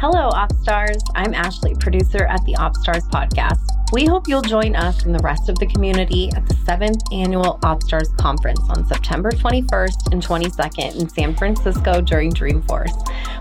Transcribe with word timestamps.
Hello, 0.00 0.30
OpStars. 0.30 1.02
I'm 1.14 1.34
Ashley, 1.34 1.74
producer 1.74 2.24
at 2.24 2.42
the 2.46 2.54
OpStars 2.54 3.06
podcast. 3.10 3.60
We 3.92 4.06
hope 4.06 4.26
you'll 4.28 4.40
join 4.40 4.74
us 4.74 5.04
and 5.04 5.14
the 5.14 5.22
rest 5.22 5.50
of 5.50 5.58
the 5.58 5.66
community 5.66 6.30
at 6.34 6.48
the 6.48 6.54
seventh 6.64 7.02
annual 7.12 7.58
OpStars 7.64 8.16
conference 8.16 8.62
on 8.70 8.86
September 8.86 9.30
21st 9.30 10.12
and 10.12 10.22
22nd 10.22 10.98
in 10.98 11.06
San 11.06 11.36
Francisco 11.36 12.00
during 12.00 12.32
Dreamforce. 12.32 12.96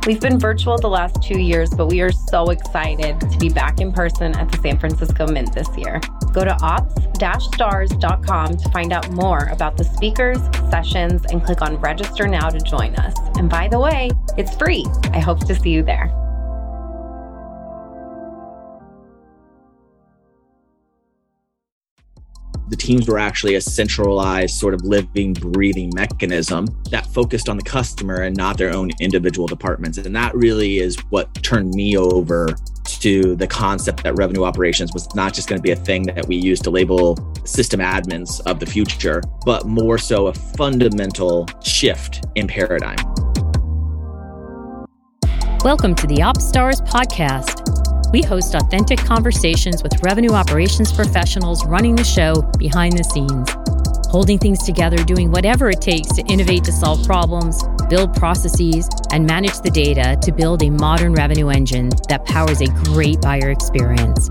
We've 0.05 0.19
been 0.19 0.37
virtual 0.37 0.77
the 0.77 0.89
last 0.89 1.23
two 1.23 1.39
years, 1.39 1.69
but 1.69 1.87
we 1.87 2.01
are 2.01 2.11
so 2.11 2.50
excited 2.50 3.21
to 3.21 3.37
be 3.37 3.47
back 3.47 3.79
in 3.79 3.93
person 3.93 4.37
at 4.37 4.51
the 4.51 4.57
San 4.57 4.78
Francisco 4.78 5.28
Mint 5.28 5.54
this 5.54 5.69
year. 5.78 6.01
Go 6.33 6.43
to 6.43 6.57
ops-stars.com 6.61 8.57
to 8.57 8.69
find 8.71 8.91
out 8.91 9.10
more 9.11 9.47
about 9.50 9.78
the 9.78 9.86
speakers, 9.86 10.39
sessions, 10.69 11.23
and 11.32 11.41
click 11.41 11.61
on 11.61 11.78
register 11.78 12.28
now 12.28 12.50
to 12.50 12.60
join 12.60 12.96
us. 12.96 13.15
And 13.37 13.50
by 13.50 13.69
the 13.69 13.79
way, 13.79 14.11
it's 14.37 14.57
free. 14.57 14.86
I 15.14 15.19
hope 15.19 15.47
to 15.47 15.55
see 15.55 15.69
you 15.69 15.83
there. 15.83 16.18
The 22.69 22.75
teams 22.75 23.07
were 23.07 23.18
actually 23.18 23.55
a 23.55 23.61
centralized 23.61 24.55
sort 24.55 24.75
of 24.75 24.83
living 24.83 25.33
breathing 25.33 25.91
mechanism 25.96 26.68
that 26.92 27.05
focused 27.07 27.50
on 27.50 27.57
the 27.57 27.64
customer 27.64 28.21
and 28.21 28.37
not 28.37 28.57
their 28.57 28.71
own 28.71 28.92
individual 29.00 29.47
departments. 29.47 29.97
And 29.97 30.15
that 30.15 30.36
really 30.36 30.78
is 30.78 30.95
what 31.09 31.33
turned 31.42 31.73
me 31.73 31.97
over 31.97 32.50
to 32.86 33.36
the 33.36 33.47
concept 33.47 34.03
that 34.03 34.16
revenue 34.16 34.44
operations 34.44 34.94
was 34.94 35.14
not 35.16 35.33
just 35.33 35.50
going 35.50 35.58
to 35.58 35.64
be 35.64 35.72
a 35.72 35.75
thing 35.75 36.03
that 36.03 36.28
we 36.28 36.36
use 36.36 36.59
to 36.59 36.69
label 36.69 37.17
system 37.44 37.80
admins 37.80 38.39
of 38.45 38.59
the 38.59 38.66
future 38.66 39.22
but 39.45 39.66
more 39.66 39.97
so 39.97 40.28
a 40.28 40.33
fundamental 40.33 41.47
shift 41.64 42.25
in 42.36 42.47
paradigm. 42.47 42.97
Welcome 45.64 45.95
to 45.95 46.08
the 46.08 46.17
opstars 46.17 46.81
podcast 46.88 47.78
we 48.12 48.22
host 48.24 48.56
authentic 48.56 48.98
conversations 49.00 49.84
with 49.84 50.02
revenue 50.04 50.32
operations 50.32 50.92
professionals 50.92 51.66
running 51.66 51.96
the 51.96 52.04
show 52.04 52.42
behind 52.58 52.98
the 52.98 53.04
scenes, 53.04 53.50
holding 54.10 54.40
things 54.40 54.64
together, 54.64 54.98
doing 54.98 55.32
whatever 55.32 55.70
it 55.70 55.82
takes 55.82 56.10
to 56.14 56.26
innovate 56.26 56.64
to 56.64 56.72
solve 56.72 57.06
problems, 57.06 57.64
build 57.88 58.14
processes, 58.16 58.90
and 59.12 59.26
manage 59.26 59.60
the 59.62 59.70
data 59.70 60.18
to 60.24 60.32
build 60.32 60.64
a 60.64 60.70
modern 60.70 61.14
revenue 61.14 61.50
engine 61.50 61.90
that 62.08 62.26
powers 62.26 62.62
a 62.62 62.68
great 62.86 63.22
buyer 63.22 63.52
experience. 63.52 64.30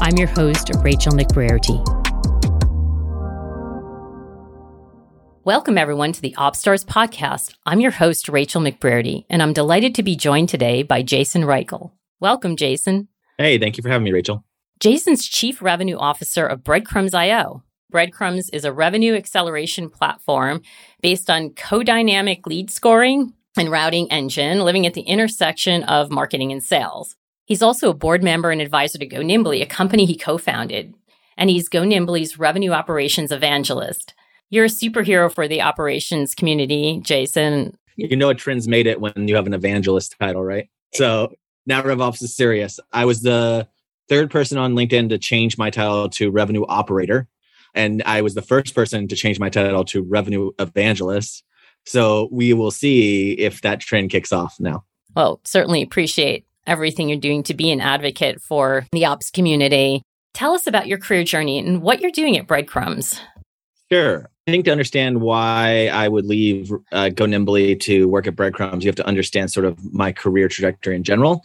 I'm 0.00 0.16
your 0.16 0.28
host, 0.28 0.70
Rachel 0.82 1.12
McBrearty. 1.12 1.82
Welcome, 5.42 5.78
everyone, 5.78 6.12
to 6.12 6.20
the 6.20 6.34
OpStars 6.36 6.84
podcast. 6.84 7.54
I'm 7.64 7.80
your 7.80 7.92
host, 7.92 8.28
Rachel 8.28 8.60
McBrearty, 8.60 9.24
and 9.30 9.42
I'm 9.42 9.52
delighted 9.52 9.94
to 9.94 10.02
be 10.02 10.16
joined 10.16 10.48
today 10.48 10.82
by 10.82 11.02
Jason 11.02 11.42
Reichl. 11.42 11.92
Welcome, 12.18 12.56
Jason. 12.56 13.08
Hey, 13.36 13.58
thank 13.58 13.76
you 13.76 13.82
for 13.82 13.90
having 13.90 14.04
me, 14.04 14.12
Rachel. 14.12 14.42
Jason's 14.80 15.26
Chief 15.26 15.60
Revenue 15.60 15.96
Officer 15.98 16.46
of 16.46 16.64
Breadcrumbs.io. 16.64 17.62
Breadcrumbs 17.90 18.48
is 18.50 18.64
a 18.64 18.72
revenue 18.72 19.14
acceleration 19.14 19.90
platform 19.90 20.62
based 21.02 21.28
on 21.28 21.50
co-dynamic 21.50 22.46
lead 22.46 22.70
scoring 22.70 23.34
and 23.56 23.70
routing 23.70 24.10
engine 24.10 24.60
living 24.60 24.86
at 24.86 24.94
the 24.94 25.02
intersection 25.02 25.82
of 25.84 26.10
marketing 26.10 26.52
and 26.52 26.62
sales. 26.62 27.16
He's 27.44 27.62
also 27.62 27.90
a 27.90 27.94
board 27.94 28.22
member 28.22 28.50
and 28.50 28.60
advisor 28.60 28.98
to 28.98 29.06
GoNimbly, 29.06 29.62
a 29.62 29.66
company 29.66 30.04
he 30.04 30.16
co-founded, 30.16 30.94
and 31.36 31.50
he's 31.50 31.68
GoNimbly's 31.68 32.38
revenue 32.38 32.72
operations 32.72 33.30
evangelist. 33.30 34.14
You're 34.48 34.64
a 34.64 34.68
superhero 34.68 35.32
for 35.32 35.46
the 35.46 35.62
operations 35.62 36.34
community, 36.34 37.00
Jason. 37.04 37.76
You 37.96 38.16
know 38.16 38.30
a 38.30 38.34
trend's 38.34 38.68
made 38.68 38.86
it 38.86 39.00
when 39.00 39.28
you 39.28 39.36
have 39.36 39.46
an 39.46 39.54
evangelist 39.54 40.16
title, 40.18 40.42
right? 40.44 40.68
So 40.94 41.34
now 41.66 41.82
RevOps 41.82 42.22
is 42.22 42.34
serious. 42.34 42.80
I 42.92 43.04
was 43.04 43.22
the 43.22 43.68
third 44.08 44.30
person 44.30 44.56
on 44.56 44.74
LinkedIn 44.74 45.08
to 45.10 45.18
change 45.18 45.58
my 45.58 45.70
title 45.70 46.08
to 46.10 46.30
revenue 46.30 46.64
operator. 46.68 47.28
And 47.74 48.02
I 48.06 48.22
was 48.22 48.34
the 48.34 48.42
first 48.42 48.74
person 48.74 49.08
to 49.08 49.16
change 49.16 49.38
my 49.38 49.50
title 49.50 49.84
to 49.86 50.02
revenue 50.02 50.52
evangelist. 50.58 51.44
So 51.84 52.28
we 52.32 52.52
will 52.52 52.70
see 52.70 53.32
if 53.32 53.60
that 53.62 53.80
trend 53.80 54.10
kicks 54.10 54.32
off 54.32 54.56
now. 54.58 54.84
Well, 55.14 55.40
certainly 55.44 55.82
appreciate 55.82 56.46
everything 56.66 57.08
you're 57.08 57.18
doing 57.18 57.42
to 57.44 57.54
be 57.54 57.70
an 57.70 57.80
advocate 57.80 58.40
for 58.40 58.86
the 58.92 59.04
ops 59.04 59.30
community. 59.30 60.02
Tell 60.34 60.52
us 60.52 60.66
about 60.66 60.86
your 60.86 60.98
career 60.98 61.24
journey 61.24 61.58
and 61.58 61.82
what 61.82 62.00
you're 62.00 62.10
doing 62.10 62.36
at 62.36 62.46
Breadcrumbs. 62.46 63.20
Sure. 63.90 64.28
Think 64.46 64.66
to 64.66 64.70
understand 64.70 65.20
why 65.20 65.88
I 65.92 66.06
would 66.06 66.24
leave 66.24 66.70
uh, 66.92 67.10
GoNimbly 67.12 67.80
to 67.80 68.06
work 68.06 68.28
at 68.28 68.36
Breadcrumbs, 68.36 68.84
you 68.84 68.88
have 68.88 68.94
to 68.94 69.06
understand 69.06 69.50
sort 69.50 69.66
of 69.66 69.92
my 69.92 70.12
career 70.12 70.46
trajectory 70.46 70.94
in 70.94 71.02
general. 71.02 71.44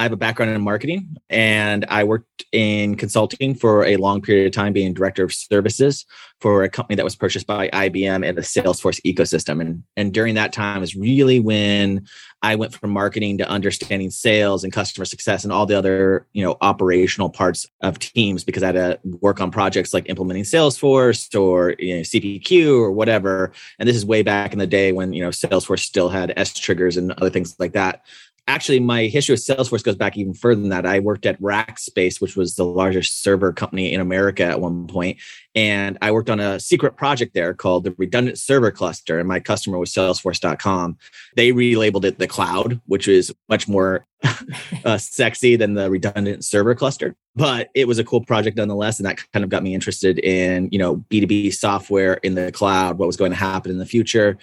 I 0.00 0.04
have 0.04 0.12
a 0.12 0.16
background 0.16 0.50
in 0.50 0.62
marketing 0.62 1.18
and 1.28 1.84
I 1.90 2.04
worked 2.04 2.46
in 2.52 2.94
consulting 2.94 3.54
for 3.54 3.84
a 3.84 3.98
long 3.98 4.22
period 4.22 4.46
of 4.46 4.52
time, 4.52 4.72
being 4.72 4.94
director 4.94 5.24
of 5.24 5.34
services 5.34 6.06
for 6.40 6.62
a 6.62 6.70
company 6.70 6.96
that 6.96 7.04
was 7.04 7.14
purchased 7.14 7.46
by 7.46 7.68
IBM 7.68 8.26
and 8.26 8.34
the 8.34 8.40
Salesforce 8.40 8.98
ecosystem. 9.02 9.60
And, 9.60 9.82
and 9.98 10.14
during 10.14 10.36
that 10.36 10.54
time 10.54 10.82
is 10.82 10.96
really 10.96 11.38
when 11.38 12.06
I 12.40 12.54
went 12.54 12.72
from 12.72 12.92
marketing 12.92 13.36
to 13.38 13.48
understanding 13.50 14.08
sales 14.08 14.64
and 14.64 14.72
customer 14.72 15.04
success 15.04 15.44
and 15.44 15.52
all 15.52 15.66
the 15.66 15.76
other, 15.76 16.26
you 16.32 16.42
know, 16.42 16.56
operational 16.62 17.28
parts 17.28 17.66
of 17.82 17.98
teams 17.98 18.42
because 18.42 18.62
I 18.62 18.68
had 18.68 18.72
to 18.72 18.98
work 19.20 19.42
on 19.42 19.50
projects 19.50 19.92
like 19.92 20.08
implementing 20.08 20.44
Salesforce 20.44 21.38
or 21.38 21.74
you 21.78 21.96
know, 21.96 22.00
CPQ 22.00 22.80
or 22.80 22.90
whatever. 22.90 23.52
And 23.78 23.86
this 23.86 23.96
is 23.96 24.06
way 24.06 24.22
back 24.22 24.54
in 24.54 24.58
the 24.58 24.66
day 24.66 24.92
when, 24.92 25.12
you 25.12 25.22
know, 25.22 25.28
Salesforce 25.28 25.80
still 25.80 26.08
had 26.08 26.32
S 26.38 26.54
triggers 26.58 26.96
and 26.96 27.12
other 27.12 27.28
things 27.28 27.54
like 27.58 27.72
that 27.72 28.02
actually 28.50 28.80
my 28.80 29.04
history 29.04 29.34
with 29.34 29.46
salesforce 29.46 29.84
goes 29.84 29.96
back 29.96 30.16
even 30.16 30.34
further 30.34 30.60
than 30.60 30.70
that. 30.70 30.84
I 30.84 30.98
worked 30.98 31.24
at 31.24 31.40
rackspace 31.40 32.20
which 32.20 32.36
was 32.36 32.56
the 32.56 32.64
largest 32.64 33.22
server 33.22 33.52
company 33.52 33.92
in 33.92 34.00
america 34.00 34.44
at 34.44 34.60
one 34.60 34.86
point 34.86 35.18
and 35.54 35.96
i 36.02 36.10
worked 36.10 36.30
on 36.30 36.40
a 36.40 36.58
secret 36.60 36.96
project 36.96 37.34
there 37.34 37.54
called 37.54 37.84
the 37.84 37.94
redundant 37.98 38.38
server 38.38 38.70
cluster 38.70 39.18
and 39.18 39.28
my 39.28 39.40
customer 39.40 39.78
was 39.78 39.92
salesforce.com 39.92 40.96
they 41.36 41.52
relabeled 41.52 42.04
it 42.04 42.18
the 42.18 42.26
cloud 42.26 42.80
which 42.86 43.08
is 43.08 43.34
much 43.48 43.68
more 43.68 44.06
uh, 44.84 44.98
sexy 44.98 45.56
than 45.56 45.74
the 45.74 45.90
redundant 45.90 46.44
server 46.44 46.74
cluster 46.74 47.14
but 47.34 47.70
it 47.74 47.86
was 47.86 47.98
a 47.98 48.04
cool 48.04 48.24
project 48.24 48.56
nonetheless 48.56 48.98
and 48.98 49.06
that 49.06 49.18
kind 49.32 49.44
of 49.44 49.50
got 49.50 49.62
me 49.62 49.74
interested 49.74 50.18
in 50.18 50.68
you 50.72 50.78
know 50.78 50.96
b2b 51.10 51.52
software 51.54 52.14
in 52.14 52.34
the 52.34 52.50
cloud 52.52 52.98
what 52.98 53.06
was 53.06 53.16
going 53.16 53.30
to 53.30 53.36
happen 53.36 53.70
in 53.70 53.78
the 53.78 53.86
future. 53.86 54.36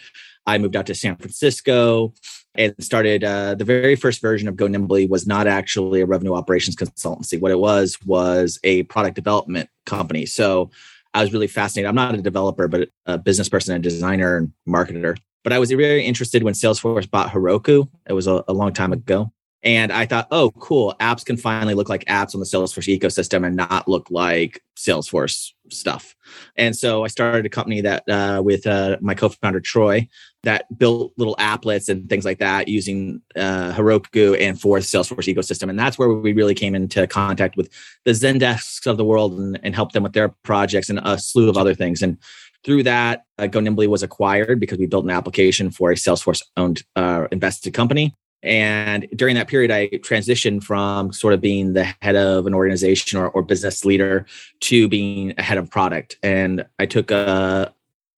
I 0.46 0.58
moved 0.58 0.78
out 0.78 0.86
to 0.86 0.96
san 0.96 1.18
francisco 1.18 2.14
and 2.58 2.74
started 2.80 3.24
uh, 3.24 3.56
the 3.56 3.64
very 3.64 3.96
first 3.96 4.22
version 4.22 4.48
of 4.48 4.56
GoNimbly 4.56 5.10
was 5.10 5.28
not 5.28 5.48
actually 5.48 6.02
a 6.02 6.06
revenue 6.06 6.34
operations 6.34 6.76
consultancy. 6.76 7.40
What 7.40 7.52
it 7.52 7.60
was 7.60 7.98
was 8.06 8.60
a 8.64 8.84
product 8.84 9.16
development 9.16 9.70
company. 9.86 10.26
So 10.26 10.72
I 11.14 11.22
was 11.22 11.32
really 11.32 11.48
fascinated. 11.48 11.88
I'm 11.88 11.96
not 11.96 12.16
a 12.16 12.22
developer, 12.22 12.68
but 12.68 12.90
a 13.06 13.18
business 13.18 13.50
person 13.50 13.74
and 13.74 13.84
designer 13.84 14.38
and 14.38 14.52
marketer. 14.68 15.18
But 15.44 15.54
I 15.54 15.60
was 15.60 15.72
very 15.72 16.04
interested 16.04 16.44
when 16.44 16.54
Salesforce 16.54 17.10
bought 17.10 17.32
Heroku. 17.32 17.88
It 18.08 18.14
was 18.14 18.28
a, 18.28 18.44
a 18.48 18.54
long 18.54 18.74
time 18.74 18.92
ago. 18.92 19.32
And 19.64 19.92
I 19.92 20.06
thought, 20.06 20.28
oh, 20.32 20.52
cool. 20.52 20.96
Apps 21.00 21.26
can 21.26 21.36
finally 21.36 21.74
look 21.74 21.90
like 21.90 22.06
apps 22.06 22.34
on 22.34 22.40
the 22.40 22.46
Salesforce 22.46 22.96
ecosystem 22.96 23.46
and 23.46 23.56
not 23.56 23.88
look 23.88 24.08
like 24.12 24.62
Salesforce 24.78 25.52
stuff. 25.70 26.16
And 26.56 26.76
so 26.76 27.04
I 27.04 27.08
started 27.08 27.46
a 27.46 27.50
company 27.50 27.82
that 27.82 28.08
uh, 28.08 28.42
with 28.44 28.68
uh, 28.68 28.98
my 29.02 29.16
co-founder 29.16 29.60
Troy 29.60 30.08
that 30.44 30.66
built 30.78 31.14
little 31.18 31.36
applets 31.38 31.90
and 31.90 32.10
things 32.10 32.24
like 32.24 32.40
that 32.40 32.68
using 32.68 33.22
uh, 33.36 33.74
Heroku 33.74 34.40
and 34.40 34.60
for 34.60 34.78
Salesforce 34.80 35.34
ecosystem. 35.34 35.70
And 35.70 35.80
that's 35.80 35.98
where 35.98 36.10
we 36.10 36.34
really 36.34 36.54
came 36.54 36.76
into 36.76 37.08
contact 37.08 37.58
with 37.58 37.70
the 38.06 38.12
Zendesks 38.12 38.86
of 38.88 38.98
the 38.98 39.06
world 39.06 39.38
and, 39.40 39.60
and 39.64 39.76
helped 39.76 39.94
them 39.94 40.04
with 40.04 40.14
their 40.14 40.30
projects 40.44 40.90
and 40.90 41.00
a 41.04 41.18
slew 41.18 41.50
of 41.50 41.58
other 41.58 41.74
things. 41.74 42.02
And 42.02 42.18
through 42.64 42.84
that, 42.84 43.26
uh, 43.38 43.44
GoNimbly 43.44 43.88
was 43.88 44.04
acquired 44.04 44.60
because 44.60 44.78
we 44.78 44.86
built 44.86 45.06
an 45.06 45.12
application 45.12 45.72
for 45.72 45.92
a 45.92 45.96
Salesforce 45.96 46.42
owned 46.56 46.84
uh, 46.96 47.28
invested 47.32 47.74
company. 47.74 48.14
And 48.44 49.08
during 49.16 49.36
that 49.36 49.48
period, 49.48 49.72
I 49.72 49.88
transitioned 49.88 50.64
from 50.64 51.12
sort 51.12 51.34
of 51.34 51.42
being 51.42 51.74
the 51.74 51.94
head 52.02 52.16
of 52.16 52.46
an 52.46 52.54
organization 52.54 53.20
or, 53.20 53.30
or 53.30 53.42
business 53.42 53.84
leader 53.84 54.26
to 54.62 54.88
being 54.88 55.34
a 55.38 55.42
head 55.42 55.58
of 55.58 55.70
product. 55.70 56.18
And 56.22 56.66
I 56.78 56.86
took 56.86 57.12
uh, 57.12 57.70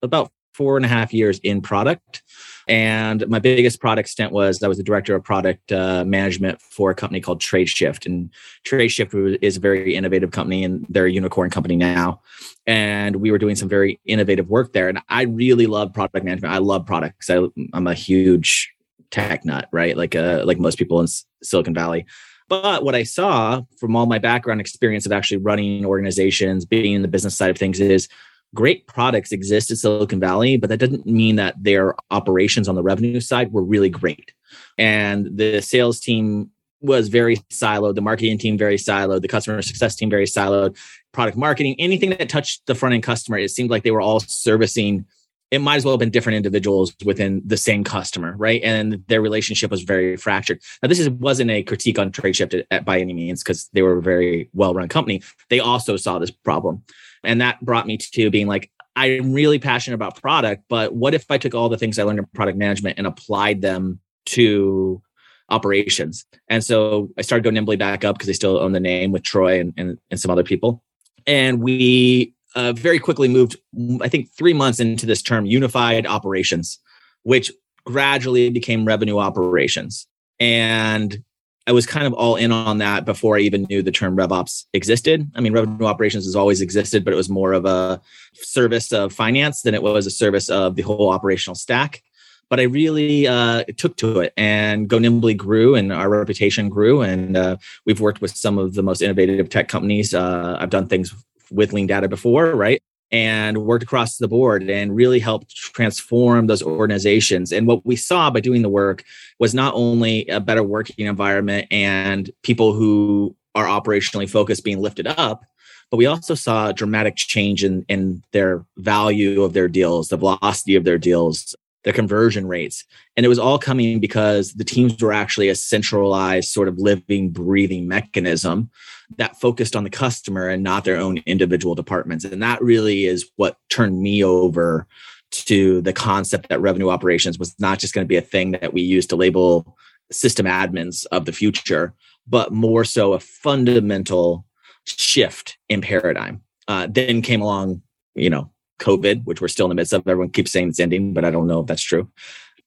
about 0.01 0.31
four 0.59 0.75
and 0.75 0.85
a 0.85 0.89
half 0.89 1.13
years 1.13 1.39
in 1.39 1.61
product. 1.61 2.21
And 2.67 3.25
my 3.29 3.39
biggest 3.39 3.79
product 3.79 4.09
stint 4.09 4.33
was 4.33 4.61
I 4.61 4.67
was 4.67 4.77
the 4.77 4.83
director 4.83 5.15
of 5.15 5.23
product 5.23 5.71
uh, 5.71 6.03
management 6.03 6.61
for 6.61 6.91
a 6.91 6.95
company 6.95 7.21
called 7.21 7.39
TradeShift. 7.41 8.05
And 8.05 8.29
TradeShift 8.67 9.39
is 9.41 9.55
a 9.55 9.59
very 9.61 9.95
innovative 9.95 10.31
company, 10.31 10.65
and 10.65 10.85
they're 10.89 11.05
a 11.05 11.11
unicorn 11.11 11.49
company 11.49 11.77
now. 11.77 12.19
And 12.67 13.15
we 13.15 13.31
were 13.31 13.37
doing 13.37 13.55
some 13.55 13.69
very 13.69 14.01
innovative 14.05 14.49
work 14.49 14.73
there. 14.73 14.89
And 14.89 14.99
I 15.07 15.21
really 15.23 15.65
love 15.65 15.93
product 15.93 16.25
management. 16.25 16.53
I 16.53 16.57
love 16.57 16.85
products. 16.85 17.29
I, 17.29 17.47
I'm 17.73 17.87
a 17.87 17.93
huge 17.93 18.69
tech 19.11 19.45
nut, 19.45 19.69
right? 19.71 19.95
Like 19.95 20.13
uh, 20.13 20.43
like 20.45 20.59
most 20.59 20.77
people 20.77 20.99
in 20.99 21.07
Silicon 21.41 21.73
Valley. 21.73 22.05
But 22.49 22.83
what 22.83 22.95
I 22.95 23.03
saw 23.03 23.61
from 23.79 23.95
all 23.95 24.07
my 24.07 24.19
background 24.19 24.59
experience 24.59 25.05
of 25.05 25.13
actually 25.13 25.37
running 25.37 25.85
organizations, 25.85 26.65
being 26.65 26.95
in 26.95 27.01
the 27.01 27.07
business 27.07 27.37
side 27.37 27.49
of 27.49 27.57
things, 27.57 27.79
is 27.79 28.09
great 28.55 28.87
products 28.87 29.31
exist 29.31 29.69
in 29.69 29.77
Silicon 29.77 30.19
Valley, 30.19 30.57
but 30.57 30.69
that 30.69 30.77
doesn't 30.77 31.05
mean 31.05 31.35
that 31.35 31.55
their 31.61 31.95
operations 32.11 32.67
on 32.67 32.75
the 32.75 32.83
revenue 32.83 33.19
side 33.19 33.51
were 33.51 33.63
really 33.63 33.89
great. 33.89 34.33
And 34.77 35.37
the 35.37 35.61
sales 35.61 35.99
team 35.99 36.49
was 36.81 37.09
very 37.09 37.37
siloed. 37.51 37.95
The 37.95 38.01
marketing 38.01 38.37
team 38.37 38.57
very 38.57 38.77
siloed. 38.77 39.21
The 39.21 39.27
customer 39.27 39.61
success 39.61 39.95
team 39.95 40.09
very 40.09 40.25
siloed. 40.25 40.77
Product 41.11 41.37
marketing, 41.37 41.75
anything 41.79 42.11
that 42.11 42.29
touched 42.29 42.65
the 42.65 42.75
front 42.75 42.93
end 42.93 43.03
customer, 43.03 43.37
it 43.37 43.51
seemed 43.51 43.69
like 43.69 43.83
they 43.83 43.91
were 43.91 44.01
all 44.01 44.19
servicing. 44.21 45.05
It 45.51 45.59
might 45.59 45.77
as 45.77 45.85
well 45.85 45.93
have 45.93 45.99
been 45.99 46.11
different 46.11 46.37
individuals 46.37 46.95
within 47.03 47.41
the 47.43 47.57
same 47.57 47.83
customer, 47.83 48.35
right? 48.37 48.61
And 48.63 49.03
their 49.07 49.21
relationship 49.21 49.71
was 49.71 49.81
very 49.81 50.15
fractured. 50.15 50.61
Now, 50.81 50.89
this 50.89 50.99
is, 50.99 51.09
wasn't 51.09 51.49
a 51.49 51.63
critique 51.63 51.97
on 51.97 52.11
Tradeshift 52.11 52.59
at, 52.59 52.67
at, 52.69 52.85
by 52.85 52.99
any 52.99 53.13
means 53.13 53.43
because 53.43 53.67
they 53.73 53.81
were 53.81 53.97
a 53.97 54.01
very 54.01 54.49
well 54.53 54.73
run 54.73 54.87
company. 54.87 55.21
They 55.49 55.59
also 55.59 55.97
saw 55.97 56.19
this 56.19 56.31
problem, 56.31 56.83
and 57.23 57.41
that 57.41 57.59
brought 57.61 57.87
me 57.87 57.97
to 57.97 58.29
being 58.29 58.47
like, 58.47 58.71
I'm 58.95 59.33
really 59.33 59.59
passionate 59.59 59.95
about 59.95 60.19
product, 60.19 60.63
but 60.67 60.93
what 60.93 61.13
if 61.13 61.29
I 61.29 61.37
took 61.37 61.55
all 61.55 61.69
the 61.69 61.77
things 61.77 61.97
I 61.97 62.03
learned 62.03 62.19
in 62.19 62.25
product 62.33 62.57
management 62.57 62.97
and 62.97 63.07
applied 63.07 63.61
them 63.61 63.99
to 64.25 65.01
operations. 65.49 66.25
And 66.47 66.63
so 66.63 67.09
I 67.17 67.21
started 67.21 67.43
Go 67.43 67.51
Nimbly 67.51 67.77
back 67.77 68.03
up 68.03 68.15
because 68.15 68.27
they 68.27 68.33
still 68.33 68.57
own 68.57 68.71
the 68.71 68.79
name 68.79 69.11
with 69.11 69.23
Troy 69.23 69.59
and, 69.59 69.73
and, 69.77 69.97
and 70.09 70.19
some 70.19 70.31
other 70.31 70.43
people. 70.43 70.83
And 71.27 71.61
we 71.61 72.33
uh, 72.55 72.73
very 72.73 72.99
quickly 72.99 73.27
moved, 73.27 73.57
I 74.01 74.07
think, 74.07 74.29
three 74.31 74.53
months 74.53 74.79
into 74.79 75.05
this 75.05 75.21
term, 75.21 75.45
unified 75.45 76.07
operations, 76.07 76.79
which 77.23 77.51
gradually 77.85 78.49
became 78.49 78.85
revenue 78.85 79.17
operations. 79.17 80.07
And 80.39 81.23
I 81.69 81.71
was 81.71 81.85
kind 81.85 82.07
of 82.07 82.13
all 82.13 82.35
in 82.35 82.51
on 82.51 82.79
that 82.79 83.05
before 83.05 83.37
I 83.37 83.41
even 83.41 83.67
knew 83.69 83.83
the 83.83 83.91
term 83.91 84.17
RevOps 84.17 84.65
existed. 84.73 85.29
I 85.35 85.41
mean, 85.41 85.53
revenue 85.53 85.85
operations 85.85 86.25
has 86.25 86.35
always 86.35 86.61
existed, 86.61 87.05
but 87.05 87.13
it 87.13 87.15
was 87.15 87.29
more 87.29 87.53
of 87.53 87.65
a 87.65 88.01
service 88.33 88.91
of 88.91 89.13
finance 89.13 89.61
than 89.61 89.75
it 89.75 89.83
was 89.83 90.07
a 90.07 90.11
service 90.11 90.49
of 90.49 90.75
the 90.75 90.81
whole 90.81 91.11
operational 91.11 91.53
stack 91.55 92.01
but 92.49 92.59
I 92.59 92.63
really 92.63 93.27
uh, 93.27 93.63
took 93.77 93.95
to 93.97 94.21
it 94.21 94.33
and 94.35 94.87
Go 94.87 94.97
Nimbly 94.97 95.37
grew 95.37 95.75
and 95.75 95.93
our 95.93 96.09
reputation 96.09 96.67
grew. 96.67 97.03
And 97.03 97.37
uh, 97.37 97.57
we've 97.85 97.99
worked 97.99 98.21
with 98.21 98.35
some 98.35 98.57
of 98.57 98.73
the 98.73 98.81
most 98.81 99.03
innovative 99.03 99.49
tech 99.49 99.67
companies. 99.67 100.15
Uh, 100.15 100.57
I've 100.59 100.71
done 100.71 100.87
things 100.87 101.13
with 101.51 101.73
Lean 101.73 101.85
Data 101.85 102.07
before, 102.07 102.55
right? 102.55 102.81
And 103.11 103.65
worked 103.65 103.83
across 103.83 104.17
the 104.17 104.27
board 104.27 104.69
and 104.69 104.95
really 104.95 105.19
helped 105.19 105.55
transform 105.55 106.45
those 106.45 106.61
organizations. 106.61 107.51
And 107.51 107.65
what 107.65 107.83
we 107.85 107.95
saw 107.95 108.29
by 108.29 108.39
doing 108.39 108.61
the 108.61 108.69
work 108.69 109.03
was 109.39 109.55
not 109.55 109.73
only 109.73 110.27
a 110.27 110.39
better 110.39 110.61
working 110.61 111.07
environment 111.07 111.67
and 111.71 112.29
people 112.43 112.73
who 112.73 113.35
are 113.55 113.65
operationally 113.65 114.29
focused 114.29 114.63
being 114.63 114.79
lifted 114.79 115.07
up, 115.07 115.43
but 115.89 115.97
we 115.97 116.05
also 116.05 116.35
saw 116.35 116.69
a 116.69 116.73
dramatic 116.73 117.15
change 117.15 117.63
in, 117.63 117.83
in 117.89 118.21
their 118.31 118.63
value 118.77 119.41
of 119.41 119.53
their 119.53 119.67
deals, 119.67 120.09
the 120.09 120.17
velocity 120.17 120.75
of 120.75 120.83
their 120.83 120.99
deals, 120.99 121.55
the 121.83 121.93
conversion 121.93 122.47
rates. 122.47 122.83
And 123.15 123.25
it 123.25 123.29
was 123.29 123.39
all 123.39 123.57
coming 123.57 123.99
because 123.99 124.53
the 124.53 124.63
teams 124.63 125.01
were 125.01 125.13
actually 125.13 125.49
a 125.49 125.55
centralized, 125.55 126.49
sort 126.49 126.67
of 126.67 126.77
living, 126.77 127.29
breathing 127.29 127.87
mechanism 127.87 128.69
that 129.17 129.39
focused 129.39 129.75
on 129.75 129.83
the 129.83 129.89
customer 129.89 130.47
and 130.47 130.61
not 130.63 130.83
their 130.83 130.97
own 130.97 131.19
individual 131.25 131.75
departments. 131.75 132.25
And 132.25 132.41
that 132.43 132.61
really 132.61 133.05
is 133.05 133.29
what 133.37 133.57
turned 133.69 134.01
me 134.01 134.23
over 134.23 134.87
to 135.31 135.81
the 135.81 135.93
concept 135.93 136.49
that 136.49 136.61
revenue 136.61 136.89
operations 136.89 137.39
was 137.39 137.57
not 137.59 137.79
just 137.79 137.93
going 137.93 138.05
to 138.05 138.09
be 138.09 138.17
a 138.17 138.21
thing 138.21 138.51
that 138.51 138.73
we 138.73 138.81
use 138.81 139.05
to 139.07 139.15
label 139.15 139.77
system 140.11 140.45
admins 140.45 141.05
of 141.11 141.25
the 141.25 141.31
future, 141.31 141.93
but 142.27 142.51
more 142.51 142.83
so 142.83 143.13
a 143.13 143.19
fundamental 143.19 144.45
shift 144.85 145.57
in 145.69 145.81
paradigm. 145.81 146.41
Uh, 146.67 146.87
then 146.89 147.21
came 147.21 147.41
along, 147.41 147.81
you 148.15 148.29
know, 148.29 148.51
COVID, 148.79 149.25
which 149.25 149.41
we're 149.41 149.47
still 149.47 149.65
in 149.65 149.69
the 149.69 149.75
midst 149.75 149.93
of. 149.93 150.07
Everyone 150.07 150.29
keeps 150.29 150.51
saying 150.51 150.69
it's 150.69 150.79
ending, 150.79 151.13
but 151.13 151.25
I 151.25 151.31
don't 151.31 151.47
know 151.47 151.61
if 151.61 151.67
that's 151.67 151.83
true. 151.83 152.09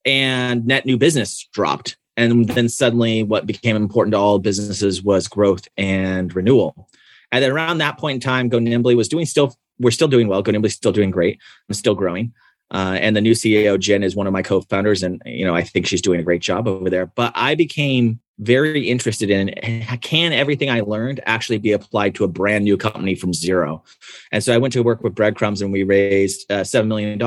And 0.05 0.67
net 0.67 0.87
new 0.87 0.97
business 0.97 1.49
dropped. 1.53 1.97
And 2.17 2.47
then 2.49 2.69
suddenly, 2.69 3.23
what 3.23 3.47
became 3.47 3.75
important 3.75 4.13
to 4.13 4.19
all 4.19 4.39
businesses 4.39 5.03
was 5.03 5.29
growth 5.29 5.67
and 5.77 6.35
renewal. 6.35 6.89
And 7.31 7.43
then 7.43 7.51
around 7.51 7.79
that 7.79 7.99
point 7.99 8.17
in 8.17 8.21
time, 8.21 8.49
Go 8.51 8.59
Nimbly 8.59 8.95
was 8.95 9.09
doing 9.09 9.25
still, 9.25 9.57
we're 9.79 9.91
still 9.91 10.09
doing 10.09 10.29
well. 10.29 10.43
Go 10.43 10.53
Nimbly's 10.53 10.75
still 10.75 10.93
doing 10.93 11.11
great. 11.11 11.41
I'm 11.69 11.75
still 11.75 11.95
growing. 11.95 12.35
Uh, 12.73 12.97
and 13.01 13.15
the 13.15 13.21
new 13.21 13.33
CEO, 13.33 13.79
Jen, 13.79 14.03
is 14.03 14.17
one 14.17 14.27
of 14.27 14.33
my 14.33 14.43
co-founders, 14.43 15.03
and 15.03 15.23
you 15.27 15.45
know 15.45 15.55
I 15.55 15.63
think 15.63 15.87
she's 15.87 16.03
doing 16.03 16.19
a 16.19 16.25
great 16.25 16.43
job 16.43 16.67
over 16.67 16.89
there. 16.89 17.07
But 17.07 17.33
I 17.35 17.55
became 17.55 18.21
very 18.39 18.89
interested 18.89 19.31
in 19.31 19.51
can 20.01 20.33
everything 20.33 20.71
I 20.71 20.81
learned 20.81 21.21
actually 21.27 21.59
be 21.59 21.73
applied 21.73 22.15
to 22.17 22.25
a 22.25 22.29
brand 22.29 22.65
new 22.65 22.77
company 22.77 23.15
from 23.15 23.33
zero? 23.33 23.85
And 24.33 24.43
so 24.43 24.55
I 24.55 24.59
went 24.59 24.73
to 24.73 24.83
work 24.83 25.03
with 25.03 25.15
Breadcrumbs 25.15 25.63
and 25.63 25.73
we 25.73 25.85
raised 25.85 26.51
uh, 26.51 26.63
$7 26.63 26.87
million 26.87 27.19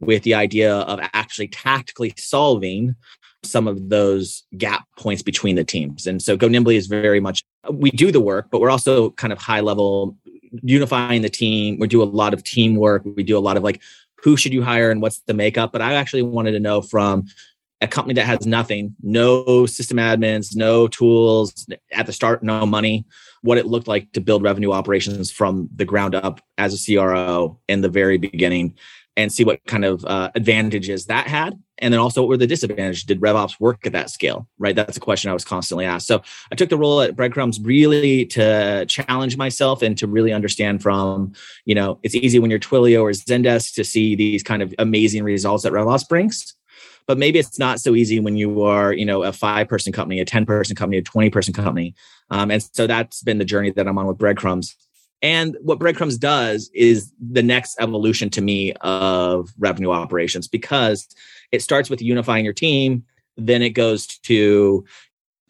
with 0.00 0.22
the 0.22 0.34
idea 0.34 0.74
of 0.74 1.00
actually 1.14 1.48
tactically 1.48 2.14
solving 2.16 2.94
some 3.42 3.66
of 3.66 3.88
those 3.88 4.44
gap 4.56 4.86
points 4.98 5.22
between 5.22 5.56
the 5.56 5.64
teams. 5.64 6.06
And 6.06 6.22
so 6.22 6.36
Go 6.36 6.48
Nimbly 6.48 6.76
is 6.76 6.86
very 6.86 7.20
much, 7.20 7.42
we 7.70 7.90
do 7.90 8.12
the 8.12 8.20
work, 8.20 8.48
but 8.50 8.60
we're 8.60 8.70
also 8.70 9.10
kind 9.12 9.32
of 9.32 9.38
high 9.38 9.60
level 9.60 10.16
unifying 10.62 11.22
the 11.22 11.30
team. 11.30 11.78
We 11.78 11.88
do 11.88 12.02
a 12.02 12.04
lot 12.04 12.34
of 12.34 12.44
teamwork. 12.44 13.02
We 13.04 13.22
do 13.22 13.38
a 13.38 13.40
lot 13.40 13.56
of 13.56 13.62
like, 13.62 13.80
who 14.22 14.36
should 14.36 14.52
you 14.52 14.62
hire 14.62 14.90
and 14.90 15.00
what's 15.00 15.20
the 15.20 15.34
makeup? 15.34 15.72
But 15.72 15.82
I 15.82 15.94
actually 15.94 16.22
wanted 16.22 16.52
to 16.52 16.60
know 16.60 16.82
from 16.82 17.24
a 17.80 17.88
company 17.88 18.14
that 18.14 18.26
has 18.26 18.46
nothing, 18.46 18.94
no 19.02 19.66
system 19.66 19.96
admins, 19.96 20.54
no 20.54 20.86
tools 20.88 21.66
at 21.92 22.06
the 22.06 22.12
start, 22.12 22.42
no 22.42 22.66
money, 22.66 23.06
what 23.42 23.56
it 23.56 23.66
looked 23.66 23.88
like 23.88 24.12
to 24.12 24.20
build 24.20 24.42
revenue 24.42 24.72
operations 24.72 25.30
from 25.30 25.68
the 25.74 25.84
ground 25.86 26.14
up 26.14 26.40
as 26.58 26.74
a 26.74 26.94
CRO 26.94 27.58
in 27.68 27.80
the 27.80 27.88
very 27.88 28.18
beginning 28.18 28.74
and 29.16 29.32
see 29.32 29.44
what 29.44 29.64
kind 29.66 29.84
of 29.84 30.04
uh, 30.04 30.30
advantages 30.34 31.06
that 31.06 31.26
had. 31.26 31.58
And 31.78 31.92
then 31.92 32.00
also 32.00 32.22
what 32.22 32.28
were 32.28 32.36
the 32.36 32.46
disadvantages? 32.46 33.04
Did 33.04 33.20
RevOps 33.20 33.58
work 33.58 33.86
at 33.86 33.92
that 33.92 34.10
scale? 34.10 34.46
Right. 34.58 34.76
That's 34.76 34.96
a 34.96 35.00
question 35.00 35.30
I 35.30 35.34
was 35.34 35.44
constantly 35.44 35.84
asked. 35.84 36.06
So 36.06 36.22
I 36.52 36.54
took 36.54 36.68
the 36.68 36.76
role 36.76 37.00
at 37.00 37.16
Breadcrumbs 37.16 37.60
really 37.60 38.26
to 38.26 38.84
challenge 38.86 39.36
myself 39.36 39.82
and 39.82 39.96
to 39.98 40.06
really 40.06 40.32
understand 40.32 40.82
from, 40.82 41.32
you 41.64 41.74
know, 41.74 41.98
it's 42.02 42.14
easy 42.14 42.38
when 42.38 42.50
you're 42.50 42.60
Twilio 42.60 43.02
or 43.02 43.10
Zendesk 43.10 43.74
to 43.74 43.84
see 43.84 44.14
these 44.14 44.42
kind 44.42 44.62
of 44.62 44.74
amazing 44.78 45.24
results 45.24 45.64
that 45.64 45.72
RevOps 45.72 46.08
brings 46.08 46.54
but 47.06 47.18
maybe 47.18 47.40
it's 47.40 47.58
not 47.58 47.80
so 47.80 47.96
easy 47.96 48.20
when 48.20 48.36
you 48.36 48.62
are 48.62 48.92
you 48.92 49.04
know 49.04 49.24
a 49.24 49.32
five 49.32 49.66
person 49.68 49.92
company 49.92 50.20
a 50.20 50.24
10 50.24 50.46
person 50.46 50.76
company 50.76 50.98
a 50.98 51.02
20 51.02 51.28
person 51.30 51.52
company 51.52 51.92
um, 52.30 52.52
and 52.52 52.62
so 52.62 52.86
that's 52.86 53.22
been 53.22 53.38
the 53.38 53.44
journey 53.44 53.70
that 53.70 53.88
i'm 53.88 53.98
on 53.98 54.06
with 54.06 54.16
breadcrumbs 54.16 54.76
and 55.22 55.56
what 55.60 55.78
breadcrumbs 55.78 56.18
does 56.18 56.70
is 56.74 57.12
the 57.20 57.42
next 57.42 57.76
evolution 57.80 58.30
to 58.30 58.40
me 58.40 58.72
of 58.80 59.50
revenue 59.58 59.90
operations 59.90 60.48
because 60.48 61.08
it 61.52 61.62
starts 61.62 61.90
with 61.90 62.02
unifying 62.02 62.44
your 62.44 62.54
team 62.54 63.04
then 63.36 63.62
it 63.62 63.70
goes 63.70 64.06
to 64.06 64.84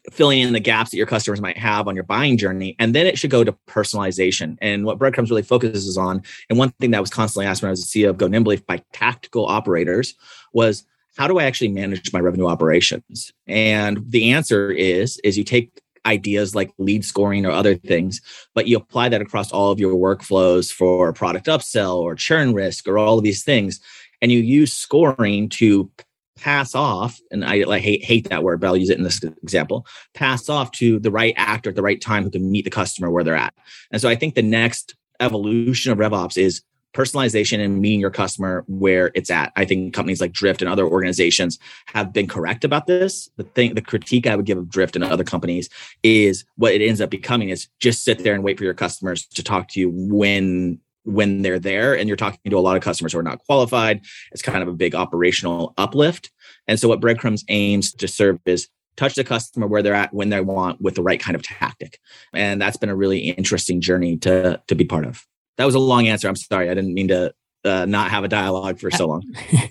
filling 0.09 0.39
in 0.39 0.53
the 0.53 0.59
gaps 0.59 0.89
that 0.91 0.97
your 0.97 1.05
customers 1.05 1.41
might 1.41 1.57
have 1.57 1.87
on 1.87 1.95
your 1.95 2.03
buying 2.03 2.37
journey. 2.37 2.75
And 2.79 2.95
then 2.95 3.05
it 3.05 3.19
should 3.19 3.29
go 3.29 3.43
to 3.43 3.55
personalization. 3.67 4.57
And 4.61 4.85
what 4.85 4.97
Breadcrumbs 4.97 5.29
really 5.29 5.43
focuses 5.43 5.97
on, 5.97 6.23
and 6.49 6.57
one 6.57 6.71
thing 6.79 6.91
that 6.91 7.01
was 7.01 7.11
constantly 7.11 7.45
asked 7.45 7.61
when 7.61 7.69
I 7.69 7.71
was 7.71 7.91
the 7.91 8.03
CEO 8.03 8.09
of 8.09 8.17
Go 8.17 8.27
Nimbly 8.27 8.65
by 8.65 8.83
tactical 8.93 9.45
operators 9.45 10.15
was 10.53 10.85
how 11.17 11.27
do 11.27 11.39
I 11.39 11.43
actually 11.43 11.67
manage 11.67 12.13
my 12.13 12.19
revenue 12.19 12.47
operations? 12.47 13.31
And 13.45 14.03
the 14.09 14.31
answer 14.31 14.71
is 14.71 15.19
is 15.23 15.37
you 15.37 15.43
take 15.43 15.81
ideas 16.05 16.55
like 16.55 16.71
lead 16.77 17.05
scoring 17.05 17.45
or 17.45 17.51
other 17.51 17.75
things, 17.75 18.21
but 18.53 18.67
you 18.67 18.77
apply 18.77 19.09
that 19.09 19.21
across 19.21 19.51
all 19.51 19.71
of 19.71 19.79
your 19.79 19.93
workflows 19.93 20.71
for 20.71 21.13
product 21.13 21.47
upsell 21.47 21.95
or 21.95 22.15
churn 22.15 22.53
risk 22.53 22.87
or 22.87 22.97
all 22.97 23.17
of 23.17 23.23
these 23.23 23.43
things. 23.43 23.79
And 24.21 24.31
you 24.31 24.39
use 24.39 24.73
scoring 24.73 25.49
to 25.49 25.91
pass 26.37 26.73
off, 26.73 27.19
and 27.31 27.45
I 27.45 27.63
like 27.63 27.83
hate 27.83 28.03
hate 28.03 28.29
that 28.29 28.43
word, 28.43 28.59
but 28.59 28.67
I'll 28.67 28.77
use 28.77 28.89
it 28.89 28.97
in 28.97 29.03
this 29.03 29.21
example, 29.23 29.85
pass 30.13 30.49
off 30.49 30.71
to 30.73 30.99
the 30.99 31.11
right 31.11 31.33
actor 31.37 31.69
at 31.69 31.75
the 31.75 31.83
right 31.83 32.01
time 32.01 32.23
who 32.23 32.31
can 32.31 32.51
meet 32.51 32.65
the 32.65 32.71
customer 32.71 33.11
where 33.11 33.23
they're 33.23 33.35
at. 33.35 33.53
And 33.91 34.01
so 34.01 34.09
I 34.09 34.15
think 34.15 34.35
the 34.35 34.41
next 34.41 34.95
evolution 35.19 35.91
of 35.91 35.99
RevOps 35.99 36.37
is 36.37 36.63
personalization 36.93 37.63
and 37.63 37.81
meeting 37.81 37.99
your 37.99 38.11
customer 38.11 38.63
where 38.67 39.11
it's 39.15 39.29
at. 39.29 39.51
I 39.55 39.65
think 39.65 39.93
companies 39.93 40.21
like 40.21 40.31
Drift 40.31 40.61
and 40.61 40.69
other 40.69 40.85
organizations 40.85 41.59
have 41.87 42.13
been 42.13 42.27
correct 42.27 42.63
about 42.63 42.87
this. 42.87 43.29
The 43.37 43.43
thing, 43.43 43.75
the 43.75 43.81
critique 43.81 44.27
I 44.27 44.35
would 44.35 44.45
give 44.45 44.57
of 44.57 44.69
Drift 44.69 44.95
and 44.95 45.03
other 45.03 45.23
companies 45.23 45.69
is 46.03 46.45
what 46.55 46.73
it 46.73 46.81
ends 46.81 47.01
up 47.01 47.09
becoming 47.09 47.49
is 47.49 47.67
just 47.79 48.03
sit 48.03 48.19
there 48.19 48.33
and 48.33 48.43
wait 48.43 48.57
for 48.57 48.63
your 48.63 48.73
customers 48.73 49.25
to 49.27 49.43
talk 49.43 49.69
to 49.69 49.79
you 49.79 49.89
when 49.89 50.79
when 51.03 51.41
they're 51.41 51.59
there. 51.59 51.97
And 51.97 52.07
you're 52.07 52.17
talking 52.17 52.51
to 52.51 52.57
a 52.57 52.59
lot 52.59 52.77
of 52.77 52.83
customers 52.83 53.13
who 53.13 53.19
are 53.19 53.23
not 53.23 53.39
qualified. 53.45 54.01
It's 54.31 54.41
kind 54.41 54.61
of 54.61 54.67
a 54.67 54.73
big 54.73 54.93
operational 54.93 55.73
uplift. 55.77 56.31
And 56.67 56.79
so 56.79 56.87
what 56.87 56.99
breadcrumbs 56.99 57.43
aims 57.47 57.91
to 57.93 58.07
serve 58.07 58.39
is 58.45 58.67
touch 58.97 59.15
the 59.15 59.23
customer 59.23 59.65
where 59.65 59.81
they're 59.81 59.95
at 59.95 60.13
when 60.13 60.29
they 60.29 60.41
want 60.41 60.79
with 60.81 60.95
the 60.95 61.01
right 61.01 61.19
kind 61.19 61.35
of 61.35 61.41
tactic. 61.41 61.99
And 62.33 62.61
that's 62.61 62.77
been 62.77 62.89
a 62.89 62.95
really 62.95 63.31
interesting 63.31 63.81
journey 63.81 64.17
to 64.17 64.61
to 64.67 64.75
be 64.75 64.85
part 64.85 65.05
of 65.05 65.25
that 65.61 65.65
was 65.65 65.75
a 65.75 65.79
long 65.79 66.07
answer. 66.07 66.27
I'm 66.27 66.35
sorry. 66.35 66.71
I 66.71 66.73
didn't 66.73 66.95
mean 66.95 67.09
to 67.09 67.33
uh, 67.63 67.85
not 67.85 68.09
have 68.09 68.23
a 68.23 68.27
dialogue 68.27 68.79
for 68.79 68.89
so 68.89 69.05
long. 69.07 69.21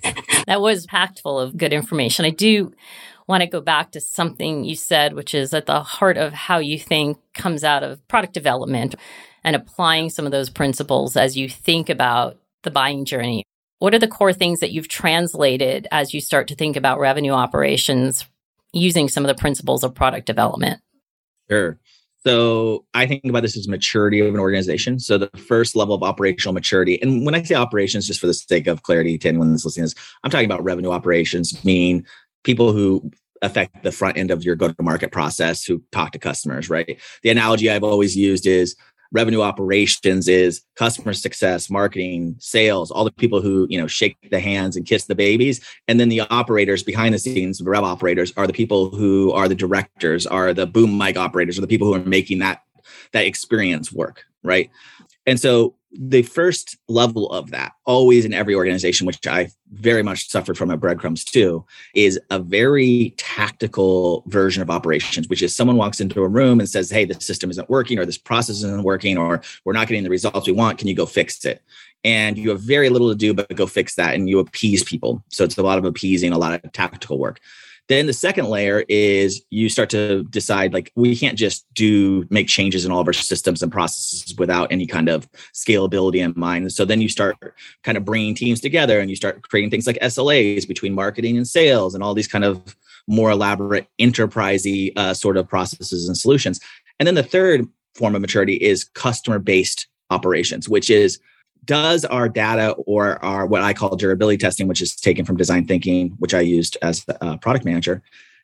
that 0.47 0.61
was 0.61 0.85
packed 0.85 1.19
full 1.19 1.37
of 1.37 1.57
good 1.57 1.73
information. 1.73 2.23
I 2.23 2.29
do 2.29 2.71
want 3.27 3.41
to 3.41 3.47
go 3.47 3.59
back 3.59 3.91
to 3.91 3.99
something 3.99 4.63
you 4.63 4.75
said, 4.75 5.13
which 5.13 5.33
is 5.33 5.53
at 5.53 5.65
the 5.65 5.83
heart 5.83 6.15
of 6.15 6.31
how 6.31 6.59
you 6.59 6.79
think 6.79 7.17
comes 7.33 7.65
out 7.65 7.83
of 7.83 8.07
product 8.07 8.33
development 8.33 8.95
and 9.43 9.53
applying 9.53 10.09
some 10.09 10.25
of 10.25 10.31
those 10.31 10.49
principles 10.49 11.17
as 11.17 11.35
you 11.35 11.49
think 11.49 11.89
about 11.89 12.37
the 12.63 12.71
buying 12.71 13.03
journey. 13.03 13.43
What 13.79 13.93
are 13.93 13.99
the 13.99 14.07
core 14.07 14.31
things 14.31 14.61
that 14.61 14.71
you've 14.71 14.87
translated 14.87 15.89
as 15.91 16.13
you 16.13 16.21
start 16.21 16.47
to 16.47 16.55
think 16.55 16.77
about 16.77 16.99
revenue 16.99 17.33
operations 17.33 18.25
using 18.71 19.09
some 19.09 19.25
of 19.25 19.27
the 19.27 19.41
principles 19.41 19.83
of 19.83 19.93
product 19.93 20.25
development? 20.25 20.79
Sure. 21.49 21.77
So 22.25 22.85
I 22.93 23.07
think 23.07 23.25
about 23.25 23.41
this 23.41 23.57
as 23.57 23.67
maturity 23.67 24.19
of 24.19 24.33
an 24.33 24.39
organization. 24.39 24.99
So 24.99 25.17
the 25.17 25.29
first 25.37 25.75
level 25.75 25.95
of 25.95 26.03
operational 26.03 26.53
maturity, 26.53 27.01
and 27.01 27.25
when 27.25 27.33
I 27.33 27.41
say 27.41 27.55
operations, 27.55 28.05
just 28.05 28.19
for 28.19 28.27
the 28.27 28.33
sake 28.33 28.67
of 28.67 28.83
clarity 28.83 29.17
to 29.17 29.27
anyone 29.27 29.51
that's 29.51 29.65
listening, 29.65 29.85
is 29.85 29.95
I'm 30.23 30.29
talking 30.29 30.45
about 30.45 30.63
revenue 30.63 30.91
operations, 30.91 31.65
mean 31.65 32.05
people 32.43 32.73
who 32.73 33.11
affect 33.41 33.81
the 33.81 33.91
front 33.91 34.17
end 34.17 34.29
of 34.29 34.43
your 34.43 34.55
go-to-market 34.55 35.11
process, 35.11 35.63
who 35.63 35.81
talk 35.91 36.11
to 36.11 36.19
customers, 36.19 36.69
right? 36.69 37.01
The 37.23 37.31
analogy 37.31 37.71
I've 37.71 37.83
always 37.83 38.15
used 38.15 38.45
is 38.45 38.75
revenue 39.11 39.41
operations 39.41 40.27
is 40.27 40.61
customer 40.75 41.13
success 41.13 41.69
marketing 41.69 42.35
sales 42.39 42.91
all 42.91 43.03
the 43.03 43.11
people 43.11 43.41
who 43.41 43.67
you 43.69 43.77
know 43.77 43.87
shake 43.87 44.17
the 44.31 44.39
hands 44.39 44.75
and 44.75 44.85
kiss 44.85 45.05
the 45.05 45.15
babies. 45.15 45.61
And 45.87 45.99
then 45.99 46.09
the 46.09 46.21
operators 46.21 46.83
behind 46.83 47.13
the 47.13 47.19
scenes 47.19 47.57
the 47.57 47.69
rev 47.69 47.83
operators 47.83 48.33
are 48.37 48.47
the 48.47 48.53
people 48.53 48.89
who 48.89 49.31
are 49.31 49.47
the 49.47 49.55
directors 49.55 50.25
are 50.25 50.53
the 50.53 50.67
boom 50.67 50.97
mic 50.97 51.17
operators 51.17 51.57
are 51.57 51.61
the 51.61 51.67
people 51.67 51.87
who 51.87 51.95
are 51.95 52.05
making 52.05 52.39
that 52.39 52.61
that 53.13 53.25
experience 53.25 53.91
work 53.91 54.23
right 54.43 54.69
and 55.25 55.39
so 55.39 55.75
the 55.93 56.21
first 56.21 56.77
level 56.87 57.29
of 57.31 57.51
that, 57.51 57.73
always 57.85 58.23
in 58.23 58.33
every 58.33 58.55
organization, 58.55 59.05
which 59.05 59.27
I 59.27 59.49
very 59.73 60.03
much 60.03 60.29
suffered 60.29 60.57
from 60.57 60.71
at 60.71 60.79
Breadcrumbs 60.79 61.25
too, 61.25 61.65
is 61.93 62.19
a 62.29 62.39
very 62.39 63.13
tactical 63.17 64.23
version 64.27 64.61
of 64.61 64.69
operations, 64.69 65.27
which 65.27 65.41
is 65.41 65.53
someone 65.53 65.75
walks 65.75 65.99
into 65.99 66.23
a 66.23 66.29
room 66.29 66.59
and 66.59 66.69
says, 66.69 66.89
Hey, 66.89 67.03
the 67.03 67.19
system 67.19 67.49
isn't 67.49 67.69
working, 67.69 67.99
or 67.99 68.05
this 68.05 68.17
process 68.17 68.57
isn't 68.57 68.83
working, 68.83 69.17
or 69.17 69.41
we're 69.65 69.73
not 69.73 69.87
getting 69.87 70.03
the 70.03 70.09
results 70.09 70.47
we 70.47 70.53
want. 70.53 70.77
Can 70.77 70.87
you 70.87 70.95
go 70.95 71.05
fix 71.05 71.43
it? 71.43 71.61
And 72.03 72.37
you 72.37 72.49
have 72.49 72.61
very 72.61 72.89
little 72.89 73.09
to 73.09 73.15
do 73.15 73.33
but 73.33 73.53
go 73.55 73.67
fix 73.67 73.95
that 73.95 74.15
and 74.15 74.29
you 74.29 74.39
appease 74.39 74.83
people. 74.83 75.23
So 75.29 75.43
it's 75.43 75.57
a 75.57 75.63
lot 75.63 75.77
of 75.77 75.85
appeasing, 75.85 76.31
a 76.31 76.37
lot 76.37 76.53
of 76.53 76.71
tactical 76.71 77.19
work. 77.19 77.39
Then 77.87 78.07
the 78.07 78.13
second 78.13 78.45
layer 78.45 78.85
is 78.87 79.43
you 79.49 79.67
start 79.67 79.89
to 79.89 80.23
decide 80.25 80.73
like 80.73 80.91
we 80.95 81.15
can't 81.15 81.37
just 81.37 81.65
do 81.73 82.25
make 82.29 82.47
changes 82.47 82.85
in 82.85 82.91
all 82.91 83.01
of 83.01 83.07
our 83.07 83.13
systems 83.13 83.61
and 83.61 83.71
processes 83.71 84.33
without 84.37 84.71
any 84.71 84.87
kind 84.87 85.09
of 85.09 85.27
scalability 85.53 86.23
in 86.23 86.33
mind. 86.37 86.71
So 86.71 86.85
then 86.85 87.01
you 87.01 87.09
start 87.09 87.35
kind 87.83 87.97
of 87.97 88.05
bringing 88.05 88.33
teams 88.33 88.61
together 88.61 88.99
and 88.99 89.09
you 89.09 89.15
start 89.15 89.41
creating 89.49 89.71
things 89.71 89.87
like 89.87 89.99
SLAs 89.99 90.67
between 90.67 90.93
marketing 90.93 91.35
and 91.35 91.47
sales 91.47 91.93
and 91.93 92.03
all 92.03 92.13
these 92.13 92.27
kind 92.29 92.45
of 92.45 92.75
more 93.07 93.31
elaborate 93.31 93.87
enterprisey 93.99 94.93
uh, 94.97 95.13
sort 95.13 95.37
of 95.37 95.49
processes 95.49 96.07
and 96.07 96.17
solutions. 96.17 96.59
And 96.99 97.07
then 97.07 97.15
the 97.15 97.23
third 97.23 97.67
form 97.95 98.15
of 98.15 98.21
maturity 98.21 98.55
is 98.55 98.83
customer 98.83 99.39
based 99.39 99.87
operations, 100.09 100.69
which 100.69 100.89
is 100.89 101.19
does 101.71 102.03
our 102.03 102.27
data 102.27 102.71
or 102.85 103.23
our 103.23 103.45
what 103.45 103.61
I 103.61 103.71
call 103.71 103.95
durability 103.95 104.37
testing, 104.37 104.67
which 104.67 104.81
is 104.81 104.93
taken 104.93 105.23
from 105.23 105.37
design 105.37 105.65
thinking, 105.65 106.09
which 106.19 106.33
I 106.33 106.41
used 106.41 106.77
as 106.81 107.05
a 107.21 107.37
product 107.37 107.63
manager, 107.63 108.03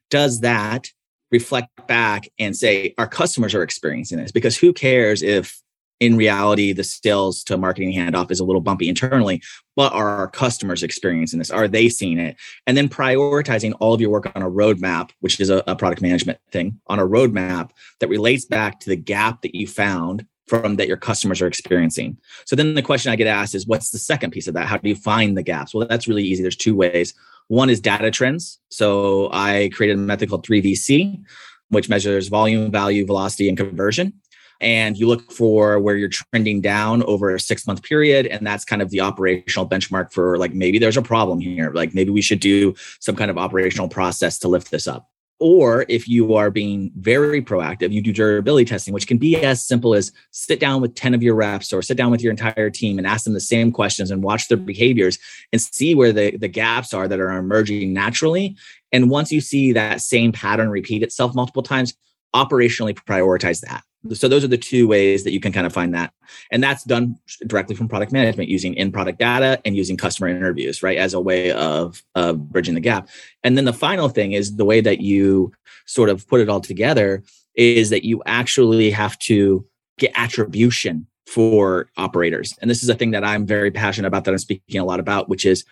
does 0.09 0.39
that 0.39 0.87
reflect 1.29 1.67
back 1.87 2.29
and 2.39 2.55
say 2.55 2.93
our 2.97 3.05
customers 3.05 3.53
are 3.53 3.63
experiencing 3.63 4.17
this? 4.17 4.31
Because 4.31 4.55
who 4.55 4.71
cares 4.71 5.21
if 5.21 5.61
in 5.99 6.15
reality 6.15 6.71
the 6.71 6.85
sales 6.85 7.43
to 7.43 7.57
marketing 7.57 7.91
handoff 7.93 8.31
is 8.31 8.39
a 8.39 8.45
little 8.45 8.61
bumpy 8.61 8.87
internally, 8.87 9.41
but 9.75 9.91
are 9.91 10.07
our 10.07 10.29
customers 10.29 10.81
experiencing 10.81 11.39
this? 11.39 11.51
Are 11.51 11.67
they 11.67 11.89
seeing 11.89 12.19
it? 12.19 12.37
And 12.65 12.77
then 12.77 12.87
prioritizing 12.87 13.73
all 13.81 13.93
of 13.93 13.99
your 13.99 14.09
work 14.09 14.31
on 14.35 14.41
a 14.41 14.49
roadmap, 14.49 15.09
which 15.19 15.41
is 15.41 15.49
a, 15.49 15.61
a 15.67 15.75
product 15.75 16.01
management 16.01 16.39
thing, 16.53 16.79
on 16.87 16.97
a 16.97 17.05
roadmap 17.05 17.71
that 17.99 18.07
relates 18.07 18.45
back 18.45 18.79
to 18.79 18.89
the 18.89 18.95
gap 18.95 19.41
that 19.41 19.53
you 19.53 19.67
found 19.67 20.25
from 20.47 20.77
that 20.77 20.87
your 20.87 20.97
customers 20.97 21.41
are 21.41 21.47
experiencing. 21.47 22.17
So 22.45 22.55
then 22.55 22.73
the 22.73 22.81
question 22.81 23.11
I 23.11 23.15
get 23.15 23.27
asked 23.27 23.55
is 23.55 23.67
what's 23.67 23.91
the 23.91 23.99
second 23.99 24.31
piece 24.31 24.47
of 24.47 24.53
that? 24.53 24.67
How 24.67 24.77
do 24.77 24.89
you 24.89 24.95
find 24.95 25.37
the 25.37 25.43
gaps? 25.43 25.73
Well, 25.73 25.87
that's 25.87 26.07
really 26.07 26.23
easy. 26.23 26.41
There's 26.41 26.55
two 26.55 26.75
ways. 26.75 27.13
One 27.47 27.69
is 27.69 27.79
data 27.79 28.11
trends. 28.11 28.59
So 28.69 29.29
I 29.31 29.69
created 29.73 29.97
a 29.97 30.01
method 30.01 30.29
called 30.29 30.45
3VC, 30.45 31.21
which 31.69 31.89
measures 31.89 32.27
volume, 32.27 32.71
value, 32.71 33.05
velocity, 33.05 33.47
and 33.49 33.57
conversion. 33.57 34.13
And 34.59 34.97
you 34.97 35.07
look 35.07 35.31
for 35.31 35.79
where 35.79 35.95
you're 35.95 36.09
trending 36.09 36.61
down 36.61 37.03
over 37.03 37.33
a 37.33 37.39
six 37.39 37.67
month 37.67 37.83
period. 37.83 38.25
And 38.25 38.45
that's 38.45 38.65
kind 38.65 38.81
of 38.81 38.89
the 38.89 39.01
operational 39.01 39.69
benchmark 39.69 40.11
for 40.11 40.37
like 40.37 40.53
maybe 40.53 40.79
there's 40.79 40.97
a 40.97 41.01
problem 41.01 41.39
here. 41.39 41.71
Like 41.71 41.93
maybe 41.93 42.09
we 42.09 42.21
should 42.21 42.39
do 42.39 42.73
some 42.99 43.15
kind 43.15 43.29
of 43.29 43.37
operational 43.37 43.87
process 43.87 44.39
to 44.39 44.47
lift 44.47 44.71
this 44.71 44.87
up. 44.87 45.07
Or 45.39 45.85
if 45.87 46.07
you 46.07 46.33
are 46.33 46.49
being 46.49 46.91
very 46.95 47.43
proactive, 47.43 47.91
you 47.91 48.01
do 48.01 48.11
durability 48.11 48.65
testing, 48.65 48.93
which 48.93 49.05
can 49.05 49.19
be 49.19 49.35
as 49.35 49.63
simple 49.63 49.93
as 49.93 50.11
sit 50.31 50.59
down 50.59 50.81
with 50.81 50.95
10 50.95 51.13
of 51.13 51.21
your 51.21 51.35
reps 51.35 51.71
or 51.71 51.83
sit 51.83 51.95
down 51.95 52.09
with 52.09 52.21
your 52.21 52.31
entire 52.31 52.71
team 52.71 52.97
and 52.97 53.05
ask 53.05 53.23
them 53.23 53.33
the 53.33 53.39
same 53.39 53.71
questions 53.71 54.09
and 54.09 54.23
watch 54.23 54.47
their 54.47 54.57
behaviors 54.57 55.19
and 55.53 55.61
see 55.61 55.93
where 55.93 56.11
the, 56.11 56.35
the 56.37 56.47
gaps 56.47 56.91
are 56.91 57.07
that 57.07 57.19
are 57.19 57.37
emerging 57.37 57.93
naturally. 57.93 58.55
And 58.91 59.11
once 59.11 59.31
you 59.31 59.41
see 59.41 59.73
that 59.73 60.01
same 60.01 60.31
pattern 60.31 60.69
repeat 60.69 61.03
itself 61.03 61.35
multiple 61.35 61.63
times, 61.63 61.93
operationally 62.35 62.95
prioritize 62.95 63.61
that 63.61 63.83
so 64.13 64.27
those 64.27 64.43
are 64.43 64.49
the 64.49 64.57
two 64.57 64.87
ways 64.87 65.23
that 65.23 65.31
you 65.31 65.39
can 65.39 65.51
kind 65.51 65.65
of 65.65 65.73
find 65.73 65.93
that. 65.93 66.13
And 66.51 66.63
that's 66.63 66.83
done 66.83 67.17
directly 67.45 67.75
from 67.75 67.87
product 67.87 68.11
management 68.11 68.49
using 68.49 68.73
in 68.75 68.91
product 68.91 69.19
data 69.19 69.59
and 69.65 69.75
using 69.75 69.97
customer 69.97 70.27
interviews 70.27 70.83
right 70.83 70.97
as 70.97 71.13
a 71.13 71.19
way 71.19 71.51
of 71.51 72.03
of 72.15 72.49
bridging 72.51 72.75
the 72.75 72.81
gap. 72.81 73.09
And 73.43 73.57
then 73.57 73.65
the 73.65 73.73
final 73.73 74.09
thing 74.09 74.33
is 74.33 74.55
the 74.55 74.65
way 74.65 74.81
that 74.81 75.01
you 75.01 75.51
sort 75.85 76.09
of 76.09 76.27
put 76.27 76.41
it 76.41 76.49
all 76.49 76.61
together 76.61 77.23
is 77.55 77.89
that 77.89 78.05
you 78.05 78.21
actually 78.25 78.91
have 78.91 79.17
to 79.19 79.65
get 79.97 80.11
attribution 80.15 81.07
for 81.25 81.89
operators. 81.97 82.53
And 82.61 82.69
this 82.69 82.83
is 82.83 82.89
a 82.89 82.95
thing 82.95 83.11
that 83.11 83.23
i'm 83.23 83.45
very 83.45 83.71
passionate 83.71 84.07
about 84.07 84.23
that 84.25 84.31
i'm 84.31 84.37
speaking 84.37 84.79
a 84.79 84.85
lot 84.85 84.99
about 84.99 85.27
which 85.27 85.45
is 85.45 85.65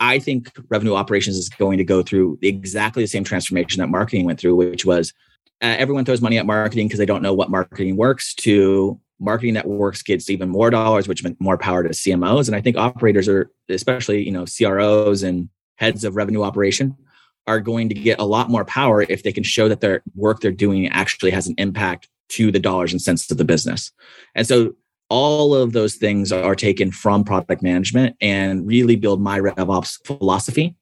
I 0.00 0.18
think 0.18 0.50
revenue 0.68 0.94
operations 0.94 1.36
is 1.36 1.48
going 1.48 1.78
to 1.78 1.84
go 1.84 2.02
through 2.02 2.38
exactly 2.42 3.02
the 3.02 3.08
same 3.08 3.24
transformation 3.24 3.80
that 3.80 3.88
marketing 3.88 4.26
went 4.26 4.40
through, 4.40 4.56
which 4.56 4.84
was 4.84 5.12
uh, 5.62 5.76
everyone 5.78 6.04
throws 6.04 6.20
money 6.20 6.38
at 6.38 6.46
marketing 6.46 6.88
because 6.88 6.98
they 6.98 7.06
don't 7.06 7.22
know 7.22 7.34
what 7.34 7.50
marketing 7.50 7.96
works. 7.96 8.34
To 8.34 9.00
marketing 9.20 9.54
that 9.54 9.66
works 9.66 10.02
gets 10.02 10.28
even 10.28 10.48
more 10.48 10.70
dollars 10.70 11.06
which 11.06 11.22
meant 11.22 11.40
more 11.40 11.56
power 11.56 11.84
to 11.84 11.90
cmos 11.90 12.48
and 12.48 12.56
i 12.56 12.60
think 12.60 12.76
operators 12.76 13.28
are 13.28 13.48
especially 13.68 14.20
you 14.20 14.32
know 14.32 14.44
cros 14.44 15.22
and 15.22 15.48
heads 15.76 16.02
of 16.02 16.16
revenue 16.16 16.42
operation 16.42 16.96
are 17.46 17.60
going 17.60 17.88
to 17.88 17.94
get 17.94 18.18
a 18.18 18.24
lot 18.24 18.50
more 18.50 18.64
power 18.64 19.02
if 19.02 19.22
they 19.22 19.32
can 19.32 19.42
show 19.42 19.68
that 19.68 19.80
their 19.80 20.02
work 20.14 20.40
they're 20.40 20.50
doing 20.50 20.88
actually 20.88 21.30
has 21.30 21.46
an 21.46 21.54
impact 21.58 22.08
to 22.28 22.50
the 22.50 22.58
dollars 22.58 22.92
and 22.92 23.02
cents 23.02 23.30
of 23.30 23.38
the 23.38 23.44
business. 23.44 23.92
And 24.34 24.46
so 24.46 24.74
all 25.10 25.54
of 25.54 25.72
those 25.72 25.96
things 25.96 26.32
are 26.32 26.54
taken 26.54 26.90
from 26.90 27.24
product 27.24 27.62
management 27.62 28.16
and 28.20 28.66
really 28.66 28.96
build 28.96 29.20
my 29.20 29.38
revops 29.38 29.98
philosophy. 30.06 30.74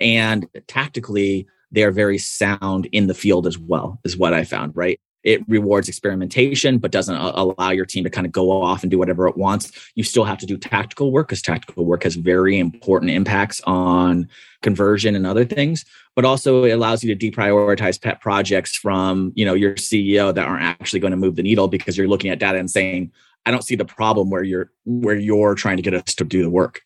And 0.00 0.46
tactically 0.66 1.46
they 1.72 1.82
are 1.82 1.90
very 1.90 2.18
sound 2.18 2.86
in 2.92 3.06
the 3.06 3.14
field 3.14 3.46
as 3.46 3.58
well, 3.58 3.98
is 4.04 4.16
what 4.16 4.34
I 4.34 4.44
found, 4.44 4.76
right? 4.76 5.00
It 5.24 5.48
rewards 5.48 5.88
experimentation, 5.88 6.78
but 6.78 6.90
doesn't 6.90 7.14
allow 7.14 7.70
your 7.70 7.86
team 7.86 8.02
to 8.02 8.10
kind 8.10 8.26
of 8.26 8.32
go 8.32 8.50
off 8.50 8.82
and 8.82 8.90
do 8.90 8.98
whatever 8.98 9.28
it 9.28 9.36
wants. 9.36 9.70
You 9.94 10.02
still 10.02 10.24
have 10.24 10.38
to 10.38 10.46
do 10.46 10.56
tactical 10.56 11.12
work 11.12 11.28
because 11.28 11.42
tactical 11.42 11.84
work 11.84 12.02
has 12.02 12.16
very 12.16 12.58
important 12.58 13.12
impacts 13.12 13.60
on 13.62 14.28
conversion 14.62 15.14
and 15.14 15.24
other 15.24 15.44
things. 15.44 15.84
But 16.16 16.24
also, 16.24 16.64
it 16.64 16.72
allows 16.72 17.04
you 17.04 17.14
to 17.14 17.30
deprioritize 17.30 18.02
pet 18.02 18.20
projects 18.20 18.76
from 18.76 19.32
you 19.36 19.44
know 19.44 19.54
your 19.54 19.74
CEO 19.76 20.34
that 20.34 20.46
aren't 20.46 20.64
actually 20.64 21.00
going 21.00 21.12
to 21.12 21.16
move 21.16 21.36
the 21.36 21.42
needle 21.42 21.68
because 21.68 21.96
you're 21.96 22.08
looking 22.08 22.30
at 22.30 22.40
data 22.40 22.58
and 22.58 22.70
saying, 22.70 23.12
I 23.46 23.52
don't 23.52 23.64
see 23.64 23.76
the 23.76 23.84
problem 23.84 24.28
where 24.28 24.42
you're 24.42 24.72
where 24.84 25.16
you're 25.16 25.54
trying 25.54 25.76
to 25.76 25.82
get 25.82 25.94
us 25.94 26.14
to 26.16 26.24
do 26.24 26.42
the 26.42 26.50
work. 26.50 26.82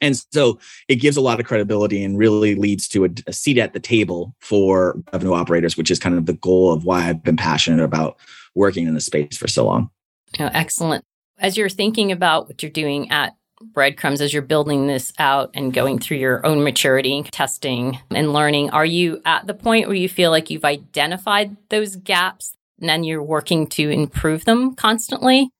And 0.00 0.16
so 0.32 0.58
it 0.88 0.96
gives 0.96 1.16
a 1.16 1.20
lot 1.20 1.40
of 1.40 1.46
credibility 1.46 2.02
and 2.04 2.18
really 2.18 2.54
leads 2.54 2.88
to 2.88 3.04
a, 3.04 3.08
a, 3.26 3.32
seat 3.32 3.58
at 3.58 3.72
the 3.72 3.80
table 3.80 4.34
for 4.40 5.00
revenue 5.12 5.32
operators, 5.32 5.76
which 5.76 5.90
is 5.90 5.98
kind 5.98 6.16
of 6.16 6.26
the 6.26 6.34
goal 6.34 6.72
of 6.72 6.84
why 6.84 7.08
I've 7.08 7.22
been 7.22 7.36
passionate 7.36 7.82
about 7.82 8.18
working 8.54 8.86
in 8.86 8.94
the 8.94 9.00
space 9.00 9.36
for 9.36 9.48
so 9.48 9.64
long. 9.64 9.90
Oh, 10.38 10.50
excellent. 10.52 11.04
As 11.38 11.56
you're 11.56 11.68
thinking 11.68 12.12
about 12.12 12.48
what 12.48 12.62
you're 12.62 12.70
doing 12.70 13.10
at 13.10 13.36
Breadcrumbs, 13.62 14.20
as 14.20 14.32
you're 14.32 14.42
building 14.42 14.86
this 14.86 15.12
out 15.18 15.50
and 15.54 15.72
going 15.72 15.98
through 15.98 16.18
your 16.18 16.44
own 16.44 16.62
maturity, 16.62 17.22
testing, 17.30 17.98
and 18.10 18.32
learning, 18.32 18.70
are 18.70 18.84
you 18.84 19.22
at 19.24 19.46
the 19.46 19.54
point 19.54 19.86
where 19.86 19.96
you 19.96 20.08
feel 20.08 20.30
like 20.30 20.50
you've 20.50 20.64
identified 20.64 21.56
those 21.70 21.96
gaps 21.96 22.52
and 22.80 22.88
then 22.88 23.04
you're 23.04 23.22
working 23.22 23.66
to 23.68 23.88
improve 23.88 24.44
them 24.44 24.74
constantly? 24.74 25.50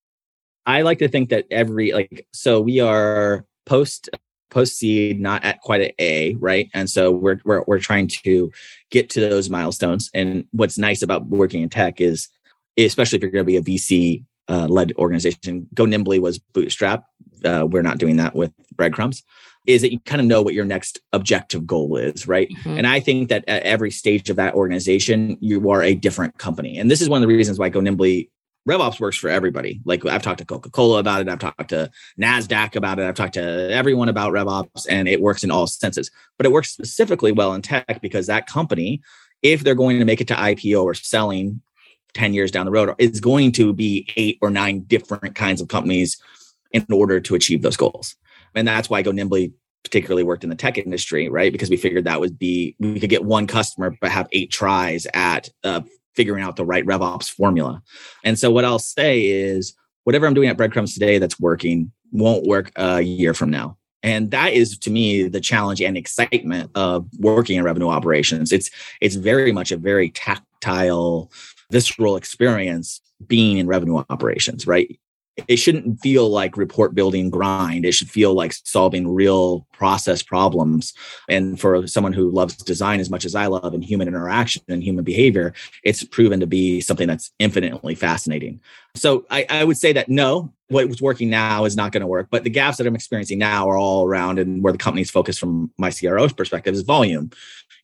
I 0.67 0.83
like 0.83 0.99
to 0.99 1.09
think 1.09 1.31
that 1.31 1.47
every, 1.51 1.93
like, 1.93 2.27
so 2.33 2.61
we 2.61 2.81
are 2.81 3.47
post 3.65 4.11
post 4.51 4.79
seed, 4.79 5.21
not 5.21 5.45
at 5.45 5.61
quite 5.61 5.81
an 5.81 5.91
A, 5.99 6.35
right? 6.35 6.69
And 6.75 6.89
so 6.89 7.11
we're, 7.11 7.41
we're 7.45 7.65
we're 7.67 7.79
trying 7.79 8.09
to 8.09 8.51
get 8.91 9.11
to 9.11 9.21
those 9.21 9.51
milestones. 9.51 10.11
And 10.15 10.45
what's 10.53 10.79
nice 10.79 11.03
about 11.03 11.27
working 11.27 11.63
in 11.63 11.69
tech 11.69 12.01
is, 12.01 12.29
especially 12.79 13.17
if 13.17 13.23
you're 13.23 13.31
going 13.31 13.45
to 13.47 13.47
be 13.47 13.57
a 13.57 13.63
VC 13.63 14.25
uh, 14.49 14.67
led 14.67 14.93
organization, 14.97 15.69
Go 15.75 15.85
Nimbly 15.85 16.21
was 16.21 16.39
bootstrap. 16.39 17.05
Uh, 17.45 17.67
we're 17.69 17.83
not 17.83 17.99
doing 17.99 18.17
that 18.17 18.35
with 18.35 18.53
breadcrumbs. 18.75 19.23
Is 19.67 19.83
that 19.83 19.93
you 19.93 19.99
kind 20.01 20.21
of 20.21 20.29
know 20.29 20.43
what 20.43 20.55
your 20.55 20.65
next 20.65 21.01
objective 21.13 21.67
goal 21.67 21.97
is, 21.97 22.29
right? 22.29 22.49
Mm-hmm. 22.49 22.79
And 22.79 22.87
I 22.87 23.01
think 23.01 23.31
that 23.31 23.45
at 23.49 23.65
every 23.65 23.91
stage 23.91 24.31
of 24.31 24.37
that 24.37 24.55
organization, 24.55 25.37
you 25.41 25.69
are 25.71 25.83
a 25.83 25.95
different 25.95 26.39
company. 26.39 26.79
And 26.79 26.89
this 26.89 27.01
is 27.01 27.09
one 27.09 27.21
of 27.21 27.29
the 27.29 27.35
reasons 27.35 27.59
why 27.59 27.69
Go 27.69 27.81
Nimbly 27.81 28.31
RevOps 28.67 28.99
works 28.99 29.17
for 29.17 29.29
everybody. 29.29 29.81
Like 29.85 30.05
I've 30.07 30.23
talked 30.23 30.39
to 30.39 30.45
Coca 30.45 30.71
Cola 30.71 30.99
about 30.99 31.21
it, 31.21 31.29
I've 31.29 31.39
talked 31.39 31.69
to 31.69 31.91
Nasdaq 32.21 32.77
about 32.77 32.99
it, 32.99 33.07
I've 33.07 33.15
talked 33.15 33.35
to 33.35 33.71
everyone 33.73 34.09
about 34.09 34.33
RevOps, 34.33 34.87
and 34.89 35.09
it 35.09 35.21
works 35.21 35.45
in 35.45 35.51
all 35.51 35.67
senses. 35.67 36.11
But 36.37 36.47
it 36.47 36.53
works 36.53 36.71
specifically 36.71 37.33
well 37.33 37.55
in 37.55 37.63
tech 37.63 38.01
because 38.01 38.27
that 38.27 38.47
company 38.47 39.03
if 39.43 39.63
they're 39.63 39.75
going 39.75 39.99
to 39.99 40.05
make 40.05 40.21
it 40.21 40.29
to 40.29 40.35
IPO 40.35 40.83
or 40.83 40.95
selling 40.95 41.61
10 42.15 42.35
years 42.35 42.51
down 42.51 42.67
the 42.67 42.73
road, 42.73 42.95
is 42.99 43.21
going 43.21 43.53
to 43.53 43.73
be 43.73 44.09
eight 44.17 44.39
or 44.41 44.51
nine 44.51 44.81
different 44.81 45.35
kinds 45.35 45.61
of 45.61 45.69
companies 45.69 46.21
in 46.73 46.87
order 46.91 47.21
to 47.21 47.35
achieve 47.35 47.63
those 47.63 47.77
goals. 47.77 48.17
And 48.55 48.67
that's 48.67 48.89
why 48.89 49.03
Go 49.03 49.13
Nimbly 49.13 49.53
particularly 49.85 50.25
worked 50.25 50.43
in 50.43 50.51
the 50.51 50.57
tech 50.57 50.79
industry, 50.79 51.29
right? 51.29 51.53
Because 51.53 51.71
we 51.71 51.77
figured 51.77 52.05
that 52.05 52.19
would 52.19 52.39
be, 52.39 52.75
we 52.81 52.99
could 52.99 53.11
get 53.11 53.25
one 53.25 53.47
customer, 53.47 53.97
but 54.01 54.11
have 54.11 54.29
eight 54.33 54.51
tries 54.51 55.07
at 55.15 55.49
uh, 55.63 55.83
figuring 56.17 56.43
out 56.43 56.57
the 56.57 56.65
right 56.65 56.85
RevOps 56.85 57.31
formula. 57.31 57.83
And 58.25 58.39
so 58.39 58.51
what 58.51 58.65
I'll 58.65 58.79
say 58.79 59.27
is, 59.27 59.75
whatever 60.05 60.27
I'm 60.27 60.35
doing 60.35 60.49
at 60.49 60.57
Breadcrumbs 60.57 60.95
today 60.95 61.19
that's 61.19 61.39
working 61.39 61.93
won't 62.13 62.47
work 62.47 62.73
a 62.77 63.01
year 63.01 63.35
from 63.35 63.51
now. 63.51 63.77
And 64.03 64.31
that 64.31 64.53
is 64.53 64.79
to 64.79 64.91
me 64.91 65.27
the 65.29 65.41
challenge 65.41 65.83
and 65.83 65.97
excitement 65.97 66.71
of 66.75 67.09
working 67.19 67.59
in 67.59 67.65
revenue 67.65 67.89
operations. 67.89 68.53
It's 68.53 68.71
it's 69.01 69.17
very 69.17 69.51
much 69.53 69.73
a 69.73 69.77
very 69.77 70.11
tactile, 70.11 71.33
visceral 71.73 72.17
experience 72.17 73.01
being 73.27 73.59
in 73.59 73.67
revenue 73.67 74.05
operations, 74.09 74.67
right? 74.67 74.97
It 75.49 75.57
shouldn't 75.57 76.01
feel 76.01 76.29
like 76.31 76.57
report 76.57 76.95
building 76.95 77.29
grind. 77.29 77.85
It 77.85 77.93
should 77.93 78.09
feel 78.09 78.35
like 78.35 78.55
solving 78.65 79.13
real 79.13 79.67
process 79.73 80.23
problems. 80.23 80.95
And 81.29 81.61
for 81.61 81.87
someone 81.87 82.15
who 82.15 82.31
loves 82.31 82.57
design 82.57 83.01
as 83.01 83.11
much 83.11 83.25
as 83.25 83.35
I 83.35 83.47
love 83.47 83.75
and 83.75 83.85
human 83.85 84.09
interaction 84.09 84.63
and 84.69 84.83
human 84.83 85.05
behavior, 85.05 85.53
it's 85.85 86.03
proven 86.05 86.41
to 86.41 86.47
be 86.47 86.81
something 86.81 87.07
that's 87.07 87.33
infinitely 87.39 87.95
fascinating. 87.95 88.61
So 88.95 89.27
I, 89.31 89.47
I 89.51 89.65
would 89.65 89.77
say 89.77 89.93
that 89.93 90.09
no, 90.09 90.53
what 90.69 90.89
was 90.89 91.03
working 91.03 91.29
now 91.29 91.65
is 91.67 91.77
not 91.77 91.93
going 91.93 92.01
to 92.01 92.07
work. 92.07 92.29
But 92.31 92.45
the 92.45 92.51
gaps 92.51 92.79
that 92.79 92.87
I'm 92.87 92.95
experiencing 92.95 93.39
now 93.39 93.69
are 93.69 93.79
all 93.79 94.07
around 94.07 94.39
and 94.39 94.63
where 94.63 94.73
the 94.73 94.79
company's 94.79 95.11
focused 95.11 95.39
from 95.39 95.71
my 95.77 95.91
CRO's 95.91 96.33
perspective 96.33 96.75
is 96.75 96.83
volume. 96.83 97.31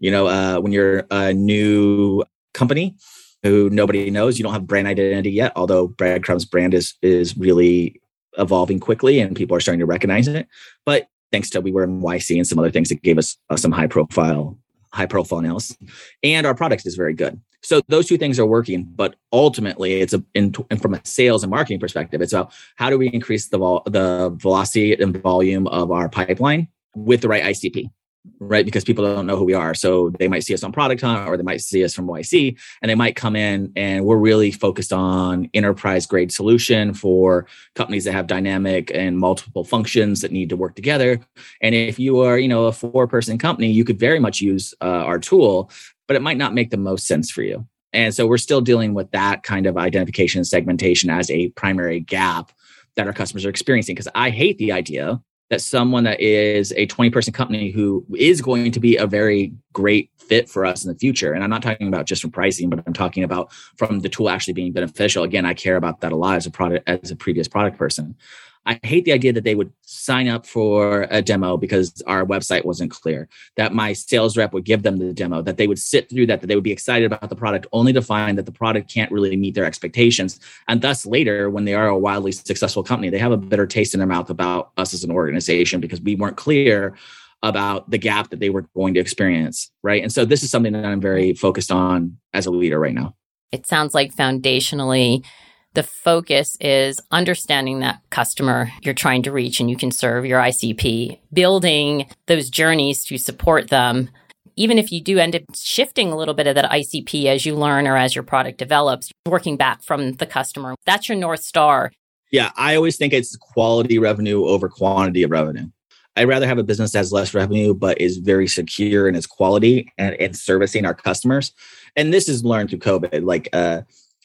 You 0.00 0.11
know, 0.11 0.26
uh, 0.26 0.59
when 0.59 0.73
you're 0.73 1.04
a 1.11 1.32
new 1.32 2.25
company, 2.54 2.97
who 3.42 3.70
nobody 3.70 4.11
knows. 4.11 4.38
You 4.38 4.44
don't 4.44 4.52
have 4.52 4.66
brand 4.66 4.87
identity 4.87 5.30
yet, 5.30 5.52
although 5.56 5.88
Breadcrumbs 5.88 6.44
brand 6.44 6.75
is 6.75 6.94
is 7.02 7.37
really 7.37 8.00
evolving 8.38 8.80
quickly 8.80 9.20
and 9.20 9.37
people 9.37 9.56
are 9.56 9.61
starting 9.61 9.80
to 9.80 9.87
recognize 9.87 10.26
it. 10.28 10.49
But 10.87 11.08
thanks 11.30 11.50
to 11.50 11.61
we 11.61 11.72
were 11.72 11.84
in 11.84 12.00
YC 12.00 12.37
and 12.37 12.46
some 12.46 12.58
other 12.58 12.70
things 12.70 12.88
that 12.88 13.02
gave 13.02 13.18
us 13.18 13.37
uh, 13.50 13.56
some 13.56 13.72
high 13.72 13.87
profile 13.87 14.58
high 14.92 15.06
profile 15.06 15.40
nails, 15.40 15.76
and 16.22 16.46
our 16.46 16.54
product 16.54 16.87
is 16.87 16.96
very 16.96 17.14
good. 17.14 17.40
So 17.62 17.80
those 17.88 18.06
two 18.06 18.18
things 18.18 18.38
are 18.38 18.46
working, 18.46 18.84
but 18.84 19.16
ultimately, 19.32 20.00
it's 20.00 20.12
a 20.12 20.22
in, 20.34 20.54
and 20.70 20.82
from 20.82 20.94
a 20.94 21.00
sales 21.04 21.42
and 21.42 21.50
marketing 21.50 21.80
perspective, 21.80 22.20
it's 22.20 22.32
about 22.32 22.52
how 22.76 22.90
do 22.90 22.99
we 22.99 23.08
increase 23.08 23.49
the 23.49 23.58
vol- 23.58 23.82
the 23.87 24.30
velocity 24.37 24.94
and 24.94 25.16
volume 25.16 25.66
of 25.68 25.90
our 25.90 26.08
pipeline 26.08 26.68
with 26.94 27.22
the 27.22 27.28
right 27.28 27.42
ICP 27.42 27.90
right? 28.38 28.64
Because 28.64 28.84
people 28.84 29.04
don't 29.04 29.26
know 29.26 29.36
who 29.36 29.44
we 29.44 29.54
are. 29.54 29.74
So 29.74 30.10
they 30.18 30.28
might 30.28 30.44
see 30.44 30.54
us 30.54 30.62
on 30.62 30.72
Product 30.72 31.00
Hunt 31.00 31.28
or 31.28 31.36
they 31.36 31.42
might 31.42 31.60
see 31.60 31.84
us 31.84 31.94
from 31.94 32.06
YC 32.06 32.56
and 32.80 32.90
they 32.90 32.94
might 32.94 33.16
come 33.16 33.34
in 33.34 33.72
and 33.74 34.04
we're 34.04 34.16
really 34.16 34.52
focused 34.52 34.92
on 34.92 35.50
enterprise 35.54 36.06
grade 36.06 36.30
solution 36.30 36.94
for 36.94 37.46
companies 37.74 38.04
that 38.04 38.12
have 38.12 38.26
dynamic 38.26 38.90
and 38.94 39.18
multiple 39.18 39.64
functions 39.64 40.20
that 40.20 40.32
need 40.32 40.48
to 40.50 40.56
work 40.56 40.76
together. 40.76 41.20
And 41.60 41.74
if 41.74 41.98
you 41.98 42.20
are, 42.20 42.38
you 42.38 42.48
know, 42.48 42.66
a 42.66 42.72
four 42.72 43.08
person 43.08 43.38
company, 43.38 43.70
you 43.70 43.84
could 43.84 43.98
very 43.98 44.20
much 44.20 44.40
use 44.40 44.74
uh, 44.80 44.84
our 44.84 45.18
tool, 45.18 45.70
but 46.06 46.16
it 46.16 46.22
might 46.22 46.38
not 46.38 46.54
make 46.54 46.70
the 46.70 46.76
most 46.76 47.06
sense 47.06 47.30
for 47.30 47.42
you. 47.42 47.66
And 47.92 48.14
so 48.14 48.26
we're 48.26 48.38
still 48.38 48.60
dealing 48.60 48.94
with 48.94 49.10
that 49.10 49.42
kind 49.42 49.66
of 49.66 49.76
identification 49.76 50.38
and 50.38 50.46
segmentation 50.46 51.10
as 51.10 51.30
a 51.30 51.48
primary 51.50 52.00
gap 52.00 52.52
that 52.96 53.06
our 53.06 53.12
customers 53.12 53.44
are 53.44 53.50
experiencing. 53.50 53.94
Because 53.94 54.08
I 54.14 54.30
hate 54.30 54.58
the 54.58 54.72
idea 54.72 55.20
that 55.52 55.61
someone 55.61 56.02
that 56.04 56.18
is 56.18 56.73
a 56.78 56.87
20 56.87 57.11
person 57.11 57.30
company 57.30 57.71
who 57.71 58.06
is 58.16 58.40
going 58.40 58.73
to 58.73 58.80
be 58.80 58.97
a 58.97 59.06
very 59.06 59.52
great 59.75 60.09
fit 60.16 60.49
for 60.49 60.64
us 60.64 60.82
in 60.82 60.90
the 60.90 60.99
future. 60.99 61.35
And 61.35 61.44
I'm 61.44 61.50
not 61.50 61.62
talking 61.62 61.88
about 61.88 62.06
just 62.06 62.23
from 62.23 62.30
pricing, 62.30 62.71
but 62.71 62.82
I'm 62.87 62.94
talking 62.94 63.22
about 63.22 63.53
from 63.76 64.00
the 64.00 64.09
tool 64.09 64.31
actually 64.31 64.55
being 64.55 64.72
beneficial. 64.72 65.24
Again, 65.24 65.44
I 65.44 65.53
care 65.53 65.76
about 65.76 66.00
that 66.00 66.11
a 66.11 66.16
lot 66.16 66.37
as 66.37 66.46
a 66.46 66.50
product, 66.50 66.88
as 66.88 67.11
a 67.11 67.16
previous 67.16 67.48
product 67.48 67.76
person. 67.76 68.16
I 68.64 68.79
hate 68.85 69.05
the 69.05 69.12
idea 69.12 69.33
that 69.33 69.44
they 69.44 69.55
would 69.55 69.72
sign 69.83 70.29
up 70.29 70.46
for 70.46 71.09
a 71.11 71.20
demo 71.20 71.57
because 71.57 72.01
our 72.07 72.25
website 72.25 72.64
wasn't 72.64 72.92
clear, 72.92 73.29
that 73.57 73.75
my 73.75 73.92
sales 73.92 74.37
rep 74.37 74.53
would 74.53 74.64
give 74.64 74.83
them 74.83 74.98
the 74.98 75.12
demo, 75.12 75.42
that 75.42 75.57
they 75.57 75.66
would 75.66 75.81
sit 75.81 76.09
through 76.09 76.27
that, 76.27 76.40
that 76.40 76.46
they 76.46 76.55
would 76.55 76.62
be 76.62 76.72
excited 76.72 77.07
about 77.07 77.29
the 77.29 77.37
product, 77.37 77.66
only 77.72 77.92
to 77.92 78.03
find 78.03 78.38
that 78.38 78.46
the 78.46 78.53
product 78.53 78.92
can't 78.92 79.11
really 79.11 79.37
meet 79.37 79.55
their 79.55 79.64
expectations. 79.64 80.38
And 80.68 80.81
thus, 80.81 81.05
later, 81.05 81.51
when 81.51 81.64
they 81.64 81.75
are 81.75 81.88
a 81.88 81.98
wildly 81.98 82.33
successful 82.33 82.85
company, 82.85 83.11
they 83.11 83.18
have 83.18 83.33
a 83.33 83.37
bitter 83.37 83.66
taste 83.66 83.94
in 83.94 83.98
their 83.98 84.07
mouth 84.07 84.31
about 84.31 84.70
us 84.77 84.94
as 84.94 85.03
an 85.03 85.11
organization 85.11 85.81
because 85.81 86.01
we 86.01 86.14
weren't 86.14 86.37
clear 86.37 86.94
about 87.42 87.90
the 87.90 87.98
gap 87.98 88.31
that 88.31 88.38
they 88.38 88.51
were 88.51 88.62
going 88.77 88.94
to 88.94 89.01
experience. 89.01 89.72
Right. 89.83 90.03
And 90.03 90.12
so, 90.12 90.25
this 90.25 90.44
is 90.44 90.51
something 90.51 90.72
that 90.75 90.85
I'm 90.85 91.01
very 91.01 91.35
focused 91.35 91.72
on 91.72 92.18
as 92.33 92.46
a 92.46 92.51
leader 92.53 92.79
right 92.79 92.94
now. 92.94 93.16
It 93.51 93.66
sounds 93.66 93.92
like 93.92 94.14
foundationally, 94.14 95.25
the 95.74 95.82
focus 95.82 96.56
is 96.61 97.00
understanding 97.11 97.80
that 97.80 98.00
customer 98.11 98.70
you're 98.82 98.94
trying 98.94 99.22
to 99.22 99.32
reach 99.32 99.61
and 99.61 99.70
you 99.70 99.76
can 99.76 99.90
serve 99.90 100.26
your 100.26 100.40
ICP, 100.40 101.18
building 101.32 102.08
those 102.26 102.50
journeys 102.50 103.04
to 103.06 103.18
support 103.18 103.70
them. 103.70 104.11
Even 104.56 104.76
if 104.76 104.92
you 104.92 105.00
do 105.00 105.18
end 105.18 105.35
up 105.35 105.42
shifting 105.54 106.12
a 106.12 106.16
little 106.16 106.35
bit 106.35 106.46
of 106.46 106.54
that 106.54 106.70
ICP 106.70 107.24
as 107.24 107.46
you 107.46 107.54
learn 107.54 107.87
or 107.87 107.96
as 107.96 108.14
your 108.14 108.22
product 108.22 108.58
develops, 108.58 109.11
working 109.26 109.56
back 109.56 109.82
from 109.82 110.12
the 110.12 110.26
customer, 110.26 110.74
that's 110.85 111.08
your 111.08 111.16
North 111.16 111.42
Star. 111.42 111.90
Yeah, 112.30 112.50
I 112.56 112.76
always 112.76 112.96
think 112.96 113.12
it's 113.12 113.37
quality 113.37 113.98
revenue 113.98 114.44
over 114.44 114.68
quantity 114.68 115.22
of 115.22 115.30
revenue. 115.30 115.68
I'd 116.16 116.28
rather 116.28 116.46
have 116.46 116.58
a 116.58 116.62
business 116.62 116.92
that 116.92 116.98
has 116.98 117.12
less 117.12 117.32
revenue, 117.32 117.72
but 117.72 117.98
is 118.00 118.18
very 118.18 118.46
secure 118.46 119.08
in 119.08 119.14
its 119.14 119.26
quality 119.26 119.90
and, 119.96 120.14
and 120.20 120.37
servicing 120.37 120.85
our 120.85 120.94
customers. 120.94 121.52
And 121.96 122.12
this 122.12 122.28
is 122.28 122.44
learned 122.44 122.68
through 122.68 122.80
COVID. 122.80 123.24
Like, 123.24 123.48
uh, 123.54 123.82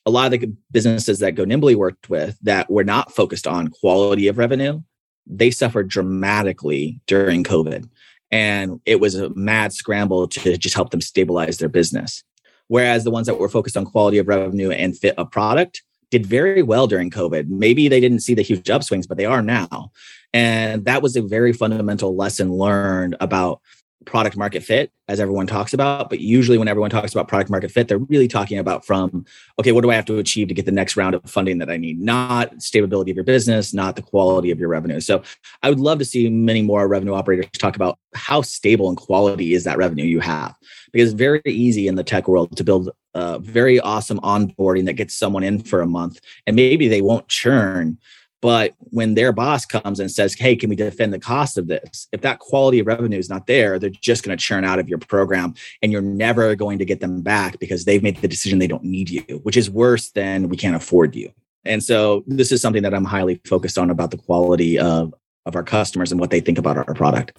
a 0.07 0.09
lot 0.09 0.33
of 0.33 0.39
the 0.39 0.55
businesses 0.71 1.19
that 1.19 1.35
Go 1.35 1.43
Nimbly 1.43 1.75
worked 1.75 2.09
with 2.09 2.39
that 2.41 2.71
were 2.71 2.85
not 2.85 3.11
focused 3.11 3.45
on 3.45 3.67
quality 3.67 4.29
of 4.29 4.37
revenue, 4.37 4.81
they 5.27 5.51
suffered 5.51 5.89
dramatically 5.89 7.01
during 7.07 7.43
COVID. 7.43 7.89
And 8.31 8.79
it 8.85 9.01
was 9.01 9.15
a 9.15 9.29
mad 9.35 9.73
scramble 9.73 10.29
to 10.29 10.57
just 10.57 10.75
help 10.75 10.91
them 10.91 11.01
stabilize 11.01 11.57
their 11.57 11.67
business. 11.67 12.23
Whereas 12.69 13.03
the 13.03 13.11
ones 13.11 13.27
that 13.27 13.37
were 13.37 13.49
focused 13.49 13.75
on 13.75 13.83
quality 13.83 14.17
of 14.17 14.29
revenue 14.29 14.71
and 14.71 14.97
fit 14.97 15.13
a 15.17 15.25
product 15.25 15.83
did 16.09 16.25
very 16.25 16.63
well 16.63 16.87
during 16.87 17.11
COVID. 17.11 17.49
Maybe 17.49 17.89
they 17.89 17.99
didn't 17.99 18.21
see 18.21 18.33
the 18.33 18.41
huge 18.41 18.67
upswings, 18.67 19.09
but 19.09 19.17
they 19.17 19.25
are 19.25 19.41
now. 19.41 19.91
And 20.33 20.85
that 20.85 21.01
was 21.01 21.17
a 21.17 21.21
very 21.21 21.51
fundamental 21.51 22.15
lesson 22.15 22.53
learned 22.53 23.17
about 23.19 23.59
product 24.05 24.37
market 24.37 24.63
fit 24.63 24.91
as 25.07 25.19
everyone 25.19 25.47
talks 25.47 25.73
about 25.73 26.09
but 26.09 26.19
usually 26.19 26.57
when 26.57 26.67
everyone 26.67 26.89
talks 26.89 27.13
about 27.13 27.27
product 27.27 27.49
market 27.49 27.71
fit 27.71 27.87
they're 27.87 27.97
really 27.97 28.27
talking 28.27 28.59
about 28.59 28.85
from 28.85 29.25
okay 29.59 29.71
what 29.71 29.81
do 29.81 29.91
i 29.91 29.95
have 29.95 30.05
to 30.05 30.17
achieve 30.17 30.47
to 30.47 30.53
get 30.53 30.65
the 30.65 30.71
next 30.71 30.95
round 30.95 31.15
of 31.15 31.21
funding 31.29 31.57
that 31.57 31.69
i 31.69 31.77
need? 31.77 31.99
Not 31.99 32.61
stability 32.61 33.11
of 33.11 33.17
your 33.17 33.23
business 33.23 33.73
not 33.73 33.95
the 33.95 34.01
quality 34.01 34.51
of 34.51 34.59
your 34.59 34.69
revenue. 34.69 34.99
So 34.99 35.23
i 35.63 35.69
would 35.69 35.79
love 35.79 35.99
to 35.99 36.05
see 36.05 36.29
many 36.29 36.61
more 36.61 36.87
revenue 36.87 37.13
operators 37.13 37.47
talk 37.57 37.75
about 37.75 37.97
how 38.13 38.41
stable 38.41 38.89
and 38.89 38.97
quality 38.97 39.53
is 39.53 39.63
that 39.63 39.77
revenue 39.77 40.05
you 40.05 40.19
have. 40.19 40.55
Because 40.91 41.11
it's 41.11 41.17
very 41.17 41.41
easy 41.45 41.87
in 41.87 41.95
the 41.95 42.03
tech 42.03 42.27
world 42.27 42.55
to 42.57 42.63
build 42.63 42.89
a 43.13 43.39
very 43.39 43.79
awesome 43.79 44.19
onboarding 44.19 44.85
that 44.85 44.93
gets 44.93 45.15
someone 45.15 45.43
in 45.43 45.59
for 45.59 45.81
a 45.81 45.87
month 45.87 46.19
and 46.45 46.55
maybe 46.55 46.87
they 46.87 47.01
won't 47.01 47.27
churn 47.27 47.97
but 48.41 48.75
when 48.79 49.15
their 49.15 49.31
boss 49.31 49.65
comes 49.65 49.99
and 49.99 50.11
says, 50.11 50.35
Hey, 50.35 50.55
can 50.55 50.69
we 50.69 50.75
defend 50.75 51.13
the 51.13 51.19
cost 51.19 51.57
of 51.57 51.67
this? 51.67 52.07
If 52.11 52.21
that 52.21 52.39
quality 52.39 52.79
of 52.79 52.87
revenue 52.87 53.17
is 53.17 53.29
not 53.29 53.47
there, 53.47 53.79
they're 53.79 53.89
just 53.89 54.23
going 54.23 54.37
to 54.37 54.43
churn 54.43 54.63
out 54.63 54.79
of 54.79 54.87
your 54.87 54.99
program 54.99 55.55
and 55.81 55.91
you're 55.91 56.01
never 56.01 56.55
going 56.55 56.77
to 56.79 56.85
get 56.85 56.99
them 56.99 57.21
back 57.21 57.59
because 57.59 57.85
they've 57.85 58.03
made 58.03 58.17
the 58.17 58.27
decision 58.27 58.59
they 58.59 58.67
don't 58.67 58.83
need 58.83 59.09
you, 59.09 59.41
which 59.43 59.57
is 59.57 59.69
worse 59.69 60.11
than 60.11 60.49
we 60.49 60.57
can't 60.57 60.75
afford 60.75 61.15
you. 61.15 61.31
And 61.65 61.83
so 61.83 62.23
this 62.27 62.51
is 62.51 62.61
something 62.61 62.83
that 62.83 62.93
I'm 62.93 63.05
highly 63.05 63.41
focused 63.45 63.77
on 63.77 63.89
about 63.89 64.11
the 64.11 64.17
quality 64.17 64.79
of, 64.79 65.13
of 65.45 65.55
our 65.55 65.63
customers 65.63 66.11
and 66.11 66.19
what 66.19 66.29
they 66.29 66.39
think 66.39 66.57
about 66.57 66.77
our 66.77 66.93
product. 66.93 67.37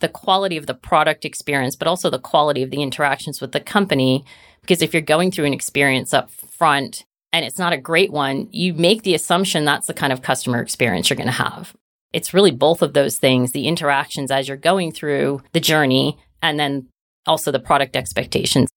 The 0.00 0.08
quality 0.08 0.56
of 0.56 0.66
the 0.66 0.74
product 0.74 1.24
experience, 1.24 1.76
but 1.76 1.86
also 1.86 2.10
the 2.10 2.18
quality 2.18 2.62
of 2.62 2.70
the 2.70 2.82
interactions 2.82 3.40
with 3.40 3.52
the 3.52 3.60
company. 3.60 4.24
Because 4.62 4.82
if 4.82 4.92
you're 4.92 5.02
going 5.02 5.30
through 5.30 5.44
an 5.44 5.54
experience 5.54 6.12
up 6.12 6.30
front, 6.30 7.04
and 7.32 7.44
it's 7.44 7.58
not 7.58 7.72
a 7.72 7.78
great 7.78 8.12
one, 8.12 8.48
you 8.50 8.74
make 8.74 9.02
the 9.02 9.14
assumption 9.14 9.64
that's 9.64 9.86
the 9.86 9.94
kind 9.94 10.12
of 10.12 10.22
customer 10.22 10.60
experience 10.60 11.08
you're 11.08 11.16
going 11.16 11.26
to 11.26 11.32
have. 11.32 11.74
It's 12.12 12.34
really 12.34 12.50
both 12.50 12.82
of 12.82 12.92
those 12.92 13.18
things 13.18 13.52
the 13.52 13.68
interactions 13.68 14.30
as 14.30 14.48
you're 14.48 14.56
going 14.56 14.92
through 14.92 15.42
the 15.52 15.60
journey, 15.60 16.18
and 16.42 16.58
then 16.58 16.88
also 17.26 17.52
the 17.52 17.60
product 17.60 17.94
expectations. 17.94 18.68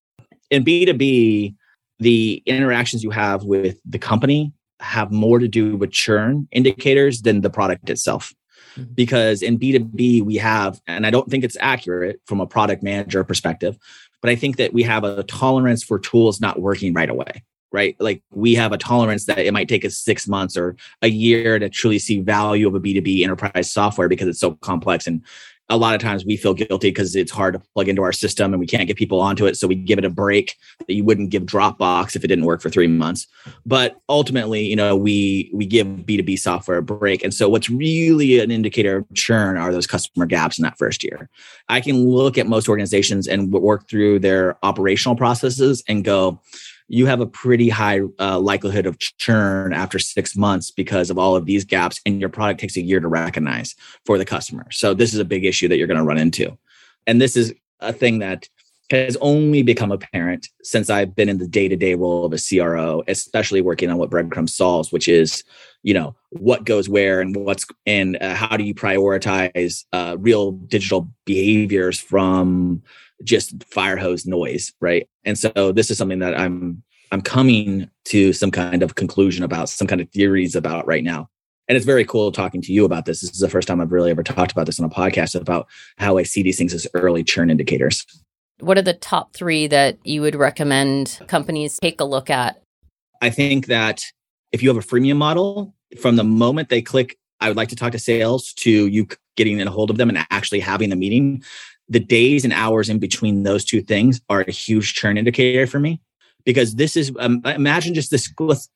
In 0.51 0.63
B2B, 0.63 1.55
the 1.99 2.43
interactions 2.45 3.03
you 3.03 3.09
have 3.09 3.43
with 3.43 3.79
the 3.85 3.97
company 3.97 4.53
have 4.79 5.11
more 5.11 5.39
to 5.39 5.47
do 5.47 5.75
with 5.77 5.91
churn 5.91 6.47
indicators 6.51 7.21
than 7.21 7.41
the 7.41 7.49
product 7.49 7.89
itself. 7.89 8.33
Mm-hmm. 8.75 8.93
Because 8.93 9.41
in 9.41 9.57
B2B, 9.57 10.23
we 10.23 10.35
have, 10.35 10.79
and 10.87 11.05
I 11.05 11.09
don't 11.09 11.29
think 11.29 11.43
it's 11.43 11.57
accurate 11.59 12.19
from 12.25 12.39
a 12.39 12.45
product 12.45 12.83
manager 12.83 13.23
perspective, 13.23 13.77
but 14.21 14.29
I 14.29 14.35
think 14.35 14.57
that 14.57 14.73
we 14.73 14.83
have 14.83 15.03
a 15.03 15.23
tolerance 15.23 15.83
for 15.83 15.97
tools 15.97 16.39
not 16.39 16.61
working 16.61 16.93
right 16.93 17.09
away 17.09 17.43
right? 17.73 17.97
Like 17.99 18.21
we 18.31 18.53
have 18.53 18.71
a 18.71 18.77
tolerance 18.77 19.25
that 19.25 19.39
it 19.39 19.51
might 19.51 19.67
take 19.67 19.83
us 19.83 19.97
six 19.97 20.27
months 20.27 20.55
or 20.55 20.77
a 21.01 21.09
year 21.09 21.59
to 21.59 21.67
truly 21.67 21.99
see 21.99 22.21
value 22.21 22.67
of 22.67 22.75
a 22.75 22.79
B2B 22.79 23.23
enterprise 23.23 23.69
software 23.69 24.07
because 24.07 24.27
it's 24.27 24.39
so 24.39 24.51
complex 24.61 25.07
and 25.07 25.21
a 25.69 25.77
lot 25.77 25.95
of 25.95 26.01
times 26.01 26.25
we 26.25 26.35
feel 26.35 26.53
guilty 26.53 26.89
because 26.89 27.15
it's 27.15 27.31
hard 27.31 27.53
to 27.53 27.59
plug 27.73 27.87
into 27.87 28.03
our 28.03 28.11
system 28.11 28.53
and 28.53 28.59
we 28.59 28.67
can't 28.67 28.87
get 28.87 28.97
people 28.97 29.21
onto 29.21 29.45
it. 29.45 29.55
So 29.57 29.67
we 29.67 29.75
give 29.75 29.97
it 29.97 30.05
a 30.05 30.09
break 30.09 30.57
that 30.79 30.93
you 30.93 31.03
wouldn't 31.03 31.29
give 31.29 31.43
Dropbox 31.43 32.15
if 32.15 32.23
it 32.23 32.27
didn't 32.27 32.45
work 32.45 32.61
for 32.61 32.69
three 32.69 32.87
months. 32.87 33.27
But 33.65 33.99
ultimately, 34.09 34.63
you 34.63 34.75
know, 34.75 34.95
we 34.95 35.49
we 35.53 35.65
give 35.65 35.87
B2B 35.87 36.37
software 36.37 36.77
a 36.77 36.83
break. 36.83 37.23
And 37.23 37.33
so 37.33 37.47
what's 37.47 37.69
really 37.69 38.39
an 38.39 38.51
indicator 38.51 38.97
of 38.97 39.13
churn 39.13 39.57
are 39.57 39.71
those 39.71 39.87
customer 39.87 40.25
gaps 40.25 40.57
in 40.57 40.63
that 40.63 40.77
first 40.77 41.03
year. 41.03 41.29
I 41.69 41.79
can 41.79 42.07
look 42.07 42.37
at 42.37 42.45
most 42.45 42.67
organizations 42.67 43.27
and 43.27 43.51
work 43.51 43.87
through 43.87 44.19
their 44.19 44.57
operational 44.63 45.15
processes 45.15 45.81
and 45.87 46.03
go, 46.03 46.41
you 46.87 47.05
have 47.05 47.21
a 47.21 47.25
pretty 47.25 47.69
high 47.69 48.01
uh, 48.19 48.39
likelihood 48.39 48.85
of 48.85 48.99
churn 48.99 49.73
after 49.73 49.99
six 49.99 50.35
months 50.35 50.71
because 50.71 51.09
of 51.09 51.17
all 51.17 51.35
of 51.35 51.45
these 51.45 51.65
gaps, 51.65 51.99
and 52.05 52.19
your 52.19 52.29
product 52.29 52.59
takes 52.59 52.77
a 52.77 52.81
year 52.81 52.99
to 52.99 53.07
recognize 53.07 53.75
for 54.05 54.17
the 54.17 54.25
customer. 54.25 54.65
So, 54.71 54.93
this 54.93 55.13
is 55.13 55.19
a 55.19 55.25
big 55.25 55.45
issue 55.45 55.67
that 55.67 55.77
you're 55.77 55.87
going 55.87 55.97
to 55.97 56.03
run 56.03 56.17
into. 56.17 56.57
And 57.07 57.21
this 57.21 57.35
is 57.35 57.53
a 57.79 57.93
thing 57.93 58.19
that 58.19 58.47
has 58.89 59.17
only 59.21 59.63
become 59.63 59.91
apparent 59.91 60.49
since 60.61 60.89
I've 60.89 61.15
been 61.15 61.29
in 61.29 61.37
the 61.37 61.47
day 61.47 61.67
to 61.67 61.75
day 61.75 61.95
role 61.95 62.25
of 62.25 62.33
a 62.33 62.37
CRO, 62.37 63.03
especially 63.07 63.61
working 63.61 63.89
on 63.89 63.97
what 63.97 64.09
Breadcrumb 64.09 64.49
solves, 64.49 64.91
which 64.91 65.07
is, 65.07 65.43
you 65.83 65.93
know, 65.93 66.15
what 66.31 66.65
goes 66.65 66.89
where 66.89 67.21
and 67.21 67.35
what's 67.35 67.65
and 67.85 68.17
uh, 68.21 68.35
how 68.35 68.57
do 68.57 68.63
you 68.63 68.73
prioritize 68.73 69.85
uh, 69.93 70.17
real 70.19 70.51
digital 70.51 71.09
behaviors 71.25 71.99
from 71.99 72.83
just 73.23 73.63
fire 73.63 73.97
hose 73.97 74.25
noise, 74.25 74.73
right? 74.81 75.07
And 75.23 75.37
so 75.37 75.71
this 75.71 75.89
is 75.89 75.97
something 75.97 76.19
that 76.19 76.37
I'm 76.39 76.83
I'm 77.11 77.21
coming 77.21 77.89
to 78.05 78.33
some 78.33 78.49
kind 78.49 78.81
of 78.81 78.95
conclusion 78.95 79.43
about, 79.43 79.69
some 79.69 79.87
kind 79.87 80.01
of 80.01 80.09
theories 80.09 80.55
about 80.55 80.87
right 80.87 81.03
now. 81.03 81.29
And 81.67 81.75
it's 81.75 81.85
very 81.85 82.03
cool 82.03 82.31
talking 82.31 82.61
to 82.61 82.73
you 82.73 82.85
about 82.85 83.05
this. 83.05 83.21
This 83.21 83.31
is 83.31 83.39
the 83.39 83.49
first 83.49 83.67
time 83.67 83.79
I've 83.79 83.91
really 83.91 84.09
ever 84.09 84.23
talked 84.23 84.51
about 84.51 84.65
this 84.65 84.79
on 84.79 84.85
a 84.85 84.89
podcast 84.89 85.39
about 85.39 85.67
how 85.97 86.17
I 86.17 86.23
see 86.23 86.41
these 86.41 86.57
things 86.57 86.73
as 86.73 86.87
early 86.95 87.23
churn 87.23 87.49
indicators. 87.49 88.05
What 88.59 88.77
are 88.77 88.83
the 88.83 88.93
top 88.93 89.33
three 89.33 89.67
that 89.67 89.99
you 90.03 90.21
would 90.21 90.35
recommend 90.35 91.19
companies 91.27 91.77
take 91.81 92.01
a 92.01 92.05
look 92.05 92.29
at? 92.29 92.61
I 93.21 93.29
think 93.29 93.67
that 93.67 94.03
if 94.51 94.63
you 94.63 94.69
have 94.69 94.77
a 94.77 94.85
freemium 94.85 95.17
model, 95.17 95.73
from 96.01 96.15
the 96.15 96.23
moment 96.23 96.69
they 96.69 96.81
click, 96.81 97.17
I 97.39 97.47
would 97.47 97.57
like 97.57 97.69
to 97.69 97.75
talk 97.75 97.91
to 97.91 97.99
sales 97.99 98.53
to 98.53 98.87
you 98.87 99.07
getting 99.35 99.59
in 99.59 99.67
a 99.67 99.71
hold 99.71 99.89
of 99.89 99.97
them 99.97 100.09
and 100.09 100.25
actually 100.31 100.59
having 100.59 100.89
the 100.89 100.95
meeting, 100.95 101.43
the 101.93 101.99
days 101.99 102.43
and 102.43 102.53
hours 102.53 102.89
in 102.89 102.99
between 102.99 103.43
those 103.43 103.63
two 103.63 103.81
things 103.81 104.21
are 104.29 104.41
a 104.41 104.51
huge 104.51 104.93
churn 104.93 105.17
indicator 105.17 105.67
for 105.67 105.79
me 105.79 106.01
because 106.45 106.75
this 106.75 106.97
is 106.97 107.11
um, 107.19 107.41
imagine 107.45 107.93
just 107.93 108.11
this 108.11 108.31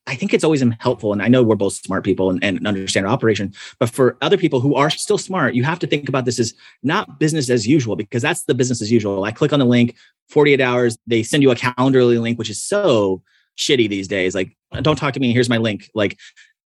i 0.06 0.14
think 0.14 0.32
it's 0.32 0.44
always 0.44 0.64
helpful 0.80 1.12
and 1.12 1.22
i 1.22 1.28
know 1.28 1.42
we're 1.42 1.56
both 1.56 1.74
smart 1.74 2.04
people 2.04 2.30
and, 2.30 2.42
and 2.42 2.66
understand 2.66 3.06
operation 3.06 3.52
but 3.78 3.90
for 3.90 4.16
other 4.22 4.36
people 4.36 4.60
who 4.60 4.74
are 4.74 4.90
still 4.90 5.18
smart 5.18 5.54
you 5.54 5.64
have 5.64 5.78
to 5.78 5.86
think 5.86 6.08
about 6.08 6.24
this 6.24 6.38
as 6.38 6.54
not 6.82 7.18
business 7.18 7.50
as 7.50 7.66
usual 7.66 7.96
because 7.96 8.22
that's 8.22 8.44
the 8.44 8.54
business 8.54 8.80
as 8.80 8.90
usual. 8.90 9.24
I 9.24 9.32
click 9.32 9.52
on 9.52 9.58
the 9.58 9.66
link 9.66 9.96
48 10.30 10.60
hours 10.60 10.96
they 11.06 11.22
send 11.22 11.42
you 11.42 11.50
a 11.50 11.56
Calendly 11.56 12.20
link 12.20 12.38
which 12.38 12.50
is 12.50 12.62
so 12.62 13.22
shitty 13.58 13.88
these 13.88 14.08
days. 14.08 14.34
Like 14.34 14.56
don't 14.82 14.96
talk 14.96 15.14
to 15.14 15.20
me. 15.20 15.32
Here's 15.32 15.48
my 15.48 15.58
link. 15.58 15.90
Like 15.94 16.16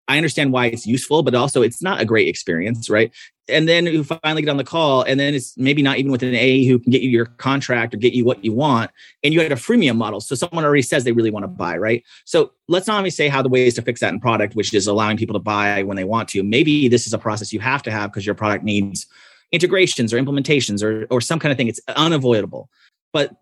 I 0.09 0.17
understand 0.17 0.53
why 0.53 0.67
it's 0.67 0.87
useful, 0.87 1.23
but 1.23 1.37
also 1.37 1.63
it's 1.63 1.81
not 1.81 2.01
a 2.01 2.05
great 2.05 2.27
experience, 2.27 2.91
right? 2.91 3.13
And 3.51 3.69
then 3.69 3.87
you 3.87 4.05
finally 4.05 4.43
get 4.43 4.51
on 4.51 4.57
the 4.57 4.65
call, 4.65 5.03
and 5.03 5.19
then 5.19 5.35
it's 5.35 5.57
maybe 5.57 5.83
not 5.83 5.99
even 5.99 6.11
with 6.11 6.23
an 6.23 6.35
AE 6.35 6.67
who 6.67 6.79
can 6.79 6.91
get 6.91 7.03
you 7.03 7.11
your 7.11 7.27
contract 7.27 7.95
or 7.95 7.97
get 7.97 8.13
you 8.13 8.25
what 8.25 8.45
you 8.45 8.53
want. 8.53 8.91
And 9.23 9.35
you 9.35 9.41
had 9.41 9.53
a 9.53 9.57
freemium 9.57 9.97
model. 9.97 10.21
So 10.21 10.35
someone 10.35 10.65
already 10.65 10.83
says 10.83 11.05
they 11.05 11.13
really 11.13 11.31
want 11.31 11.45
to 11.45 11.49
buy, 11.49 11.77
right? 11.77 12.05
So 12.25 12.53
let's 12.69 12.87
not 12.87 12.99
only 12.99 13.11
say 13.11 13.29
how 13.29 13.43
the 13.43 13.49
ways 13.49 13.75
to 13.75 13.83
fix 13.83 14.01
that 14.01 14.13
in 14.13 14.21
product, 14.21 14.55
which 14.55 14.73
is 14.73 14.87
allowing 14.87 15.17
people 15.17 15.35
to 15.35 15.41
buy 15.41 15.83
when 15.83 15.97
they 15.97 16.05
want 16.05 16.29
to. 16.31 16.43
Maybe 16.43 16.89
this 16.89 17.07
is 17.07 17.13
a 17.13 17.19
process 17.19 17.53
you 17.53 17.61
have 17.61 17.83
to 17.83 17.91
have 17.91 18.11
because 18.11 18.25
your 18.25 18.35
product 18.35 18.65
needs 18.65 19.07
integrations 19.53 20.13
or 20.13 20.23
implementations 20.23 20.83
or, 20.83 21.07
or 21.11 21.21
some 21.21 21.39
kind 21.39 21.51
of 21.51 21.59
thing. 21.59 21.69
It's 21.69 21.81
unavoidable. 21.89 22.71
But 23.13 23.37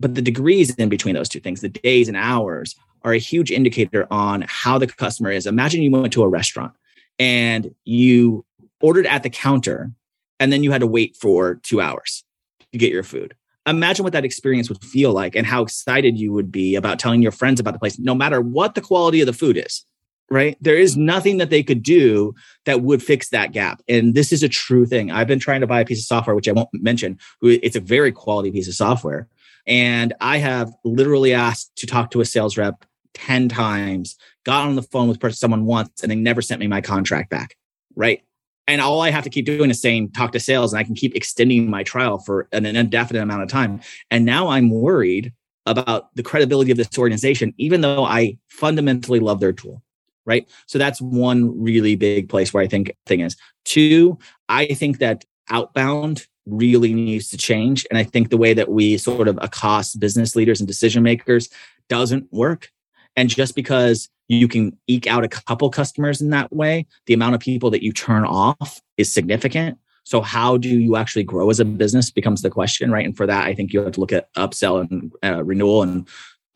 but 0.00 0.14
the 0.14 0.22
degrees 0.22 0.74
in 0.74 0.88
between 0.88 1.14
those 1.14 1.28
two 1.28 1.40
things, 1.40 1.60
the 1.60 1.68
days 1.68 2.08
and 2.08 2.16
hours, 2.16 2.74
are 3.02 3.12
a 3.12 3.18
huge 3.18 3.50
indicator 3.50 4.06
on 4.10 4.44
how 4.48 4.78
the 4.78 4.86
customer 4.86 5.30
is. 5.30 5.46
Imagine 5.46 5.82
you 5.82 5.90
went 5.90 6.12
to 6.14 6.22
a 6.22 6.28
restaurant 6.28 6.72
and 7.18 7.74
you 7.84 8.44
ordered 8.80 9.06
at 9.06 9.22
the 9.22 9.30
counter 9.30 9.92
and 10.40 10.52
then 10.52 10.62
you 10.62 10.72
had 10.72 10.80
to 10.80 10.86
wait 10.86 11.16
for 11.16 11.56
two 11.62 11.80
hours 11.80 12.24
to 12.72 12.78
get 12.78 12.92
your 12.92 13.02
food. 13.02 13.34
Imagine 13.66 14.02
what 14.02 14.12
that 14.12 14.24
experience 14.24 14.68
would 14.68 14.82
feel 14.82 15.12
like 15.12 15.34
and 15.34 15.46
how 15.46 15.62
excited 15.62 16.18
you 16.18 16.32
would 16.32 16.52
be 16.52 16.74
about 16.74 16.98
telling 16.98 17.22
your 17.22 17.32
friends 17.32 17.60
about 17.60 17.72
the 17.72 17.78
place, 17.78 17.98
no 17.98 18.14
matter 18.14 18.40
what 18.40 18.74
the 18.74 18.80
quality 18.80 19.22
of 19.22 19.26
the 19.26 19.32
food 19.32 19.56
is, 19.56 19.86
right? 20.30 20.58
There 20.60 20.76
is 20.76 20.98
nothing 20.98 21.38
that 21.38 21.48
they 21.48 21.62
could 21.62 21.82
do 21.82 22.34
that 22.66 22.82
would 22.82 23.02
fix 23.02 23.30
that 23.30 23.52
gap. 23.52 23.80
And 23.88 24.14
this 24.14 24.32
is 24.32 24.42
a 24.42 24.48
true 24.50 24.84
thing. 24.84 25.10
I've 25.10 25.26
been 25.26 25.38
trying 25.38 25.62
to 25.62 25.66
buy 25.66 25.80
a 25.80 25.84
piece 25.86 26.00
of 26.00 26.04
software, 26.04 26.36
which 26.36 26.48
I 26.48 26.52
won't 26.52 26.68
mention. 26.74 27.18
It's 27.40 27.76
a 27.76 27.80
very 27.80 28.12
quality 28.12 28.50
piece 28.50 28.68
of 28.68 28.74
software. 28.74 29.28
And 29.66 30.12
I 30.20 30.36
have 30.38 30.70
literally 30.84 31.32
asked 31.32 31.74
to 31.76 31.86
talk 31.86 32.10
to 32.10 32.20
a 32.20 32.26
sales 32.26 32.58
rep 32.58 32.84
10 33.14 33.48
times, 33.48 34.16
got 34.44 34.66
on 34.66 34.74
the 34.74 34.82
phone 34.82 35.08
with 35.08 35.34
someone 35.34 35.64
once, 35.64 36.02
and 36.02 36.10
they 36.10 36.16
never 36.16 36.42
sent 36.42 36.60
me 36.60 36.66
my 36.66 36.82
contract 36.82 37.30
back. 37.30 37.56
Right. 37.96 38.22
And 38.66 38.80
all 38.80 39.02
I 39.02 39.10
have 39.10 39.24
to 39.24 39.30
keep 39.30 39.44
doing 39.44 39.70
is 39.70 39.80
saying, 39.80 40.12
talk 40.12 40.32
to 40.32 40.40
sales, 40.40 40.72
and 40.72 40.80
I 40.80 40.84
can 40.84 40.94
keep 40.94 41.14
extending 41.14 41.68
my 41.68 41.82
trial 41.82 42.18
for 42.18 42.48
an 42.52 42.64
indefinite 42.64 43.22
amount 43.22 43.42
of 43.42 43.48
time. 43.48 43.80
And 44.10 44.24
now 44.24 44.48
I'm 44.48 44.70
worried 44.70 45.32
about 45.66 46.14
the 46.14 46.22
credibility 46.22 46.70
of 46.70 46.76
this 46.76 46.98
organization, 46.98 47.52
even 47.58 47.80
though 47.82 48.04
I 48.04 48.38
fundamentally 48.48 49.20
love 49.20 49.40
their 49.40 49.52
tool. 49.52 49.82
Right. 50.26 50.48
So 50.64 50.78
that's 50.78 51.02
one 51.02 51.62
really 51.62 51.96
big 51.96 52.30
place 52.30 52.54
where 52.54 52.62
I 52.62 52.66
think 52.66 52.90
thing 53.04 53.20
is. 53.20 53.36
Two, 53.66 54.18
I 54.48 54.64
think 54.66 54.98
that 54.98 55.26
outbound 55.50 56.26
really 56.46 56.94
needs 56.94 57.28
to 57.30 57.36
change. 57.36 57.86
And 57.90 57.98
I 57.98 58.04
think 58.04 58.30
the 58.30 58.38
way 58.38 58.54
that 58.54 58.70
we 58.70 58.96
sort 58.96 59.28
of 59.28 59.38
accost 59.42 60.00
business 60.00 60.34
leaders 60.34 60.60
and 60.60 60.66
decision 60.66 61.02
makers 61.02 61.50
doesn't 61.90 62.32
work. 62.32 62.70
And 63.16 63.28
just 63.28 63.54
because 63.54 64.08
you 64.28 64.48
can 64.48 64.76
eke 64.86 65.06
out 65.06 65.24
a 65.24 65.28
couple 65.28 65.68
customers 65.70 66.20
in 66.20 66.30
that 66.30 66.52
way, 66.52 66.86
the 67.06 67.14
amount 67.14 67.34
of 67.34 67.40
people 67.40 67.70
that 67.70 67.82
you 67.82 67.92
turn 67.92 68.24
off 68.24 68.80
is 68.96 69.12
significant. 69.12 69.78
So, 70.04 70.20
how 70.20 70.56
do 70.56 70.68
you 70.68 70.96
actually 70.96 71.24
grow 71.24 71.48
as 71.50 71.60
a 71.60 71.64
business 71.64 72.10
becomes 72.10 72.42
the 72.42 72.50
question, 72.50 72.90
right? 72.90 73.04
And 73.04 73.16
for 73.16 73.26
that, 73.26 73.46
I 73.46 73.54
think 73.54 73.72
you 73.72 73.80
have 73.80 73.92
to 73.92 74.00
look 74.00 74.12
at 74.12 74.32
upsell 74.34 74.80
and 74.80 75.12
uh, 75.22 75.42
renewal 75.42 75.82
and 75.82 76.06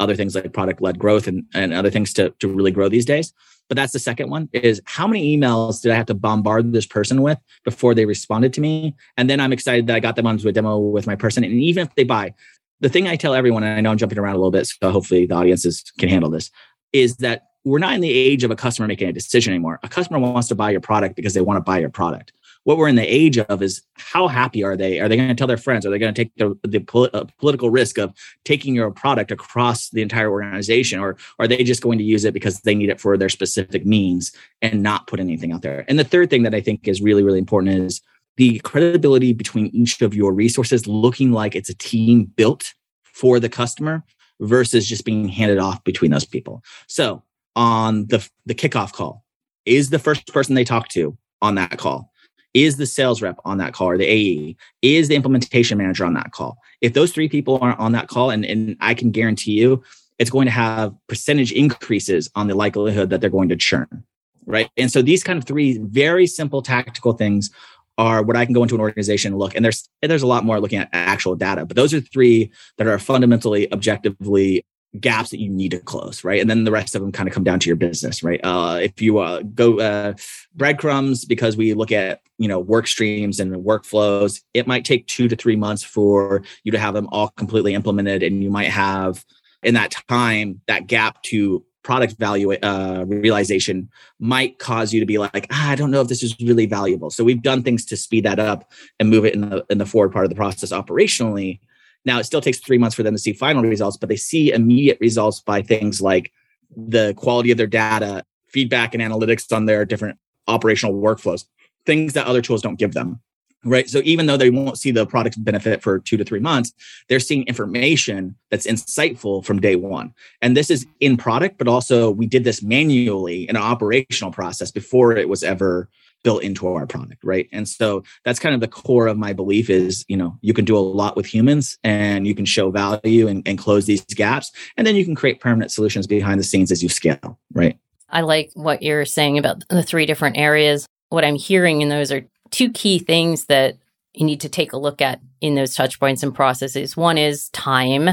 other 0.00 0.14
things 0.14 0.35
like 0.35 0.52
product 0.52 0.81
led 0.81 0.98
growth 0.98 1.26
and, 1.26 1.44
and 1.54 1.72
other 1.72 1.90
things 1.90 2.12
to, 2.14 2.31
to 2.40 2.48
really 2.48 2.70
grow 2.70 2.88
these 2.88 3.04
days. 3.04 3.33
But 3.68 3.76
that's 3.76 3.92
the 3.92 3.98
second 3.98 4.31
one 4.31 4.48
is 4.52 4.81
how 4.85 5.07
many 5.07 5.37
emails 5.37 5.83
did 5.83 5.92
I 5.92 5.96
have 5.96 6.07
to 6.07 6.14
bombard 6.14 6.72
this 6.72 6.87
person 6.87 7.20
with 7.20 7.38
before 7.64 7.94
they 7.94 8.07
responded 8.07 8.52
to 8.54 8.61
me? 8.61 8.94
And 9.16 9.28
then 9.28 9.40
I'm 9.40 9.52
excited 9.52 9.87
that 9.87 9.96
I 9.96 10.00
got 10.00 10.16
them 10.16 10.26
onto 10.26 10.48
a 10.48 10.52
demo 10.52 10.78
with 10.78 11.07
my 11.07 11.16
person. 11.16 11.44
And 11.44 11.52
even 11.52 11.87
if 11.87 11.94
they 11.94 12.04
buy, 12.04 12.35
the 12.81 12.88
thing 12.88 13.09
I 13.09 13.16
tell 13.16 13.35
everyone, 13.35 13.64
and 13.64 13.76
I 13.76 13.81
know 13.81 13.90
I'm 13.90 13.98
jumping 13.98 14.18
around 14.18 14.35
a 14.35 14.38
little 14.38 14.50
bit, 14.50 14.66
so 14.66 14.90
hopefully 14.90 15.26
the 15.26 15.35
audiences 15.35 15.85
can 15.98 16.09
handle 16.09 16.31
this, 16.31 16.50
is 16.92 17.16
that 17.16 17.42
we're 17.68 17.78
not 17.78 17.94
in 17.94 18.00
the 18.00 18.12
age 18.12 18.44
of 18.44 18.50
a 18.50 18.57
customer 18.57 18.88
making 18.88 19.09
a 19.09 19.12
decision 19.12 19.52
anymore. 19.52 19.78
A 19.83 19.88
customer 19.88 20.18
wants 20.18 20.48
to 20.48 20.54
buy 20.54 20.70
your 20.70 20.81
product 20.81 21.16
because 21.16 21.35
they 21.35 21.40
want 21.42 21.59
to 21.59 21.62
buy 21.62 21.78
your 21.78 21.90
product. 21.90 22.33
What 22.64 22.78
we're 22.78 22.88
in 22.88 22.96
the 22.96 23.02
age 23.02 23.38
of 23.38 23.62
is 23.62 23.83
how 23.96 24.26
happy 24.26 24.64
are 24.64 24.76
they? 24.76 25.00
Are 25.00 25.09
they 25.09 25.16
going 25.16 25.28
to 25.28 25.35
tell 25.35 25.46
their 25.46 25.57
friends? 25.57 25.87
Are 25.87 25.90
they 25.90 25.98
going 25.98 26.12
to 26.12 26.24
take 26.24 26.35
the, 26.37 26.59
the 26.62 27.11
uh, 27.12 27.24
political 27.38 27.70
risk 27.70 27.98
of 27.98 28.12
taking 28.44 28.74
your 28.74 28.90
product 28.90 29.31
across 29.31 29.90
the 29.90 30.02
entire 30.02 30.31
organization? 30.31 30.98
Or 30.98 31.16
are 31.38 31.46
they 31.46 31.62
just 31.62 31.83
going 31.83 31.98
to 31.98 32.04
use 32.04 32.24
it 32.24 32.35
because 32.35 32.61
they 32.61 32.74
need 32.74 32.90
it 32.90 33.00
for 33.00 33.16
their 33.16 33.28
specific 33.28 33.87
means 33.87 34.33
and 34.61 34.83
not 34.83 35.07
put 35.07 35.20
anything 35.20 35.52
out 35.52 35.62
there? 35.62 35.85
And 35.88 35.98
the 35.98 36.04
third 36.04 36.31
thing 36.31 36.42
that 36.44 36.54
I 36.54 36.61
think 36.61 36.88
is 36.88 37.00
really, 37.00 37.22
really 37.22 37.38
important 37.38 37.74
is 37.74 38.00
the 38.37 38.59
credibility 38.61 39.33
between 39.33 39.66
each 39.68 40.00
of 40.00 40.14
your 40.14 40.33
resources 40.33 40.87
looking 40.87 41.33
like 41.33 41.54
it's 41.54 41.70
a 41.70 41.74
team 41.74 42.24
built 42.24 42.74
for 43.04 43.40
the 43.40 43.48
customer 43.48 44.04
versus 44.40 44.87
just 44.87 45.04
being 45.04 45.28
handed 45.28 45.59
off 45.59 45.83
between 45.85 46.11
those 46.11 46.24
people. 46.24 46.62
So 46.87 47.22
on 47.56 48.06
the, 48.06 48.28
the 48.46 48.54
kickoff 48.54 48.92
call, 48.92 49.24
is 49.64 49.90
the 49.90 49.98
first 49.98 50.32
person 50.32 50.54
they 50.54 50.64
talk 50.64 50.88
to 50.88 51.16
on 51.42 51.54
that 51.56 51.78
call? 51.78 52.12
Is 52.54 52.76
the 52.76 52.87
sales 52.87 53.20
rep 53.20 53.38
on 53.44 53.58
that 53.58 53.74
call 53.74 53.88
or 53.88 53.98
the 53.98 54.06
AE? 54.06 54.56
Is 54.82 55.08
the 55.08 55.14
implementation 55.14 55.78
manager 55.78 56.04
on 56.04 56.14
that 56.14 56.32
call? 56.32 56.58
If 56.80 56.94
those 56.94 57.12
three 57.12 57.28
people 57.28 57.58
aren't 57.61 57.78
on 57.78 57.92
that 57.92 58.08
call, 58.08 58.30
and, 58.30 58.44
and 58.44 58.76
I 58.80 58.94
can 58.94 59.11
guarantee 59.11 59.52
you 59.52 59.82
it's 60.18 60.30
going 60.30 60.46
to 60.46 60.52
have 60.52 60.94
percentage 61.06 61.52
increases 61.52 62.30
on 62.34 62.48
the 62.48 62.54
likelihood 62.54 63.11
that 63.11 63.20
they're 63.20 63.30
going 63.30 63.50
to 63.50 63.56
churn. 63.56 64.04
Right. 64.46 64.70
And 64.76 64.90
so 64.90 65.02
these 65.02 65.22
kind 65.22 65.38
of 65.38 65.44
three 65.44 65.78
very 65.78 66.26
simple 66.26 66.62
tactical 66.62 67.12
things 67.12 67.50
are 67.98 68.22
what 68.22 68.37
I 68.37 68.44
can 68.44 68.54
go 68.54 68.62
into 68.62 68.74
an 68.74 68.80
organization 68.80 69.32
and 69.32 69.38
look, 69.38 69.54
and 69.54 69.64
there's 69.64 69.88
there's 70.00 70.22
a 70.22 70.26
lot 70.26 70.44
more 70.44 70.61
looking 70.61 70.78
at 70.78 70.88
actual 70.92 71.34
data, 71.34 71.66
but 71.66 71.76
those 71.76 71.92
are 71.92 72.00
three 72.00 72.50
that 72.78 72.87
are 72.87 72.98
fundamentally 72.98 73.70
objectively 73.72 74.64
gaps 75.01 75.31
that 75.31 75.40
you 75.40 75.48
need 75.51 75.70
to 75.70 75.81
close, 75.81 76.24
right? 76.24 76.40
And 76.40 76.48
then 76.48 76.64
the 76.64 76.70
rest 76.70 76.94
of 76.94 77.03
them 77.03 77.12
kind 77.12 77.29
of 77.29 77.35
come 77.35 77.44
down 77.44 77.61
to 77.61 77.68
your 77.68 77.77
business, 77.77 78.22
right? 78.22 78.40
Uh, 78.42 78.79
if 78.83 79.01
you 79.03 79.18
uh, 79.18 79.42
go 79.42 79.79
uh, 79.81 80.14
breadcrumbs, 80.55 81.24
because 81.24 81.57
we 81.57 81.74
look 81.74 81.92
at 81.92 82.20
you 82.38 82.48
know 82.48 82.59
work 82.59 82.87
streams 82.87 83.40
and 83.40 83.55
workflows, 83.57 84.42
it 84.55 84.66
might 84.66 84.85
take 84.85 85.07
two 85.07 85.29
to 85.29 85.37
three 85.37 85.57
months 85.57 85.83
for 85.83 86.42
you 86.64 86.72
to 86.72 86.79
have 86.79 86.94
them 86.94 87.09
all 87.12 87.29
completely 87.31 87.74
implemented, 87.74 88.22
and 88.22 88.42
you 88.42 88.51
might 88.51 88.70
have 88.70 89.24
in 89.62 89.74
that 89.74 89.94
time 90.09 90.61
that 90.66 90.87
gap 90.87 91.22
to 91.24 91.64
product 91.83 92.18
value 92.18 92.53
uh, 92.53 93.05
realization 93.07 93.88
might 94.18 94.59
cause 94.59 94.92
you 94.92 95.01
to 95.01 95.07
be 95.07 95.16
like, 95.16 95.46
ah, 95.51 95.70
I 95.70 95.74
don't 95.74 95.90
know 95.90 96.03
if 96.03 96.09
this 96.09 96.22
is 96.22 96.37
really 96.38 96.66
valuable. 96.66 97.09
So 97.09 97.24
we've 97.24 97.40
done 97.40 97.62
things 97.62 97.85
to 97.87 97.96
speed 97.96 98.24
that 98.24 98.38
up 98.38 98.70
and 99.01 99.09
move 99.09 99.24
it 99.24 99.35
in 99.35 99.48
the 99.48 99.64
in 99.70 99.79
the 99.79 99.87
forward 99.87 100.12
part 100.12 100.24
of 100.24 100.31
the 100.31 100.37
process 100.37 100.70
operationally. 100.70 101.61
Now 102.04 102.18
it 102.18 102.24
still 102.24 102.40
takes 102.40 102.58
three 102.58 102.78
months 102.78 102.96
for 102.96 103.02
them 103.02 103.14
to 103.14 103.18
see 103.18 103.32
final 103.32 103.62
results, 103.62 103.96
but 103.96 104.08
they 104.08 104.16
see 104.16 104.52
immediate 104.52 104.98
results 105.00 105.40
by 105.40 105.62
things 105.62 106.00
like 106.00 106.32
the 106.76 107.14
quality 107.14 107.50
of 107.50 107.58
their 107.58 107.66
data, 107.66 108.24
feedback 108.46 108.94
and 108.94 109.02
analytics 109.02 109.54
on 109.54 109.66
their 109.66 109.84
different 109.84 110.18
operational 110.46 110.94
workflows, 110.94 111.44
things 111.87 112.14
that 112.14 112.26
other 112.26 112.42
tools 112.42 112.62
don't 112.62 112.78
give 112.78 112.94
them 112.94 113.20
right? 113.64 113.88
So 113.88 114.00
even 114.04 114.26
though 114.26 114.37
they 114.37 114.50
won't 114.50 114.78
see 114.78 114.90
the 114.90 115.06
product 115.06 115.42
benefit 115.42 115.82
for 115.82 115.98
two 115.98 116.16
to 116.16 116.24
three 116.24 116.40
months 116.40 116.72
they're 117.08 117.20
seeing 117.20 117.44
information 117.44 118.37
that's 118.50 118.66
insightful 118.66 119.44
from 119.44 119.61
day 119.61 119.76
one. 119.76 120.14
And 120.42 120.56
this 120.56 120.70
is 120.70 120.87
in 121.00 121.16
product 121.16 121.58
but 121.58 121.68
also 121.68 122.11
we 122.11 122.26
did 122.26 122.44
this 122.44 122.62
manually 122.62 123.48
in 123.48 123.56
an 123.56 123.62
operational 123.62 124.32
process 124.32 124.70
before 124.70 125.16
it 125.16 125.28
was 125.28 125.42
ever 125.42 125.88
built 126.24 126.42
into 126.42 126.66
our 126.66 126.87
product 126.87 127.22
right 127.22 127.48
and 127.52 127.68
so 127.68 128.02
that's 128.24 128.38
kind 128.38 128.54
of 128.54 128.61
the 128.61 128.68
core 128.68 129.07
of 129.07 129.16
my 129.16 129.33
belief 129.33 129.70
is 129.70 130.04
you 130.09 130.16
know 130.16 130.37
you 130.40 130.52
can 130.52 130.64
do 130.64 130.76
a 130.76 130.81
lot 130.81 131.16
with 131.16 131.26
humans 131.26 131.78
and 131.85 132.26
you 132.26 132.35
can 132.35 132.44
show 132.44 132.70
value 132.70 133.28
and, 133.28 133.46
and 133.46 133.59
close 133.59 133.87
these 133.87 134.04
gaps 134.04 134.50
and 134.76 134.87
then 134.87 134.96
you 134.96 135.04
can 135.04 135.14
create 135.14 135.40
permanent 135.40 135.70
solutions 135.70 136.07
behind 136.07 136.40
the 136.40 136.44
scenes 136.44 136.72
as 136.72 136.83
you 136.83 136.88
scale 136.88 137.38
right 137.52 137.78
i 138.11 138.20
like 138.20 138.50
what 138.54 138.83
you're 138.83 139.04
saying 139.04 139.38
about 139.38 139.62
the 139.68 139.83
three 139.83 140.07
different 140.07 140.37
areas 140.37 140.87
what 141.09 141.24
i'm 141.24 141.37
hearing 141.37 141.81
in 141.81 141.88
those 141.88 142.11
are 142.11 142.24
two 142.50 142.70
key 142.70 142.98
things 142.98 143.46
that 143.46 143.76
you 144.14 144.26
need 144.26 144.40
to 144.40 144.48
take 144.48 144.72
a 144.72 144.78
look 144.78 145.00
at 145.00 145.20
in 145.40 145.54
those 145.54 145.74
touch 145.74 146.00
points 146.00 146.22
and 146.22 146.35
processes. 146.35 146.96
One 146.96 147.18
is 147.18 147.48
time 147.50 148.11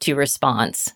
to 0.00 0.14
response, 0.14 0.92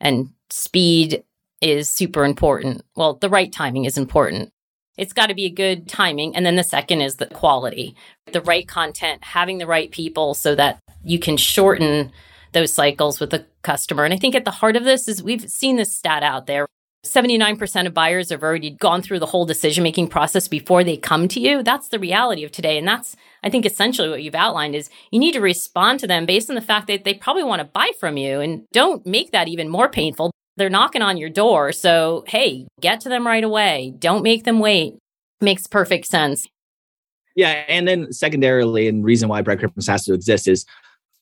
and 0.00 0.30
speed 0.50 1.24
is 1.60 1.88
super 1.88 2.24
important. 2.24 2.82
Well, 2.94 3.14
the 3.14 3.30
right 3.30 3.50
timing 3.50 3.84
is 3.84 3.96
important. 3.96 4.51
It's 4.96 5.12
got 5.12 5.26
to 5.26 5.34
be 5.34 5.46
a 5.46 5.50
good 5.50 5.88
timing. 5.88 6.36
And 6.36 6.44
then 6.44 6.56
the 6.56 6.64
second 6.64 7.00
is 7.00 7.16
the 7.16 7.26
quality, 7.26 7.96
the 8.32 8.42
right 8.42 8.66
content, 8.66 9.24
having 9.24 9.58
the 9.58 9.66
right 9.66 9.90
people 9.90 10.34
so 10.34 10.54
that 10.54 10.78
you 11.02 11.18
can 11.18 11.36
shorten 11.36 12.12
those 12.52 12.72
cycles 12.72 13.18
with 13.18 13.30
the 13.30 13.46
customer. 13.62 14.04
And 14.04 14.12
I 14.12 14.18
think 14.18 14.34
at 14.34 14.44
the 14.44 14.50
heart 14.50 14.76
of 14.76 14.84
this 14.84 15.08
is 15.08 15.22
we've 15.22 15.50
seen 15.50 15.76
this 15.76 15.94
stat 15.94 16.22
out 16.22 16.46
there 16.46 16.66
79% 17.04 17.86
of 17.86 17.94
buyers 17.94 18.30
have 18.30 18.44
already 18.44 18.70
gone 18.70 19.02
through 19.02 19.18
the 19.18 19.26
whole 19.26 19.44
decision 19.44 19.82
making 19.82 20.06
process 20.06 20.46
before 20.46 20.84
they 20.84 20.96
come 20.96 21.26
to 21.28 21.40
you. 21.40 21.62
That's 21.62 21.88
the 21.88 21.98
reality 21.98 22.44
of 22.44 22.52
today. 22.52 22.78
And 22.78 22.86
that's, 22.86 23.16
I 23.42 23.50
think, 23.50 23.66
essentially 23.66 24.08
what 24.08 24.22
you've 24.22 24.36
outlined 24.36 24.76
is 24.76 24.88
you 25.10 25.18
need 25.18 25.32
to 25.32 25.40
respond 25.40 25.98
to 26.00 26.06
them 26.06 26.26
based 26.26 26.48
on 26.48 26.54
the 26.54 26.62
fact 26.62 26.86
that 26.86 27.02
they 27.02 27.14
probably 27.14 27.42
want 27.42 27.58
to 27.58 27.64
buy 27.64 27.90
from 27.98 28.16
you 28.16 28.40
and 28.40 28.66
don't 28.72 29.04
make 29.04 29.32
that 29.32 29.48
even 29.48 29.68
more 29.68 29.88
painful. 29.88 30.30
They're 30.56 30.70
knocking 30.70 31.02
on 31.02 31.16
your 31.16 31.30
door. 31.30 31.72
So, 31.72 32.24
hey, 32.26 32.66
get 32.80 33.00
to 33.00 33.08
them 33.08 33.26
right 33.26 33.44
away. 33.44 33.94
Don't 33.98 34.22
make 34.22 34.44
them 34.44 34.58
wait. 34.58 34.94
Makes 35.40 35.66
perfect 35.66 36.06
sense. 36.06 36.46
Yeah. 37.34 37.64
And 37.68 37.88
then, 37.88 38.12
secondarily, 38.12 38.88
and 38.88 39.04
reason 39.04 39.28
why 39.28 39.42
breadcrumbs 39.42 39.86
has 39.86 40.04
to 40.04 40.14
exist 40.14 40.46
is 40.46 40.66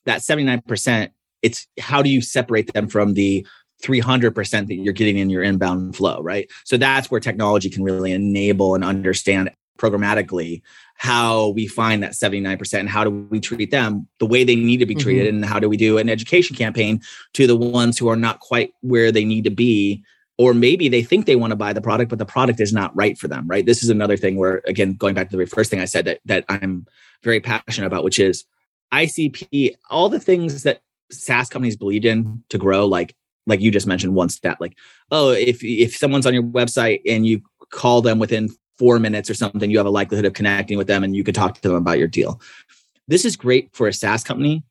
that 0.05 0.21
79%, 0.21 1.11
it's 1.43 1.67
how 1.79 2.03
do 2.03 2.11
you 2.11 2.21
separate 2.21 2.73
them 2.73 2.89
from 2.89 3.15
the 3.15 3.47
300% 3.83 4.67
that 4.67 4.75
you're 4.75 4.93
getting 4.93 5.19
in 5.19 5.31
your 5.31 5.43
inbound 5.43 5.97
flow, 5.97 6.21
right? 6.21 6.51
So 6.65 6.77
that's 6.77 7.11
where 7.11 7.21
technology 7.21 7.71
can 7.71 7.83
really 7.83 8.13
enable 8.13 8.75
and 8.75 8.85
understand 8.85 9.51
programmatically 9.81 10.63
how 10.97 11.49
we 11.49 11.67
find 11.67 12.03
that 12.03 12.13
79% 12.13 12.79
and 12.79 12.89
how 12.89 13.05
do 13.05 13.11
we 13.11 13.41
treat 13.41 13.71
them 13.71 14.07
the 14.19 14.27
way 14.27 14.45
they 14.45 14.57
need 14.57 14.79
to 14.79 14.87
be 14.87 14.95
treated 14.95 15.27
mm-hmm. 15.27 15.37
and 15.37 15.45
how 15.47 15.59
do 15.59 15.69
we 15.69 15.77
do 15.77 15.97
an 15.97 16.09
education 16.11 16.55
campaign 16.55 17.01
to 17.33 17.47
the 17.47 17.57
ones 17.57 17.99
who 17.99 18.09
are 18.09 18.17
not 18.17 18.41
quite 18.41 18.73
where 18.83 19.11
they 19.11 19.25
need 19.25 19.45
to 19.45 19.51
be 19.51 20.05
or 20.37 20.55
maybe 20.55 20.89
they 20.89 21.03
think 21.03 21.27
they 21.27 21.37
want 21.37 21.51
to 21.51 21.57
buy 21.57 21.73
the 21.73 21.81
product 21.81 22.11
but 22.11 22.19
the 22.19 22.27
product 22.27 22.61
is 22.61 22.73
not 22.73 22.95
right 22.95 23.17
for 23.17 23.29
them 23.29 23.47
right 23.49 23.65
this 23.65 23.83
is 23.83 23.89
another 23.89 24.17
thing 24.17 24.37
where 24.37 24.63
again 24.67 24.95
going 24.95 25.15
back 25.15 25.29
to 25.29 25.31
the 25.33 25.39
very 25.39 25.47
first 25.47 25.71
thing 25.71 25.81
i 25.81 25.87
said 25.87 26.05
that 26.05 26.21
that 26.25 26.45
i'm 26.49 26.87
very 27.23 27.41
passionate 27.41 27.87
about 27.87 28.05
which 28.05 28.19
is 28.19 28.45
icp 28.93 29.75
all 29.89 30.09
the 30.09 30.21
things 30.21 30.63
that 30.63 30.83
SaaS 31.13 31.49
companies 31.49 31.77
believed 31.77 32.05
in 32.05 32.43
to 32.49 32.59
grow, 32.59 32.87
like 32.87 33.15
like 33.47 33.61
you 33.61 33.71
just 33.71 33.87
mentioned 33.87 34.15
one 34.15 34.29
stat 34.29 34.61
like 34.61 34.77
oh 35.11 35.31
if 35.31 35.65
if 35.65 35.97
someone's 35.97 36.27
on 36.27 36.35
your 36.35 36.43
website 36.43 37.01
and 37.07 37.27
you 37.27 37.41
call 37.71 38.03
them 38.03 38.19
within 38.19 38.49
four 38.81 38.99
minutes 38.99 39.29
or 39.29 39.35
something 39.35 39.71
you 39.71 39.77
have 39.77 39.87
a 39.87 39.91
likelihood 39.91 40.25
of 40.25 40.33
connecting 40.33 40.79
with 40.79 40.87
them 40.87 41.05
and 41.05 41.15
you 41.15 41.23
could 41.23 41.35
talk 41.35 41.55
to 41.55 41.61
them 41.61 41.75
about 41.77 41.99
your 41.99 42.09
deal. 42.09 42.41
This 43.09 43.27
is 43.27 43.37
great 43.37 43.69
for 43.77 43.87
a 43.87 43.93
saas 43.93 44.25
company 44.25 44.65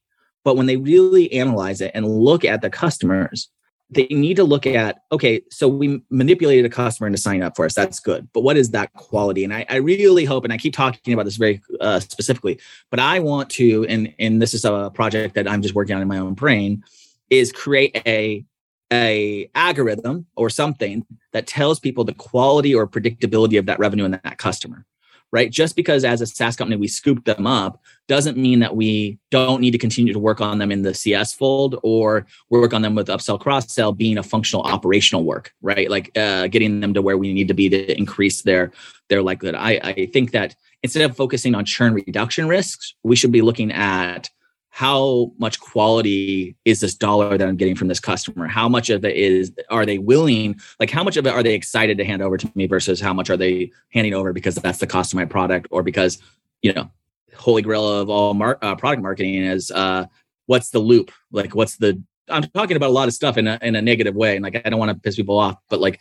but 0.43 0.57
when 0.57 0.65
they 0.65 0.77
really 0.77 1.31
analyze 1.31 1.79
it 1.79 1.91
and 1.93 2.07
look 2.07 2.43
at 2.43 2.61
the 2.61 2.69
customers 2.69 3.49
they 3.91 4.07
need 4.09 4.35
to 4.35 4.43
look 4.43 4.65
at 4.65 5.03
okay 5.11 5.41
so 5.51 5.67
we 5.67 6.01
manipulated 6.09 6.65
a 6.65 6.69
customer 6.69 7.05
into 7.07 7.19
signing 7.19 7.43
up 7.43 7.55
for 7.55 7.65
us. 7.65 7.75
That's 7.75 7.99
good. 7.99 8.27
But 8.33 8.41
what 8.41 8.57
is 8.57 8.71
that 8.71 8.91
quality? 8.93 9.43
And 9.43 9.53
i, 9.53 9.65
I 9.69 9.75
really 9.75 10.25
hope 10.25 10.43
and 10.43 10.53
i 10.53 10.57
keep 10.57 10.73
talking 10.73 11.13
about 11.13 11.25
this 11.25 11.37
very 11.37 11.61
uh, 11.79 11.99
specifically 11.99 12.59
but 12.89 12.99
i 12.99 13.19
want 13.19 13.49
to 13.51 13.85
and 13.87 14.13
and 14.17 14.41
this 14.41 14.53
is 14.55 14.65
a 14.65 14.91
project 14.93 15.35
that 15.35 15.47
i'm 15.47 15.61
just 15.61 15.75
working 15.75 15.95
on 15.95 16.01
in 16.01 16.07
my 16.07 16.17
own 16.17 16.33
brain 16.33 16.83
is 17.29 17.51
create 17.51 18.01
a 18.07 18.45
a 18.91 19.49
algorithm 19.55 20.25
or 20.35 20.49
something 20.49 21.05
that 21.31 21.47
tells 21.47 21.79
people 21.79 22.03
the 22.03 22.13
quality 22.13 22.73
or 22.73 22.87
predictability 22.87 23.59
of 23.59 23.65
that 23.67 23.79
revenue 23.79 24.05
and 24.05 24.13
that 24.13 24.37
customer 24.37 24.85
right? 25.31 25.51
Just 25.51 25.75
because 25.75 26.03
as 26.03 26.21
a 26.21 26.25
saas 26.25 26.55
company 26.55 26.75
we 26.75 26.87
scoop 26.87 27.23
them 27.25 27.45
up 27.45 27.81
doesn't 28.07 28.37
mean 28.37 28.59
that 28.59 28.75
we 28.75 29.19
don't 29.29 29.61
need 29.61 29.71
to 29.71 29.77
continue 29.77 30.13
to 30.13 30.19
work 30.19 30.41
on 30.41 30.57
them 30.57 30.71
in 30.71 30.81
the 30.81 30.93
cs 30.93 31.33
fold 31.33 31.79
or 31.83 32.25
work 32.49 32.73
on 32.73 32.81
them 32.81 32.95
with 32.95 33.07
upsell 33.07 33.39
cross 33.39 33.71
sell 33.71 33.91
being 33.91 34.17
a 34.17 34.23
functional 34.23 34.63
operational 34.63 35.23
work 35.23 35.53
right? 35.61 35.89
Like 35.89 36.17
uh, 36.17 36.47
getting 36.47 36.79
them 36.79 36.93
to 36.93 37.01
where 37.01 37.17
we 37.17 37.33
need 37.33 37.47
to 37.47 37.53
be 37.53 37.69
to 37.69 37.97
increase 37.97 38.41
their 38.41 38.71
their 39.09 39.21
likelihood. 39.21 39.55
I 39.55 39.79
i 39.83 40.05
think 40.07 40.31
that 40.31 40.55
instead 40.83 41.09
of 41.09 41.15
focusing 41.15 41.55
on 41.55 41.65
churn 41.65 41.93
reduction 41.93 42.47
risks 42.47 42.95
we 43.03 43.15
should 43.15 43.31
be 43.31 43.41
looking 43.41 43.71
at 43.71 44.29
how 44.79 45.29
much 45.37 45.59
quality 45.59 46.55
is 46.63 46.79
this 46.79 46.95
dollar 46.95 47.37
that 47.37 47.45
I'm 47.45 47.57
getting 47.57 47.75
from 47.75 47.89
this 47.89 47.99
customer? 47.99 48.47
How 48.47 48.69
much 48.69 48.89
of 48.89 49.03
it 49.03 49.13
is 49.13 49.51
are 49.69 49.85
they 49.85 49.97
willing? 49.97 50.57
Like 50.79 50.89
how 50.89 51.03
much 51.03 51.17
of 51.17 51.27
it 51.27 51.33
are 51.33 51.43
they 51.43 51.53
excited 51.53 51.97
to 51.97 52.05
hand 52.05 52.21
over 52.21 52.37
to 52.37 52.49
me 52.55 52.65
versus 52.65 53.01
how 53.01 53.13
much 53.13 53.29
are 53.29 53.35
they 53.35 53.73
handing 53.91 54.13
over 54.13 54.31
because 54.31 54.55
that's 54.55 54.77
the 54.77 54.87
cost 54.87 55.11
of 55.11 55.17
my 55.17 55.25
product 55.25 55.67
or 55.69 55.83
because 55.83 56.17
you 56.61 56.71
know 56.71 56.89
holy 57.35 57.61
grail 57.61 57.85
of 57.85 58.09
all 58.09 58.33
mar- 58.33 58.57
uh, 58.61 58.73
product 58.73 59.03
marketing 59.03 59.43
is 59.43 59.69
uh, 59.71 60.05
what's 60.45 60.69
the 60.69 60.79
loop? 60.79 61.11
Like 61.29 61.53
what's 61.53 61.75
the 61.75 62.01
I'm 62.29 62.43
talking 62.43 62.77
about 62.77 62.89
a 62.89 62.93
lot 62.93 63.09
of 63.09 63.13
stuff 63.13 63.37
in 63.37 63.47
a 63.47 63.59
in 63.61 63.75
a 63.75 63.81
negative 63.81 64.15
way 64.15 64.37
and 64.37 64.43
like 64.45 64.61
I 64.63 64.69
don't 64.69 64.79
want 64.79 64.91
to 64.91 64.97
piss 64.97 65.17
people 65.17 65.37
off, 65.37 65.57
but 65.69 65.81
like 65.81 65.99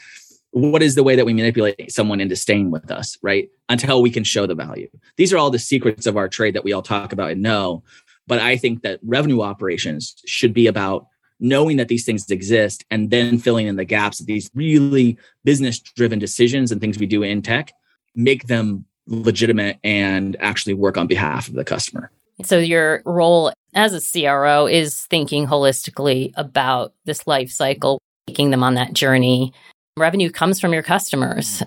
what 0.53 0.85
is 0.85 0.95
the 0.95 1.03
way 1.03 1.17
that 1.17 1.27
we 1.27 1.35
manipulate 1.35 1.91
someone 1.91 2.21
into 2.21 2.37
staying 2.37 2.71
with 2.71 2.93
us, 2.93 3.19
right? 3.23 3.49
Until 3.69 4.03
we 4.03 4.11
can 4.11 4.23
show 4.23 4.47
the 4.47 4.55
value. 4.55 4.89
These 5.17 5.33
are 5.33 5.37
all 5.37 5.51
the 5.51 5.59
secrets 5.59 6.07
of 6.07 6.17
our 6.17 6.29
trade 6.29 6.55
that 6.55 6.63
we 6.63 6.73
all 6.73 6.83
talk 6.83 7.13
about 7.13 7.33
and 7.33 7.43
know. 7.43 7.83
But 8.29 8.41
I 8.41 8.57
think 8.57 8.83
that 8.83 9.01
revenue 9.03 9.41
operations 9.41 10.15
should 10.27 10.55
be 10.55 10.69
about 10.69 11.07
knowing 11.41 11.79
that 11.79 11.89
these 11.89 12.05
things 12.05 12.31
exist 12.31 12.85
and 12.91 13.11
then 13.11 13.39
filling 13.39 13.67
in 13.67 13.77
the 13.77 13.85
gaps 13.85 14.21
of 14.21 14.27
these 14.27 14.51
really 14.55 15.17
business 15.45 15.81
driven 15.81 16.19
decisions 16.19 16.71
and 16.71 16.81
things 16.81 16.99
we 16.99 17.07
do 17.07 17.23
in 17.23 17.43
tech, 17.43 17.73
make 18.15 18.47
them 18.47 18.85
legitimate 19.07 19.79
and 19.83 20.37
actually 20.41 20.75
work 20.75 20.97
on 20.97 21.07
behalf 21.07 21.49
of 21.49 21.55
the 21.55 21.65
customer. 21.65 22.11
So 22.45 22.59
your 22.59 23.03
role 23.05 23.53
as 23.75 23.95
a 23.95 24.01
CRO 24.01 24.67
is 24.67 25.07
thinking 25.07 25.47
holistically 25.47 26.33
about 26.37 26.93
this 27.05 27.27
life 27.27 27.51
cycle, 27.51 28.01
taking 28.27 28.51
them 28.51 28.63
on 28.63 28.75
that 28.75 28.93
journey. 28.93 29.53
Revenue 29.97 30.31
comes 30.31 30.61
from 30.61 30.73
your 30.73 30.83
customers. 30.83 31.63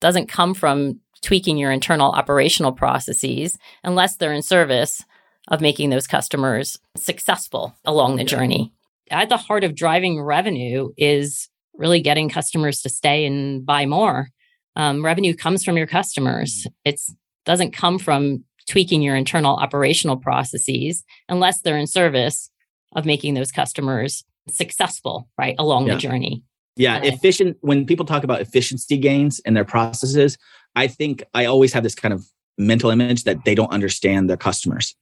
Doesn't 0.00 0.28
come 0.28 0.54
from 0.54 1.00
tweaking 1.22 1.58
your 1.58 1.72
internal 1.72 2.12
operational 2.12 2.72
processes 2.72 3.58
unless 3.82 4.16
they're 4.16 4.32
in 4.32 4.42
service 4.42 5.02
of 5.48 5.60
making 5.60 5.90
those 5.90 6.06
customers 6.06 6.78
successful 6.96 7.74
along 7.84 8.16
the 8.16 8.24
journey. 8.24 8.72
At 9.10 9.28
the 9.28 9.36
heart 9.36 9.64
of 9.64 9.74
driving 9.74 10.20
revenue 10.20 10.90
is 10.96 11.48
really 11.74 12.00
getting 12.00 12.28
customers 12.28 12.82
to 12.82 12.88
stay 12.88 13.24
and 13.24 13.64
buy 13.64 13.86
more. 13.86 14.28
Um, 14.76 15.04
revenue 15.04 15.34
comes 15.34 15.64
from 15.64 15.76
your 15.76 15.86
customers. 15.86 16.66
It 16.84 17.00
doesn't 17.46 17.72
come 17.72 17.98
from 17.98 18.44
tweaking 18.68 19.00
your 19.00 19.16
internal 19.16 19.56
operational 19.56 20.18
processes 20.18 21.02
unless 21.28 21.62
they're 21.62 21.78
in 21.78 21.86
service 21.86 22.50
of 22.94 23.06
making 23.06 23.34
those 23.34 23.50
customers 23.50 24.24
successful, 24.50 25.28
right, 25.38 25.56
along 25.58 25.86
yeah. 25.86 25.94
the 25.94 26.00
journey. 26.00 26.42
Yeah, 26.76 27.00
efficient. 27.02 27.56
When 27.60 27.86
people 27.86 28.06
talk 28.06 28.22
about 28.22 28.40
efficiency 28.40 28.98
gains 28.98 29.40
in 29.40 29.54
their 29.54 29.64
processes, 29.64 30.38
I 30.76 30.86
think 30.86 31.24
I 31.34 31.46
always 31.46 31.72
have 31.72 31.82
this 31.82 31.94
kind 31.94 32.14
of 32.14 32.24
mental 32.56 32.90
image 32.90 33.24
that 33.24 33.44
they 33.44 33.54
don't 33.54 33.72
understand 33.72 34.28
their 34.28 34.36
customers 34.36 34.94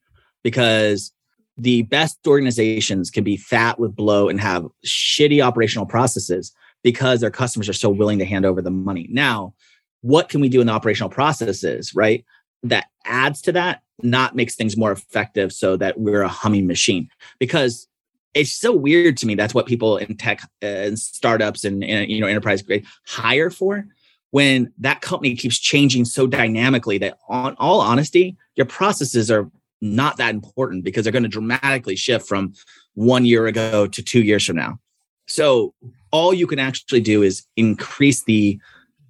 because 0.46 1.10
the 1.58 1.82
best 1.82 2.24
organizations 2.24 3.10
can 3.10 3.24
be 3.24 3.36
fat 3.36 3.80
with 3.80 3.96
blow 3.96 4.28
and 4.28 4.40
have 4.40 4.64
shitty 4.86 5.44
operational 5.44 5.86
processes 5.86 6.52
because 6.84 7.20
their 7.20 7.32
customers 7.32 7.68
are 7.68 7.72
so 7.72 7.90
willing 7.90 8.20
to 8.20 8.24
hand 8.24 8.46
over 8.46 8.62
the 8.62 8.70
money. 8.70 9.08
Now, 9.10 9.54
what 10.02 10.28
can 10.28 10.40
we 10.40 10.48
do 10.48 10.60
in 10.60 10.68
the 10.68 10.72
operational 10.72 11.10
processes, 11.10 11.96
right? 11.96 12.24
That 12.62 12.86
adds 13.04 13.42
to 13.42 13.52
that, 13.52 13.82
not 14.04 14.36
makes 14.36 14.54
things 14.54 14.76
more 14.76 14.92
effective 14.92 15.52
so 15.52 15.76
that 15.78 15.98
we're 15.98 16.22
a 16.22 16.28
humming 16.28 16.68
machine. 16.68 17.08
Because 17.40 17.88
it's 18.32 18.52
so 18.52 18.70
weird 18.70 19.16
to 19.16 19.26
me. 19.26 19.34
That's 19.34 19.52
what 19.52 19.66
people 19.66 19.96
in 19.96 20.16
tech 20.16 20.42
uh, 20.62 20.66
and 20.66 20.96
startups 20.96 21.64
and, 21.64 21.82
and 21.82 22.08
you 22.08 22.20
know 22.20 22.28
enterprise 22.28 22.62
grade 22.62 22.86
hire 23.04 23.50
for. 23.50 23.84
When 24.30 24.72
that 24.78 25.00
company 25.00 25.34
keeps 25.34 25.58
changing 25.58 26.04
so 26.04 26.28
dynamically 26.28 26.98
that, 26.98 27.18
on 27.28 27.56
all 27.58 27.80
honesty, 27.80 28.36
your 28.54 28.66
processes 28.66 29.28
are 29.28 29.50
not 29.80 30.16
that 30.16 30.34
important 30.34 30.84
because 30.84 31.04
they're 31.04 31.12
going 31.12 31.22
to 31.22 31.28
dramatically 31.28 31.96
shift 31.96 32.26
from 32.26 32.54
one 32.94 33.24
year 33.24 33.46
ago 33.46 33.86
to 33.86 34.02
two 34.02 34.22
years 34.22 34.44
from 34.44 34.56
now. 34.56 34.78
So 35.26 35.74
all 36.10 36.32
you 36.32 36.46
can 36.46 36.58
actually 36.58 37.00
do 37.00 37.22
is 37.22 37.44
increase 37.56 38.24
the 38.24 38.58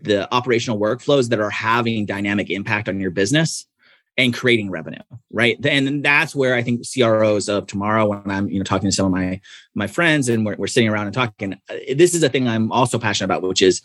the 0.02 0.32
operational 0.32 0.78
workflows 0.78 1.30
that 1.30 1.40
are 1.40 1.50
having 1.50 2.06
dynamic 2.06 2.50
impact 2.50 2.88
on 2.88 3.00
your 3.00 3.10
business 3.10 3.66
and 4.18 4.32
creating 4.32 4.70
revenue 4.70 5.00
right 5.30 5.64
and 5.66 6.04
that's 6.04 6.34
where 6.34 6.54
i 6.54 6.62
think 6.62 6.82
cros 6.94 7.48
of 7.48 7.66
tomorrow 7.66 8.06
when 8.06 8.30
i'm 8.30 8.48
you 8.48 8.58
know 8.58 8.64
talking 8.64 8.88
to 8.88 8.94
some 8.94 9.06
of 9.06 9.12
my 9.12 9.40
my 9.74 9.86
friends 9.86 10.28
and 10.28 10.44
we're, 10.44 10.56
we're 10.56 10.66
sitting 10.66 10.88
around 10.88 11.06
and 11.06 11.14
talking 11.14 11.54
uh, 11.68 11.74
this 11.96 12.14
is 12.14 12.22
a 12.22 12.28
thing 12.28 12.48
i'm 12.48 12.72
also 12.72 12.98
passionate 12.98 13.26
about 13.26 13.42
which 13.42 13.62
is 13.62 13.82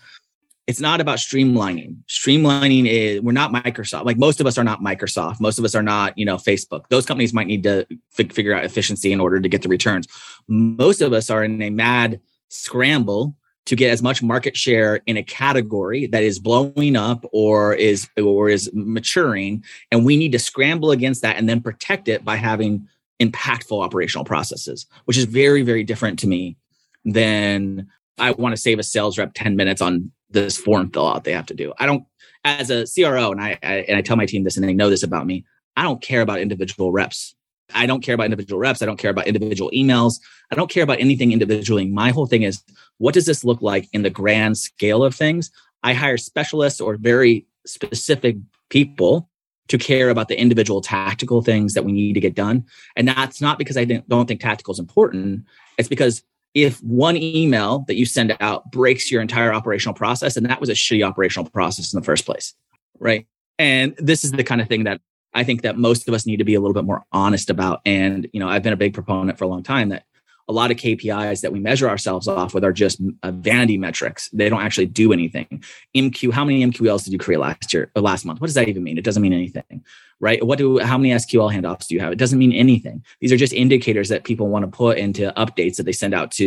it's 0.67 0.79
not 0.79 1.01
about 1.01 1.17
streamlining. 1.17 1.97
Streamlining 2.07 2.87
is 2.87 3.21
we're 3.21 3.31
not 3.31 3.51
microsoft. 3.51 4.05
Like 4.05 4.17
most 4.17 4.39
of 4.39 4.45
us 4.45 4.57
are 4.57 4.63
not 4.63 4.81
microsoft. 4.81 5.39
Most 5.39 5.57
of 5.57 5.65
us 5.65 5.75
are 5.75 5.83
not 5.83 6.17
you 6.17 6.25
know 6.25 6.37
facebook. 6.37 6.85
Those 6.89 7.05
companies 7.05 7.33
might 7.33 7.47
need 7.47 7.63
to 7.63 7.85
f- 8.17 8.31
figure 8.31 8.53
out 8.53 8.63
efficiency 8.63 9.11
in 9.11 9.19
order 9.19 9.39
to 9.39 9.49
get 9.49 9.63
the 9.63 9.69
returns. 9.69 10.07
Most 10.47 11.01
of 11.01 11.13
us 11.13 11.29
are 11.29 11.43
in 11.43 11.61
a 11.61 11.69
mad 11.69 12.21
scramble 12.49 13.35
to 13.65 13.75
get 13.75 13.91
as 13.91 14.01
much 14.01 14.23
market 14.23 14.57
share 14.57 15.01
in 15.05 15.17
a 15.17 15.23
category 15.23 16.07
that 16.07 16.23
is 16.23 16.39
blowing 16.39 16.95
up 16.95 17.25
or 17.31 17.73
is 17.73 18.07
or 18.17 18.49
is 18.49 18.69
maturing 18.73 19.63
and 19.91 20.05
we 20.05 20.17
need 20.17 20.31
to 20.31 20.39
scramble 20.39 20.91
against 20.91 21.21
that 21.21 21.37
and 21.37 21.47
then 21.47 21.61
protect 21.61 22.07
it 22.07 22.25
by 22.25 22.35
having 22.35 22.87
impactful 23.21 23.83
operational 23.83 24.25
processes 24.25 24.87
which 25.05 25.17
is 25.17 25.25
very 25.25 25.61
very 25.61 25.83
different 25.83 26.17
to 26.17 26.27
me 26.27 26.57
than 27.05 27.87
i 28.21 28.31
want 28.31 28.55
to 28.55 28.61
save 28.61 28.79
a 28.79 28.83
sales 28.83 29.17
rep 29.17 29.31
10 29.33 29.55
minutes 29.55 29.81
on 29.81 30.11
this 30.29 30.57
form 30.57 30.89
fill 30.91 31.07
out 31.07 31.23
they 31.23 31.33
have 31.33 31.45
to 31.45 31.53
do 31.53 31.73
i 31.77 31.85
don't 31.85 32.05
as 32.43 32.69
a 32.69 32.85
cro 32.85 33.31
and 33.31 33.41
I, 33.41 33.57
I 33.61 33.73
and 33.87 33.97
i 33.97 34.01
tell 34.01 34.17
my 34.17 34.25
team 34.25 34.43
this 34.43 34.57
and 34.57 34.67
they 34.67 34.73
know 34.73 34.89
this 34.89 35.03
about 35.03 35.25
me 35.25 35.45
i 35.75 35.83
don't 35.83 36.01
care 36.01 36.21
about 36.21 36.39
individual 36.39 36.91
reps 36.91 37.35
I 37.73 37.85
don't 37.85 38.01
care 38.01 38.15
about 38.15 38.25
individual 38.25 38.59
reps. 38.59 38.81
I 38.81 38.85
don't 38.85 38.99
care 38.99 39.11
about 39.11 39.27
individual 39.27 39.71
emails. 39.71 40.19
I 40.51 40.55
don't 40.55 40.69
care 40.69 40.83
about 40.83 40.99
anything 40.99 41.31
individually. 41.31 41.87
My 41.87 42.11
whole 42.11 42.27
thing 42.27 42.43
is 42.43 42.61
what 42.97 43.13
does 43.13 43.25
this 43.25 43.43
look 43.43 43.61
like 43.61 43.87
in 43.93 44.03
the 44.03 44.09
grand 44.09 44.57
scale 44.57 45.03
of 45.03 45.15
things? 45.15 45.51
I 45.83 45.93
hire 45.93 46.17
specialists 46.17 46.81
or 46.81 46.97
very 46.97 47.45
specific 47.65 48.37
people 48.69 49.29
to 49.67 49.77
care 49.77 50.09
about 50.09 50.27
the 50.27 50.39
individual 50.39 50.81
tactical 50.81 51.41
things 51.41 51.73
that 51.73 51.85
we 51.85 51.91
need 51.91 52.13
to 52.13 52.19
get 52.19 52.35
done. 52.35 52.65
And 52.95 53.07
that's 53.07 53.41
not 53.41 53.57
because 53.57 53.77
I 53.77 53.85
don't 53.85 54.27
think 54.27 54.41
tactical 54.41 54.73
is 54.73 54.79
important. 54.79 55.45
It's 55.77 55.87
because 55.87 56.23
if 56.53 56.81
one 56.83 57.17
email 57.17 57.85
that 57.87 57.95
you 57.95 58.05
send 58.05 58.35
out 58.39 58.71
breaks 58.71 59.11
your 59.11 59.21
entire 59.21 59.53
operational 59.53 59.93
process, 59.93 60.35
and 60.35 60.45
that 60.45 60.59
was 60.59 60.69
a 60.69 60.73
shitty 60.73 61.05
operational 61.05 61.49
process 61.49 61.93
in 61.93 61.99
the 61.99 62.05
first 62.05 62.25
place, 62.25 62.53
right? 62.99 63.27
And 63.57 63.95
this 63.97 64.23
is 64.23 64.31
the 64.31 64.43
kind 64.43 64.59
of 64.61 64.67
thing 64.67 64.83
that 64.85 65.01
I 65.33 65.43
think 65.43 65.61
that 65.61 65.77
most 65.77 66.07
of 66.07 66.13
us 66.13 66.25
need 66.25 66.37
to 66.37 66.43
be 66.43 66.55
a 66.55 66.59
little 66.59 66.73
bit 66.73 66.83
more 66.83 67.03
honest 67.11 67.49
about. 67.49 67.81
And, 67.85 68.27
you 68.33 68.39
know, 68.39 68.49
I've 68.49 68.63
been 68.63 68.73
a 68.73 68.77
big 68.77 68.93
proponent 68.93 69.37
for 69.37 69.45
a 69.45 69.47
long 69.47 69.63
time 69.63 69.89
that 69.89 70.03
a 70.51 70.53
lot 70.53 70.69
of 70.69 70.75
KPIs 70.75 71.41
that 71.41 71.53
we 71.53 71.61
measure 71.61 71.89
ourselves 71.89 72.27
off 72.27 72.53
with 72.53 72.65
are 72.65 72.73
just 72.73 73.01
uh, 73.23 73.31
vanity 73.31 73.77
metrics. 73.77 74.29
They 74.31 74.49
don't 74.49 74.61
actually 74.61 74.87
do 74.87 75.13
anything. 75.13 75.63
MQ, 75.95 76.33
how 76.33 76.43
many 76.43 76.65
MQLs 76.65 77.05
did 77.05 77.13
you 77.13 77.19
create 77.19 77.39
last 77.39 77.73
year 77.73 77.89
or 77.95 78.01
last 78.01 78.25
month? 78.25 78.41
What 78.41 78.47
does 78.47 78.55
that 78.55 78.67
even 78.67 78.83
mean? 78.83 78.97
It 78.97 79.05
doesn't 79.05 79.21
mean 79.21 79.31
anything, 79.31 79.81
right? 80.19 80.45
What 80.45 80.57
do, 80.57 80.79
how 80.79 80.97
many 80.97 81.13
SQL 81.13 81.53
handoffs 81.53 81.87
do 81.87 81.95
you 81.95 82.01
have? 82.01 82.11
It 82.11 82.19
doesn't 82.19 82.37
mean 82.37 82.51
anything. 82.51 83.01
These 83.21 83.31
are 83.31 83.37
just 83.37 83.53
indicators 83.53 84.09
that 84.09 84.25
people 84.25 84.49
want 84.49 84.65
to 84.65 84.71
put 84.71 84.97
into 84.97 85.33
updates 85.37 85.77
that 85.77 85.83
they 85.83 85.93
send 85.93 86.13
out 86.13 86.31
to, 86.31 86.45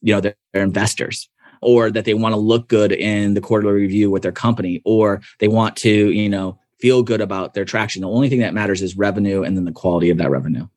you 0.00 0.14
know, 0.14 0.20
their, 0.20 0.36
their 0.52 0.62
investors 0.62 1.28
or 1.60 1.90
that 1.90 2.04
they 2.04 2.14
want 2.14 2.34
to 2.34 2.38
look 2.38 2.68
good 2.68 2.92
in 2.92 3.34
the 3.34 3.40
quarterly 3.40 3.72
review 3.72 4.12
with 4.12 4.22
their 4.22 4.30
company 4.30 4.80
or 4.84 5.20
they 5.40 5.48
want 5.48 5.74
to, 5.78 5.90
you 6.12 6.28
know, 6.28 6.56
feel 6.78 7.02
good 7.02 7.20
about 7.20 7.54
their 7.54 7.64
traction. 7.64 8.02
The 8.02 8.08
only 8.08 8.28
thing 8.28 8.40
that 8.40 8.54
matters 8.54 8.80
is 8.80 8.96
revenue 8.96 9.42
and 9.42 9.56
then 9.56 9.64
the 9.64 9.72
quality 9.72 10.10
of 10.10 10.18
that 10.18 10.30
revenue. 10.30 10.68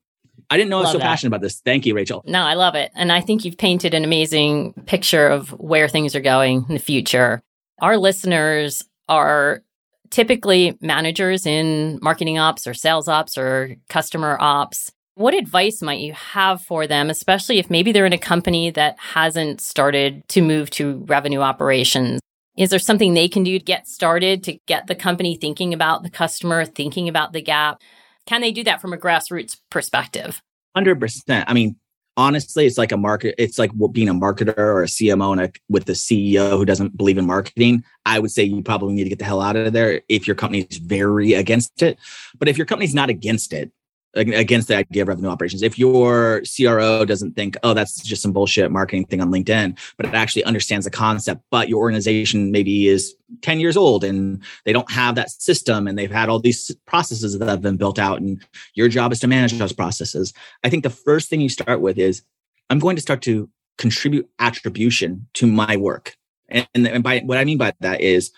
I 0.49 0.57
didn't 0.57 0.69
know 0.69 0.77
love 0.77 0.85
I 0.85 0.87
was 0.87 0.91
so 0.93 0.97
that. 0.99 1.03
passionate 1.03 1.29
about 1.29 1.41
this. 1.41 1.59
Thank 1.59 1.85
you, 1.85 1.93
Rachel. 1.93 2.23
No, 2.25 2.41
I 2.41 2.53
love 2.53 2.75
it. 2.75 2.91
And 2.95 3.11
I 3.11 3.21
think 3.21 3.43
you've 3.43 3.57
painted 3.57 3.93
an 3.93 4.03
amazing 4.03 4.73
picture 4.85 5.27
of 5.27 5.49
where 5.59 5.89
things 5.89 6.15
are 6.15 6.21
going 6.21 6.65
in 6.69 6.73
the 6.73 6.79
future. 6.79 7.41
Our 7.81 7.97
listeners 7.97 8.83
are 9.09 9.63
typically 10.09 10.77
managers 10.81 11.45
in 11.45 11.99
marketing 12.01 12.39
ops 12.39 12.65
or 12.65 12.73
sales 12.73 13.07
ops 13.07 13.37
or 13.37 13.75
customer 13.89 14.37
ops. 14.39 14.91
What 15.15 15.33
advice 15.33 15.81
might 15.81 15.99
you 15.99 16.13
have 16.13 16.61
for 16.61 16.87
them, 16.87 17.09
especially 17.09 17.57
if 17.57 17.69
maybe 17.69 17.91
they're 17.91 18.05
in 18.05 18.13
a 18.13 18.17
company 18.17 18.69
that 18.71 18.97
hasn't 18.99 19.61
started 19.61 20.27
to 20.29 20.41
move 20.41 20.69
to 20.71 21.03
revenue 21.07 21.39
operations? 21.41 22.21
Is 22.55 22.69
there 22.69 22.79
something 22.79 23.13
they 23.13 23.27
can 23.27 23.43
do 23.43 23.59
to 23.59 23.65
get 23.65 23.87
started 23.87 24.43
to 24.43 24.53
get 24.65 24.87
the 24.87 24.95
company 24.95 25.35
thinking 25.35 25.73
about 25.73 26.03
the 26.03 26.09
customer, 26.09 26.65
thinking 26.65 27.09
about 27.09 27.33
the 27.33 27.41
gap? 27.41 27.81
Can 28.27 28.41
they 28.41 28.51
do 28.51 28.63
that 28.65 28.81
from 28.81 28.93
a 28.93 28.97
grassroots 28.97 29.57
perspective? 29.71 30.41
100%. 30.77 31.45
I 31.47 31.53
mean, 31.53 31.77
honestly, 32.17 32.65
it's 32.65 32.77
like 32.77 32.91
a 32.91 32.97
market, 32.97 33.35
it's 33.37 33.57
like 33.57 33.71
being 33.91 34.09
a 34.09 34.13
marketer 34.13 34.57
or 34.57 34.83
a 34.83 34.87
CMO 34.87 35.31
and 35.31 35.41
a, 35.41 35.51
with 35.69 35.85
the 35.85 35.93
CEO 35.93 36.51
who 36.51 36.65
doesn't 36.65 36.97
believe 36.97 37.17
in 37.17 37.25
marketing. 37.25 37.83
I 38.05 38.19
would 38.19 38.31
say 38.31 38.43
you 38.43 38.61
probably 38.61 38.93
need 38.93 39.05
to 39.05 39.09
get 39.09 39.19
the 39.19 39.25
hell 39.25 39.41
out 39.41 39.55
of 39.55 39.71
there 39.73 40.01
if 40.09 40.27
your 40.27 40.35
company 40.35 40.67
is 40.69 40.77
very 40.77 41.33
against 41.33 41.81
it. 41.81 41.97
But 42.37 42.49
if 42.49 42.57
your 42.57 42.65
company's 42.65 42.93
not 42.93 43.09
against 43.09 43.53
it, 43.53 43.71
against 44.15 44.67
the 44.67 44.77
idea 44.77 45.03
of 45.03 45.07
revenue 45.07 45.29
operations. 45.29 45.61
If 45.61 45.77
your 45.77 46.41
CRO 46.55 47.05
doesn't 47.05 47.35
think, 47.35 47.55
oh, 47.63 47.73
that's 47.73 48.01
just 48.01 48.21
some 48.21 48.33
bullshit 48.33 48.71
marketing 48.71 49.05
thing 49.05 49.21
on 49.21 49.31
LinkedIn, 49.31 49.77
but 49.97 50.05
it 50.05 50.13
actually 50.13 50.43
understands 50.45 50.85
the 50.85 50.91
concept, 50.91 51.41
but 51.51 51.69
your 51.69 51.79
organization 51.79 52.51
maybe 52.51 52.87
is 52.87 53.15
10 53.41 53.59
years 53.59 53.77
old 53.77 54.03
and 54.03 54.41
they 54.65 54.73
don't 54.73 54.89
have 54.89 55.15
that 55.15 55.29
system 55.29 55.87
and 55.87 55.97
they've 55.97 56.11
had 56.11 56.29
all 56.29 56.39
these 56.39 56.73
processes 56.85 57.37
that 57.37 57.47
have 57.47 57.61
been 57.61 57.77
built 57.77 57.99
out 57.99 58.19
and 58.19 58.43
your 58.73 58.87
job 58.87 59.11
is 59.11 59.19
to 59.19 59.27
manage 59.27 59.53
those 59.53 59.73
processes. 59.73 60.33
I 60.63 60.69
think 60.69 60.83
the 60.83 60.89
first 60.89 61.29
thing 61.29 61.41
you 61.41 61.49
start 61.49 61.81
with 61.81 61.97
is 61.97 62.23
I'm 62.69 62.79
going 62.79 62.95
to 62.95 63.01
start 63.01 63.21
to 63.23 63.49
contribute 63.77 64.29
attribution 64.39 65.27
to 65.33 65.45
my 65.45 65.77
work. 65.77 66.15
And, 66.49 66.67
and 66.73 67.03
by 67.03 67.19
what 67.19 67.37
I 67.37 67.43
mean 67.43 67.57
by 67.57 67.73
that 67.81 68.01
is 68.01 68.31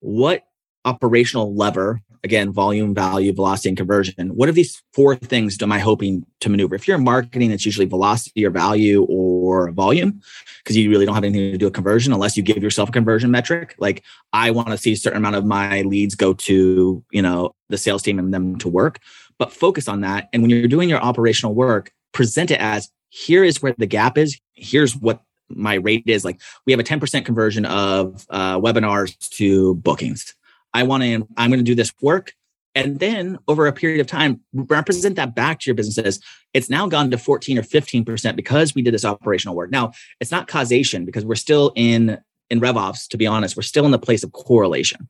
what 0.00 0.44
operational 0.84 1.54
lever 1.54 2.00
again, 2.26 2.52
volume, 2.52 2.92
value, 2.92 3.32
velocity, 3.32 3.70
and 3.70 3.78
conversion. 3.78 4.28
What 4.34 4.48
are 4.48 4.52
these 4.52 4.82
four 4.92 5.14
things 5.14 5.56
am 5.62 5.70
I 5.70 5.78
hoping 5.78 6.26
to 6.40 6.50
maneuver? 6.50 6.74
If 6.74 6.86
you're 6.86 6.98
in 6.98 7.04
marketing, 7.04 7.52
it's 7.52 7.64
usually 7.64 7.86
velocity 7.86 8.44
or 8.44 8.50
value 8.50 9.04
or 9.08 9.70
volume, 9.70 10.20
because 10.58 10.76
you 10.76 10.90
really 10.90 11.06
don't 11.06 11.14
have 11.14 11.24
anything 11.24 11.52
to 11.52 11.58
do 11.58 11.66
with 11.66 11.74
conversion 11.74 12.12
unless 12.12 12.36
you 12.36 12.42
give 12.42 12.62
yourself 12.62 12.88
a 12.88 12.92
conversion 12.92 13.30
metric. 13.30 13.76
Like 13.78 14.02
I 14.32 14.50
want 14.50 14.68
to 14.68 14.76
see 14.76 14.92
a 14.92 14.96
certain 14.96 15.18
amount 15.18 15.36
of 15.36 15.46
my 15.46 15.82
leads 15.82 16.16
go 16.16 16.34
to, 16.34 17.02
you 17.12 17.22
know, 17.22 17.54
the 17.68 17.78
sales 17.78 18.02
team 18.02 18.18
and 18.18 18.34
them 18.34 18.58
to 18.58 18.68
work. 18.68 18.98
But 19.38 19.52
focus 19.52 19.86
on 19.86 20.00
that. 20.00 20.28
And 20.32 20.42
when 20.42 20.50
you're 20.50 20.68
doing 20.68 20.88
your 20.88 21.00
operational 21.00 21.54
work, 21.54 21.92
present 22.12 22.50
it 22.50 22.60
as 22.60 22.90
here 23.08 23.44
is 23.44 23.62
where 23.62 23.74
the 23.78 23.86
gap 23.86 24.18
is. 24.18 24.38
Here's 24.54 24.96
what 24.96 25.22
my 25.48 25.74
rate 25.74 26.02
is. 26.06 26.24
Like 26.24 26.40
we 26.64 26.72
have 26.72 26.80
a 26.80 26.84
10% 26.84 27.24
conversion 27.24 27.64
of 27.66 28.26
uh, 28.30 28.58
webinars 28.58 29.16
to 29.30 29.76
bookings 29.76 30.34
I 30.76 30.82
want 30.82 31.02
to, 31.02 31.26
I'm 31.36 31.50
going 31.50 31.60
to 31.60 31.64
do 31.64 31.74
this 31.74 31.92
work. 32.02 32.34
And 32.74 33.00
then 33.00 33.38
over 33.48 33.66
a 33.66 33.72
period 33.72 34.00
of 34.00 34.06
time, 34.06 34.40
represent 34.52 35.16
that 35.16 35.34
back 35.34 35.60
to 35.60 35.70
your 35.70 35.74
businesses. 35.74 36.20
It's 36.52 36.68
now 36.68 36.86
gone 36.86 37.10
to 37.10 37.16
14 37.16 37.56
or 37.56 37.62
15% 37.62 38.36
because 38.36 38.74
we 38.74 38.82
did 38.82 38.92
this 38.92 39.04
operational 39.04 39.56
work. 39.56 39.70
Now, 39.70 39.92
it's 40.20 40.30
not 40.30 40.46
causation 40.46 41.06
because 41.06 41.24
we're 41.24 41.34
still 41.36 41.72
in 41.74 42.18
in 42.48 42.60
RevOps, 42.60 43.08
to 43.08 43.16
be 43.16 43.26
honest, 43.26 43.56
we're 43.56 43.62
still 43.62 43.86
in 43.86 43.90
the 43.90 43.98
place 43.98 44.22
of 44.22 44.30
correlation. 44.30 45.08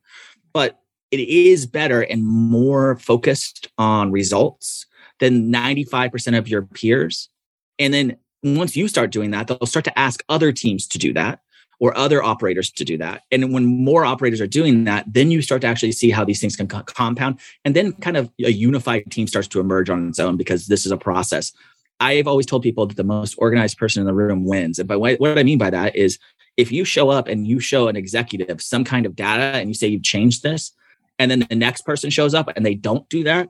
But 0.53 0.79
it 1.11 1.19
is 1.19 1.67
better 1.67 2.01
and 2.01 2.25
more 2.25 2.97
focused 2.97 3.67
on 3.77 4.11
results 4.11 4.87
than 5.19 5.51
95% 5.51 6.37
of 6.37 6.47
your 6.47 6.63
peers. 6.63 7.29
And 7.77 7.93
then 7.93 8.17
once 8.41 8.75
you 8.75 8.87
start 8.87 9.11
doing 9.11 9.31
that, 9.31 9.47
they'll 9.47 9.67
start 9.67 9.85
to 9.85 9.99
ask 9.99 10.23
other 10.29 10.51
teams 10.51 10.87
to 10.87 10.97
do 10.97 11.13
that 11.13 11.41
or 11.79 11.95
other 11.97 12.23
operators 12.23 12.71
to 12.71 12.83
do 12.83 12.97
that. 12.97 13.23
And 13.31 13.53
when 13.53 13.65
more 13.65 14.03
operators 14.03 14.41
are 14.41 14.47
doing 14.47 14.85
that, 14.85 15.05
then 15.07 15.29
you 15.29 15.41
start 15.41 15.61
to 15.61 15.67
actually 15.67 15.91
see 15.91 16.09
how 16.09 16.25
these 16.25 16.41
things 16.41 16.55
can 16.55 16.67
co- 16.67 16.83
compound. 16.83 17.39
And 17.65 17.75
then 17.75 17.93
kind 17.93 18.17
of 18.17 18.31
a 18.43 18.51
unified 18.51 19.11
team 19.11 19.27
starts 19.27 19.47
to 19.49 19.59
emerge 19.59 19.89
on 19.89 20.09
its 20.09 20.19
own 20.19 20.37
because 20.37 20.67
this 20.67 20.85
is 20.85 20.91
a 20.91 20.97
process. 20.97 21.53
I've 21.99 22.27
always 22.27 22.45
told 22.45 22.63
people 22.63 22.85
that 22.87 22.97
the 22.97 23.03
most 23.03 23.35
organized 23.37 23.77
person 23.77 24.01
in 24.01 24.07
the 24.07 24.13
room 24.13 24.45
wins. 24.45 24.79
And 24.79 24.87
by 24.87 24.95
what 24.95 25.37
I 25.37 25.43
mean 25.43 25.57
by 25.57 25.69
that 25.69 25.95
is 25.95 26.19
if 26.55 26.71
you 26.71 26.83
show 26.83 27.09
up 27.09 27.27
and 27.27 27.47
you 27.47 27.59
show 27.59 27.87
an 27.87 27.95
executive 27.95 28.61
some 28.61 28.83
kind 28.83 29.05
of 29.05 29.15
data 29.15 29.57
and 29.57 29.69
you 29.69 29.73
say 29.73 29.87
you've 29.87 30.03
changed 30.03 30.43
this, 30.43 30.71
and 31.19 31.31
then 31.31 31.45
the 31.49 31.55
next 31.55 31.81
person 31.81 32.09
shows 32.09 32.33
up 32.33 32.49
and 32.55 32.65
they 32.65 32.75
don't 32.75 33.07
do 33.09 33.23
that, 33.23 33.49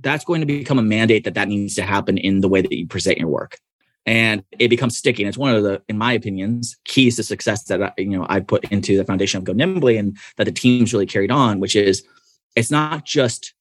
that's 0.00 0.24
going 0.24 0.40
to 0.40 0.46
become 0.46 0.78
a 0.78 0.82
mandate 0.82 1.24
that 1.24 1.34
that 1.34 1.48
needs 1.48 1.76
to 1.76 1.82
happen 1.82 2.18
in 2.18 2.40
the 2.40 2.48
way 2.48 2.60
that 2.60 2.72
you 2.72 2.86
present 2.86 3.18
your 3.18 3.28
work 3.28 3.58
and 4.06 4.44
it 4.58 4.68
becomes 4.68 4.96
sticky. 4.96 5.22
And 5.22 5.28
it's 5.28 5.38
one 5.38 5.54
of 5.54 5.62
the, 5.62 5.82
in 5.88 5.96
my 5.96 6.12
opinions, 6.12 6.76
keys 6.84 7.16
to 7.16 7.22
success 7.22 7.64
that 7.64 7.82
I, 7.82 7.92
you 7.96 8.10
know 8.10 8.26
I 8.28 8.40
put 8.40 8.64
into 8.70 8.96
the 8.96 9.04
foundation 9.04 9.38
of 9.38 9.44
Go 9.44 9.52
Nimbly 9.52 9.98
and 9.98 10.16
that 10.36 10.44
the 10.44 10.52
team's 10.52 10.92
really 10.92 11.06
carried 11.06 11.30
on, 11.30 11.60
which 11.60 11.76
is 11.76 12.04
it's 12.56 12.70
not 12.70 13.04
just 13.04 13.54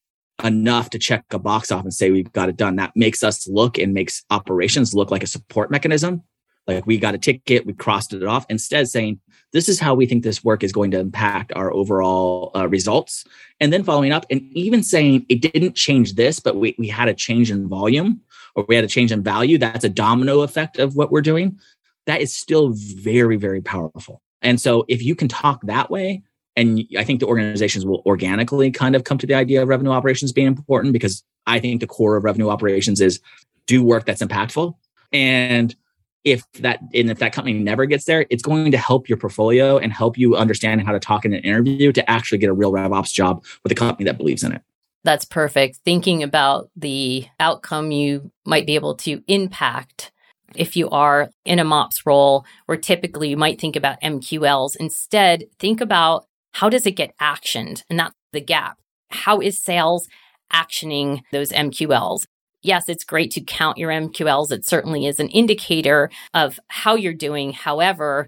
enough 0.44 0.90
to 0.90 1.00
check 1.00 1.26
a 1.32 1.40
box 1.40 1.72
off 1.72 1.84
and 1.84 1.94
say 1.94 2.12
we've 2.12 2.32
got 2.34 2.50
it 2.50 2.58
done. 2.58 2.76
That 2.76 2.92
makes 2.96 3.24
us 3.24 3.48
look 3.48 3.78
and 3.78 3.94
makes 3.94 4.24
operations 4.30 4.94
look 4.94 5.12
like 5.12 5.24
a 5.24 5.28
support 5.28 5.72
mechanism. 5.72 6.24
Like 6.66 6.88
we 6.88 6.98
got 6.98 7.16
a 7.16 7.18
ticket, 7.18 7.66
we 7.66 7.74
crossed 7.74 8.14
it 8.14 8.24
off. 8.24 8.46
Instead, 8.50 8.88
saying 8.88 9.20
this 9.52 9.68
is 9.68 9.80
how 9.80 9.94
we 9.94 10.06
think 10.06 10.24
this 10.24 10.44
work 10.44 10.64
is 10.64 10.72
going 10.72 10.92
to 10.92 11.00
impact 11.00 11.52
our 11.56 11.74
overall 11.74 12.52
uh, 12.56 12.68
results, 12.68 13.26
and 13.60 13.72
then 13.72 13.84
following 13.84 14.12
up 14.12 14.26
and 14.30 14.42
even 14.54 14.82
saying 14.82 15.26
it 15.30 15.42
didn't 15.42 15.76
change 15.76 16.16
this, 16.16 16.40
but 16.40 16.56
we 16.56 16.74
we 16.80 16.88
had 16.88 17.10
a 17.10 17.14
change 17.14 17.52
in 17.52 17.68
volume 17.68 18.22
or 18.56 18.66
we 18.68 18.76
had 18.76 18.84
a 18.84 18.88
change 18.88 19.12
in 19.12 19.24
value. 19.24 19.58
That's 19.58 19.86
a 19.86 19.90
domino 19.90 20.42
effect 20.42 20.80
of 20.80 20.96
what 20.96 21.12
we're 21.12 21.22
doing. 21.22 21.60
That 22.06 22.22
is 22.22 22.34
still 22.34 22.70
very 22.74 23.38
very 23.38 23.62
powerful. 23.62 24.22
And 24.42 24.60
so 24.60 24.86
if 24.88 25.02
you 25.02 25.16
can 25.16 25.28
talk 25.28 25.62
that 25.64 25.90
way, 25.90 26.22
and 26.56 26.86
I 26.98 27.04
think 27.04 27.20
the 27.20 27.26
organizations 27.26 27.86
will 27.86 28.04
organically 28.06 28.72
kind 28.72 28.96
of 28.96 29.06
come 29.06 29.18
to 29.18 29.28
the 29.28 29.34
idea 29.34 29.62
of 29.62 29.68
revenue 29.68 29.92
operations 29.92 30.32
being 30.32 30.48
important 30.48 30.94
because 30.94 31.24
I 31.48 31.60
think 31.60 31.82
the 31.82 31.88
core 31.88 32.16
of 32.16 32.24
revenue 32.24 32.50
operations 32.50 33.02
is 33.02 33.20
do 33.66 33.84
work 33.84 34.06
that's 34.06 34.22
impactful. 34.22 34.76
And 35.12 35.76
if 36.24 36.50
that 36.54 36.80
and 36.94 37.12
if 37.12 37.20
that 37.20 37.34
company 37.34 37.58
never 37.58 37.86
gets 37.86 38.06
there, 38.06 38.26
it's 38.30 38.44
going 38.44 38.72
to 38.72 38.78
help 38.78 39.10
your 39.10 39.18
portfolio 39.18 39.78
and 39.78 39.92
help 39.92 40.18
you 40.18 40.36
understand 40.36 40.82
how 40.82 40.92
to 40.92 41.00
talk 41.00 41.26
in 41.26 41.34
an 41.34 41.42
interview 41.42 41.92
to 41.92 42.10
actually 42.10 42.38
get 42.38 42.50
a 42.50 42.54
real 42.54 42.72
RevOps 42.72 43.12
job 43.12 43.44
with 43.64 43.72
a 43.72 43.76
company 43.76 44.06
that 44.06 44.18
believes 44.18 44.44
in 44.44 44.54
it. 44.54 44.62
That's 45.04 45.26
perfect. 45.26 45.80
Thinking 45.84 46.24
about 46.24 46.70
the 46.76 47.28
outcome 47.40 47.92
you 47.92 48.32
might 48.46 48.66
be 48.66 48.76
able 48.76 48.96
to 48.98 49.22
impact 49.28 50.12
if 50.56 50.76
you 50.76 50.90
are 50.90 51.30
in 51.46 51.60
a 51.60 51.64
MOPS 51.64 52.06
role, 52.06 52.46
where 52.68 52.78
typically 52.78 53.30
you 53.30 53.38
might 53.38 53.60
think 53.60 53.76
about 53.76 54.02
MQLs. 54.02 54.76
Instead, 54.80 55.46
think 55.60 55.82
about 55.82 56.26
how 56.54 56.70
does 56.70 56.86
it 56.86 56.92
get 56.92 57.18
actioned? 57.20 57.84
And 57.90 58.00
that's 58.00 58.16
the 58.32 58.42
gap. 58.42 58.78
How 59.10 59.40
is 59.40 59.60
sales 59.60 60.08
actioning 60.52 61.22
those 61.32 61.52
MQLs? 61.52 62.26
Yes, 62.62 62.88
it's 62.88 63.04
great 63.04 63.32
to 63.32 63.42
count 63.42 63.78
your 63.78 63.92
MQLs. 63.92 64.52
It 64.52 64.66
certainly 64.66 65.06
is 65.06 65.20
an 65.20 65.28
indicator 65.30 66.10
of 66.34 66.60
how 66.68 66.96
you're 66.96 67.14
doing. 67.14 67.52
However, 67.52 68.28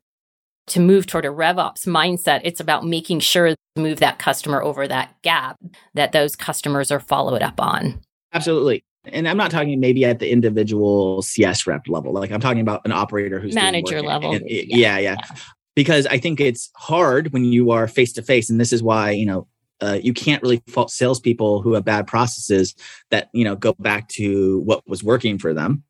to 0.68 0.80
move 0.80 1.06
toward 1.06 1.26
a 1.26 1.30
RevOps 1.30 1.86
mindset, 1.86 2.42
it's 2.44 2.60
about 2.60 2.86
making 2.86 3.20
sure 3.20 3.50
to 3.50 3.56
move 3.76 4.00
that 4.00 4.20
customer 4.20 4.62
over 4.62 4.88
that 4.88 5.16
gap 5.22 5.58
that 5.94 6.12
those 6.12 6.36
customers 6.36 6.92
are 6.92 7.00
followed 7.00 7.42
up 7.42 7.60
on. 7.60 8.02
Absolutely. 8.34 8.84
And 9.06 9.28
I'm 9.28 9.38
not 9.38 9.52
talking 9.52 9.80
maybe 9.80 10.04
at 10.04 10.18
the 10.18 10.32
individual 10.32 11.22
CS 11.22 11.68
rep 11.68 11.88
level. 11.88 12.12
Like 12.12 12.32
I'm 12.32 12.40
talking 12.40 12.62
about 12.62 12.82
an 12.86 12.92
operator 12.92 13.40
who's 13.40 13.54
manager 13.54 14.02
level. 14.02 14.34
And, 14.34 14.44
yeah, 14.50 14.98
yeah, 14.98 14.98
yeah 14.98 15.18
because 15.76 16.08
I 16.08 16.18
think 16.18 16.40
it's 16.40 16.72
hard 16.76 17.32
when 17.34 17.44
you 17.44 17.72
are 17.72 17.88
face 17.88 18.14
to 18.14 18.22
face, 18.22 18.50
and 18.50 18.60
this 18.60 18.74
is 18.74 18.82
why 18.82 19.12
you 19.12 19.26
know 19.26 19.48
uh, 19.82 20.00
you 20.02 20.14
can't 20.14 20.42
really 20.42 20.64
fault 20.68 20.90
salespeople 20.90 21.62
who 21.62 21.74
have 21.74 21.86
bad 21.86 22.08
processes 22.08 22.74
that 23.12 23.30
you 23.34 23.44
know 23.44 23.56
go 23.56 23.74
back 23.78 24.08
to 24.10 24.62
what 24.62 24.88
was 24.88 25.04
working 25.04 25.38
for 25.38 25.54
them 25.54 25.84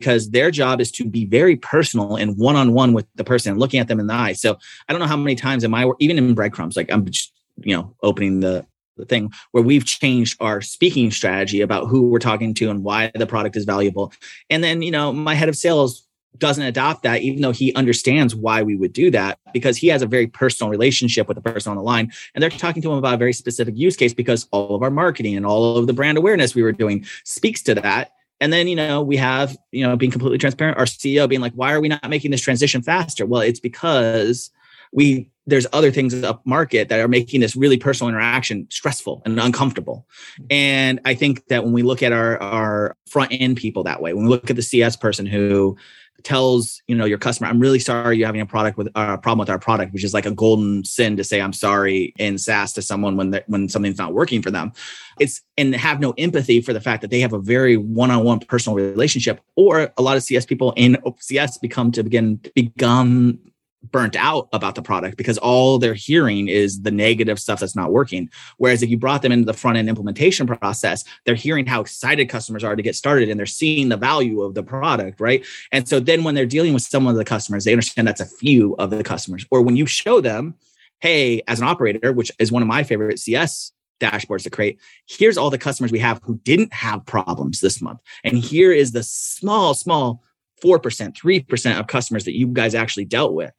because 0.00 0.30
their 0.30 0.50
job 0.50 0.80
is 0.80 0.90
to 0.92 1.04
be 1.04 1.26
very 1.26 1.56
personal 1.56 2.16
and 2.16 2.36
one 2.36 2.56
on 2.56 2.72
one 2.72 2.92
with 2.92 3.06
the 3.14 3.24
person, 3.24 3.58
looking 3.58 3.78
at 3.78 3.86
them 3.86 4.00
in 4.00 4.08
the 4.08 4.14
eye. 4.14 4.32
So 4.32 4.58
I 4.88 4.92
don't 4.92 5.00
know 5.00 5.06
how 5.06 5.16
many 5.16 5.36
times 5.36 5.62
am 5.62 5.74
I 5.74 5.88
even 6.00 6.18
in 6.18 6.34
breadcrumbs, 6.34 6.76
like 6.76 6.90
I'm 6.90 7.04
just 7.04 7.32
you 7.62 7.76
know 7.76 7.94
opening 8.02 8.40
the 8.40 8.66
the 8.96 9.06
thing 9.06 9.32
where 9.52 9.62
we've 9.62 9.84
changed 9.84 10.36
our 10.40 10.60
speaking 10.60 11.10
strategy 11.10 11.60
about 11.60 11.88
who 11.88 12.02
we're 12.02 12.18
talking 12.18 12.54
to 12.54 12.70
and 12.70 12.84
why 12.84 13.10
the 13.14 13.26
product 13.26 13.56
is 13.56 13.64
valuable. 13.64 14.12
And 14.50 14.62
then, 14.62 14.82
you 14.82 14.90
know, 14.90 15.12
my 15.12 15.34
head 15.34 15.48
of 15.48 15.56
sales 15.56 16.06
doesn't 16.38 16.62
adopt 16.62 17.02
that, 17.02 17.22
even 17.22 17.42
though 17.42 17.50
he 17.50 17.74
understands 17.74 18.34
why 18.34 18.62
we 18.62 18.76
would 18.76 18.92
do 18.92 19.10
that, 19.10 19.38
because 19.52 19.76
he 19.76 19.88
has 19.88 20.02
a 20.02 20.06
very 20.06 20.26
personal 20.26 20.70
relationship 20.70 21.28
with 21.28 21.34
the 21.34 21.42
person 21.42 21.70
on 21.70 21.76
the 21.76 21.82
line. 21.82 22.12
And 22.34 22.42
they're 22.42 22.50
talking 22.50 22.82
to 22.82 22.92
him 22.92 22.98
about 22.98 23.14
a 23.14 23.18
very 23.18 23.32
specific 23.32 23.76
use 23.76 23.96
case 23.96 24.14
because 24.14 24.46
all 24.52 24.74
of 24.74 24.82
our 24.82 24.90
marketing 24.90 25.36
and 25.36 25.46
all 25.46 25.76
of 25.76 25.86
the 25.86 25.92
brand 25.92 26.18
awareness 26.18 26.54
we 26.54 26.62
were 26.62 26.72
doing 26.72 27.04
speaks 27.24 27.62
to 27.62 27.74
that. 27.76 28.12
And 28.40 28.52
then, 28.52 28.68
you 28.68 28.76
know, 28.76 29.02
we 29.02 29.16
have, 29.16 29.56
you 29.70 29.86
know, 29.86 29.96
being 29.96 30.10
completely 30.10 30.38
transparent, 30.38 30.78
our 30.78 30.86
CEO 30.86 31.28
being 31.28 31.40
like, 31.42 31.52
why 31.52 31.72
are 31.72 31.80
we 31.80 31.88
not 31.88 32.08
making 32.08 32.30
this 32.30 32.40
transition 32.40 32.82
faster? 32.82 33.26
Well, 33.26 33.42
it's 33.42 33.60
because 33.60 34.50
we 34.92 35.30
there's 35.46 35.66
other 35.72 35.90
things 35.90 36.22
up 36.22 36.44
market 36.46 36.88
that 36.88 37.00
are 37.00 37.08
making 37.08 37.40
this 37.40 37.56
really 37.56 37.76
personal 37.76 38.08
interaction 38.08 38.66
stressful 38.70 39.22
and 39.24 39.38
uncomfortable. 39.40 40.06
And 40.48 41.00
I 41.04 41.14
think 41.14 41.46
that 41.48 41.64
when 41.64 41.72
we 41.72 41.82
look 41.82 42.02
at 42.02 42.12
our 42.12 42.40
our 42.40 42.96
front 43.08 43.32
end 43.32 43.56
people 43.56 43.82
that 43.84 44.00
way, 44.00 44.14
when 44.14 44.24
we 44.24 44.30
look 44.30 44.50
at 44.50 44.56
the 44.56 44.62
CS 44.62 44.96
person 44.96 45.26
who 45.26 45.76
tells 46.24 46.82
you 46.86 46.94
know 46.94 47.04
your 47.04 47.18
customer 47.18 47.48
i'm 47.48 47.60
really 47.60 47.78
sorry 47.78 48.18
you're 48.18 48.26
having 48.26 48.40
a 48.40 48.46
product 48.46 48.76
with 48.76 48.88
uh, 48.88 49.14
a 49.14 49.18
problem 49.18 49.38
with 49.38 49.50
our 49.50 49.58
product 49.58 49.92
which 49.92 50.04
is 50.04 50.14
like 50.14 50.26
a 50.26 50.30
golden 50.30 50.84
sin 50.84 51.16
to 51.16 51.24
say 51.24 51.40
i'm 51.40 51.52
sorry 51.52 52.12
in 52.18 52.38
saas 52.38 52.72
to 52.72 52.82
someone 52.82 53.16
when 53.16 53.40
when 53.46 53.68
something's 53.68 53.98
not 53.98 54.12
working 54.12 54.42
for 54.42 54.50
them. 54.50 54.72
It's 55.18 55.42
and 55.56 55.74
have 55.74 56.00
no 56.00 56.14
empathy 56.16 56.60
for 56.60 56.72
the 56.72 56.80
fact 56.80 57.02
that 57.02 57.10
they 57.10 57.20
have 57.20 57.32
a 57.32 57.38
very 57.38 57.76
one-on-one 57.76 58.40
personal 58.40 58.76
relationship 58.76 59.40
or 59.56 59.92
a 59.96 60.02
lot 60.02 60.16
of 60.16 60.22
cs 60.22 60.46
people 60.46 60.72
in 60.76 60.96
cs 61.18 61.58
become 61.58 61.92
to 61.92 62.02
begin 62.02 62.40
become 62.54 63.38
burnt 63.82 64.16
out 64.16 64.48
about 64.52 64.74
the 64.74 64.82
product 64.82 65.16
because 65.16 65.38
all 65.38 65.78
they're 65.78 65.94
hearing 65.94 66.48
is 66.48 66.82
the 66.82 66.90
negative 66.90 67.38
stuff 67.38 67.60
that's 67.60 67.76
not 67.76 67.92
working. 67.92 68.28
Whereas 68.58 68.82
if 68.82 68.90
you 68.90 68.98
brought 68.98 69.22
them 69.22 69.32
into 69.32 69.46
the 69.46 69.54
front 69.54 69.78
end 69.78 69.88
implementation 69.88 70.46
process, 70.46 71.04
they're 71.24 71.34
hearing 71.34 71.66
how 71.66 71.80
excited 71.80 72.28
customers 72.28 72.62
are 72.62 72.76
to 72.76 72.82
get 72.82 72.94
started 72.94 73.28
and 73.28 73.38
they're 73.38 73.46
seeing 73.46 73.88
the 73.88 73.96
value 73.96 74.42
of 74.42 74.54
the 74.54 74.62
product, 74.62 75.20
right? 75.20 75.44
And 75.72 75.88
so 75.88 76.00
then 76.00 76.24
when 76.24 76.34
they're 76.34 76.46
dealing 76.46 76.74
with 76.74 76.82
some 76.82 77.06
of 77.06 77.16
the 77.16 77.24
customers, 77.24 77.64
they 77.64 77.72
understand 77.72 78.06
that's 78.06 78.20
a 78.20 78.26
few 78.26 78.74
of 78.76 78.90
the 78.90 79.02
customers. 79.02 79.46
Or 79.50 79.62
when 79.62 79.76
you 79.76 79.86
show 79.86 80.20
them, 80.20 80.54
hey, 81.00 81.42
as 81.48 81.60
an 81.60 81.66
operator, 81.66 82.12
which 82.12 82.30
is 82.38 82.52
one 82.52 82.62
of 82.62 82.68
my 82.68 82.82
favorite 82.82 83.18
CS 83.18 83.72
dashboards 84.00 84.42
to 84.44 84.50
create. 84.50 84.80
Here's 85.06 85.36
all 85.36 85.50
the 85.50 85.58
customers 85.58 85.92
we 85.92 85.98
have 85.98 86.20
who 86.22 86.38
didn't 86.38 86.72
have 86.72 87.04
problems 87.04 87.60
this 87.60 87.82
month. 87.82 88.00
And 88.24 88.38
here 88.38 88.72
is 88.72 88.92
the 88.92 89.02
small, 89.02 89.74
small 89.74 90.22
4%, 90.64 91.12
3% 91.12 91.78
of 91.78 91.86
customers 91.86 92.24
that 92.24 92.36
you 92.36 92.46
guys 92.46 92.74
actually 92.74 93.04
dealt 93.04 93.34
with 93.34 93.52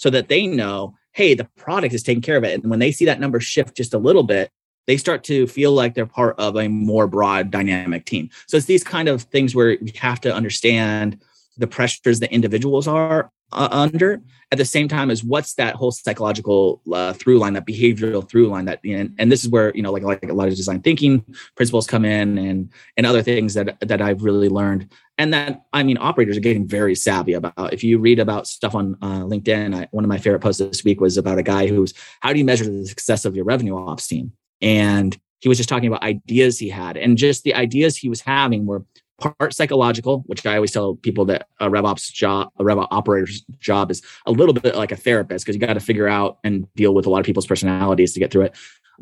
so 0.00 0.08
that 0.08 0.28
they 0.28 0.46
know, 0.46 0.94
hey, 1.12 1.34
the 1.34 1.44
product 1.56 1.92
is 1.92 2.02
taking 2.02 2.22
care 2.22 2.38
of 2.38 2.42
it. 2.42 2.58
And 2.58 2.70
when 2.70 2.78
they 2.78 2.90
see 2.90 3.04
that 3.04 3.20
number 3.20 3.38
shift 3.38 3.76
just 3.76 3.92
a 3.92 3.98
little 3.98 4.22
bit, 4.22 4.50
they 4.86 4.96
start 4.96 5.22
to 5.24 5.46
feel 5.46 5.72
like 5.72 5.94
they're 5.94 6.06
part 6.06 6.36
of 6.38 6.56
a 6.56 6.68
more 6.68 7.06
broad 7.06 7.50
dynamic 7.50 8.06
team. 8.06 8.30
So 8.46 8.56
it's 8.56 8.64
these 8.64 8.82
kind 8.82 9.10
of 9.10 9.22
things 9.24 9.54
where 9.54 9.76
we 9.82 9.92
have 9.98 10.18
to 10.22 10.34
understand 10.34 11.20
the 11.58 11.66
pressures 11.66 12.20
that 12.20 12.32
individuals 12.32 12.88
are 12.88 13.30
uh, 13.52 13.68
under 13.70 14.22
at 14.52 14.58
the 14.58 14.64
same 14.64 14.88
time 14.88 15.10
as 15.10 15.22
what's 15.22 15.54
that 15.54 15.74
whole 15.74 15.90
psychological 15.90 16.80
uh, 16.92 17.12
through 17.12 17.38
line 17.38 17.52
that 17.52 17.66
behavioral 17.66 18.26
through 18.26 18.48
line 18.48 18.64
that 18.64 18.80
you 18.82 18.96
know, 18.96 19.10
and 19.18 19.30
this 19.30 19.44
is 19.44 19.50
where 19.50 19.74
you 19.74 19.82
know 19.82 19.92
like 19.92 20.02
like 20.02 20.22
a 20.22 20.32
lot 20.32 20.48
of 20.48 20.54
design 20.54 20.80
thinking 20.80 21.24
principles 21.56 21.86
come 21.86 22.04
in 22.04 22.38
and 22.38 22.70
and 22.96 23.06
other 23.06 23.22
things 23.22 23.54
that 23.54 23.76
that 23.80 24.00
I've 24.00 24.22
really 24.22 24.48
learned 24.48 24.90
and 25.20 25.34
that 25.34 25.66
I 25.74 25.82
mean 25.82 25.98
operators 26.00 26.36
are 26.38 26.40
getting 26.40 26.66
very 26.66 26.94
savvy 26.94 27.34
about 27.34 27.74
if 27.74 27.84
you 27.84 27.98
read 27.98 28.18
about 28.18 28.46
stuff 28.46 28.74
on 28.74 28.96
uh, 29.02 29.20
LinkedIn 29.20 29.74
I, 29.76 29.88
one 29.90 30.02
of 30.02 30.08
my 30.08 30.18
favorite 30.18 30.40
posts 30.40 30.60
this 30.60 30.82
week 30.82 31.00
was 31.00 31.18
about 31.18 31.38
a 31.38 31.42
guy 31.42 31.66
who's 31.66 31.92
how 32.20 32.32
do 32.32 32.38
you 32.38 32.44
measure 32.44 32.64
the 32.64 32.86
success 32.86 33.24
of 33.26 33.36
your 33.36 33.44
revenue 33.44 33.76
ops 33.76 34.08
team 34.08 34.32
and 34.62 35.18
he 35.40 35.48
was 35.48 35.58
just 35.58 35.68
talking 35.68 35.88
about 35.88 36.02
ideas 36.02 36.58
he 36.58 36.70
had 36.70 36.96
and 36.96 37.18
just 37.18 37.44
the 37.44 37.54
ideas 37.54 37.98
he 37.98 38.08
was 38.08 38.22
having 38.22 38.66
were 38.66 38.84
part 39.20 39.52
psychological, 39.52 40.22
which 40.26 40.46
I 40.46 40.54
always 40.56 40.72
tell 40.72 40.96
people 40.96 41.26
that 41.26 41.46
a 41.60 41.68
RevOps 41.68 42.10
job, 42.10 42.48
a 42.58 42.62
RevOps 42.62 42.88
operator's 42.90 43.42
job 43.58 43.90
is 43.90 44.00
a 44.24 44.30
little 44.30 44.54
bit 44.54 44.74
like 44.74 44.92
a 44.92 44.96
therapist 44.96 45.44
because 45.44 45.54
you 45.54 45.60
got 45.60 45.74
to 45.74 45.80
figure 45.80 46.08
out 46.08 46.38
and 46.42 46.66
deal 46.74 46.94
with 46.94 47.04
a 47.04 47.10
lot 47.10 47.20
of 47.20 47.26
people's 47.26 47.46
personalities 47.46 48.14
to 48.14 48.20
get 48.20 48.30
through 48.30 48.44
it. 48.44 48.56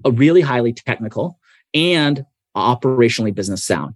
A 0.05 0.11
really 0.11 0.41
highly 0.41 0.73
technical 0.73 1.39
and 1.73 2.27
operationally 2.57 3.33
business 3.33 3.62
sound. 3.62 3.95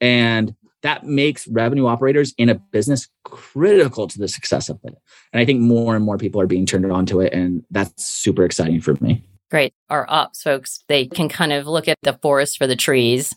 And 0.00 0.54
that 0.84 1.04
makes 1.04 1.48
revenue 1.48 1.86
operators 1.86 2.32
in 2.38 2.48
a 2.48 2.54
business 2.54 3.08
critical 3.24 4.06
to 4.06 4.18
the 4.18 4.28
success 4.28 4.68
of 4.68 4.78
it. 4.84 4.94
And 5.32 5.40
I 5.40 5.44
think 5.44 5.60
more 5.60 5.96
and 5.96 6.04
more 6.04 6.18
people 6.18 6.40
are 6.40 6.46
being 6.46 6.66
turned 6.66 6.90
on 6.92 7.06
to 7.06 7.20
it. 7.20 7.32
And 7.32 7.64
that's 7.70 8.04
super 8.06 8.44
exciting 8.44 8.80
for 8.80 8.94
me. 9.00 9.24
Great. 9.50 9.72
Our 9.90 10.06
ops 10.08 10.42
folks, 10.42 10.84
they 10.88 11.06
can 11.06 11.28
kind 11.28 11.52
of 11.52 11.66
look 11.66 11.88
at 11.88 11.96
the 12.02 12.18
forest 12.22 12.58
for 12.58 12.66
the 12.66 12.76
trees 12.76 13.34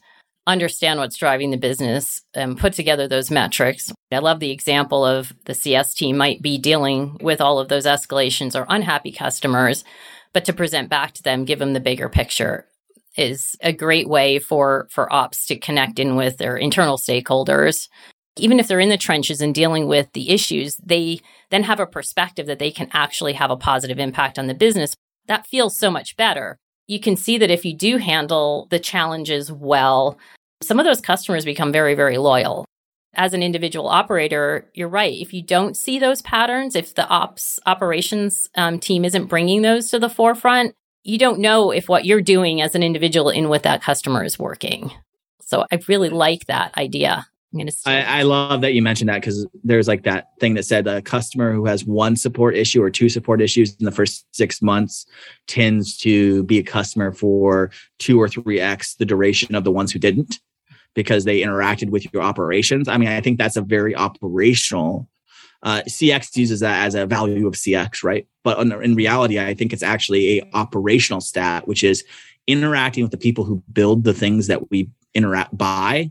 understand 0.47 0.97
what's 0.97 1.17
driving 1.17 1.51
the 1.51 1.57
business 1.57 2.21
and 2.33 2.57
put 2.57 2.71
together 2.71 3.05
those 3.07 3.29
metrics. 3.29 3.91
I 4.11 4.19
love 4.19 4.39
the 4.39 4.51
example 4.51 5.05
of 5.05 5.33
the 5.43 5.53
CS 5.53 5.93
team 5.93 6.17
might 6.17 6.41
be 6.41 6.57
dealing 6.57 7.17
with 7.21 7.41
all 7.41 7.59
of 7.59 7.67
those 7.67 7.85
escalations 7.85 8.55
or 8.55 8.65
unhappy 8.69 9.11
customers, 9.11 9.83
but 10.31 10.45
to 10.45 10.53
present 10.53 10.89
back 10.89 11.11
to 11.15 11.23
them, 11.23 11.43
give 11.43 11.59
them 11.59 11.73
the 11.73 11.81
bigger 11.81 12.07
picture 12.07 12.65
is 13.18 13.55
a 13.61 13.74
great 13.74 14.07
way 14.07 14.39
for 14.39 14.88
for 14.91 15.11
ops 15.11 15.47
to 15.47 15.57
connect 15.57 15.99
in 15.99 16.15
with 16.15 16.38
their 16.38 16.55
internal 16.55 16.97
stakeholders. 16.97 17.89
Even 18.38 18.59
if 18.59 18.68
they're 18.68 18.80
in 18.80 18.89
the 18.89 18.97
trenches 18.97 19.41
and 19.41 19.55
dealing 19.55 19.88
with 19.88 20.11
the 20.13 20.30
issues, 20.30 20.78
they 20.78 21.20
then 21.49 21.63
have 21.63 21.80
a 21.80 21.88
perspective 21.88 22.45
that 22.45 22.59
they 22.59 22.70
can 22.70 22.88
actually 22.93 23.34
have 23.34 23.49
a 23.49 23.57
positive 23.57 23.97
impact 23.97 24.38
on 24.38 24.45
the 24.45 24.53
business. 24.53 24.93
That 25.28 25.47
feels 25.47 25.78
so 25.78 25.89
much 25.89 26.15
better. 26.15 26.57
You 26.86 26.99
can 26.99 27.15
see 27.15 27.38
that 27.39 27.51
if 27.51 27.65
you 27.65 27.76
do 27.76 27.97
handle 27.97 28.68
the 28.70 28.80
challenges 28.80 29.51
well, 29.51 30.18
some 30.61 30.80
of 30.80 30.86
those 30.86 31.01
customers 31.01 31.45
become 31.45 31.72
very, 31.72 31.95
very 31.95 32.18
loyal. 32.18 32.65
As 33.15 33.34
an 33.34 33.41
individual 33.41 33.88
operator, 33.88 34.70
you're 34.74 34.88
right. 34.88 35.20
If 35.20 35.34
you 35.34 35.41
don't 35.41 35.76
see 35.76 35.97
those 35.97 36.22
patterns, 36.22 36.76
if 36.76 36.93
the 36.93 37.07
ops 37.07 37.59
operations 37.65 38.47
um, 38.55 38.80
team 38.80 39.03
isn't 39.03 39.26
bringing 39.26 39.63
those 39.63 39.89
to 39.89 39.99
the 39.99 40.09
forefront, 40.09 40.76
you 41.07 41.17
don't 41.17 41.39
know 41.39 41.71
if 41.71 41.87
what 41.87 42.05
you're 42.05 42.21
doing 42.21 42.61
as 42.61 42.75
an 42.75 42.83
individual 42.83 43.29
in 43.29 43.47
with 43.47 43.63
that 43.63 43.81
customer 43.81 44.25
is 44.25 44.37
working. 44.37 44.91
So 45.39 45.65
I 45.71 45.79
really 45.87 46.09
like 46.09 46.45
that 46.47 46.77
idea. 46.77 47.25
I'm 47.53 47.59
gonna 47.59 47.71
I, 47.85 48.19
I 48.19 48.21
love 48.23 48.59
that 48.59 48.73
you 48.73 48.81
mentioned 48.81 49.07
that 49.07 49.21
because 49.21 49.47
there's 49.63 49.87
like 49.87 50.03
that 50.03 50.27
thing 50.41 50.55
that 50.55 50.65
said 50.65 50.85
a 50.85 51.01
customer 51.01 51.53
who 51.53 51.65
has 51.65 51.85
one 51.85 52.17
support 52.17 52.57
issue 52.57 52.83
or 52.83 52.89
two 52.89 53.07
support 53.07 53.41
issues 53.41 53.73
in 53.77 53.85
the 53.85 53.91
first 53.91 54.25
six 54.33 54.61
months 54.61 55.05
tends 55.47 55.95
to 55.99 56.43
be 56.43 56.59
a 56.59 56.63
customer 56.63 57.13
for 57.13 57.71
two 57.99 58.19
or 58.21 58.27
three 58.27 58.59
X 58.59 58.95
the 58.95 59.05
duration 59.05 59.55
of 59.55 59.63
the 59.63 59.71
ones 59.71 59.93
who 59.93 59.99
didn't 59.99 60.41
because 60.93 61.23
they 61.23 61.39
interacted 61.39 61.89
with 61.89 62.11
your 62.11 62.21
operations. 62.21 62.89
I 62.89 62.97
mean, 62.97 63.07
I 63.07 63.21
think 63.21 63.37
that's 63.37 63.55
a 63.55 63.61
very 63.61 63.95
operational 63.95 65.07
uh, 65.63 65.81
CX 65.87 66.35
uses 66.35 66.59
that 66.59 66.85
as 66.85 66.95
a 66.95 67.05
value 67.05 67.47
of 67.47 67.53
CX, 67.53 68.03
right? 68.03 68.27
But 68.43 68.59
in 68.59 68.95
reality, 68.95 69.39
I 69.39 69.53
think 69.53 69.73
it's 69.73 69.83
actually 69.83 70.39
a 70.39 70.49
operational 70.53 71.21
stat, 71.21 71.67
which 71.67 71.83
is 71.83 72.03
interacting 72.45 73.03
with 73.03 73.11
the 73.11 73.17
people 73.17 73.43
who 73.43 73.63
build 73.73 74.03
the 74.03 74.13
things 74.13 74.47
that 74.47 74.69
we 74.71 74.89
interact 75.13 75.57
by 75.57 76.09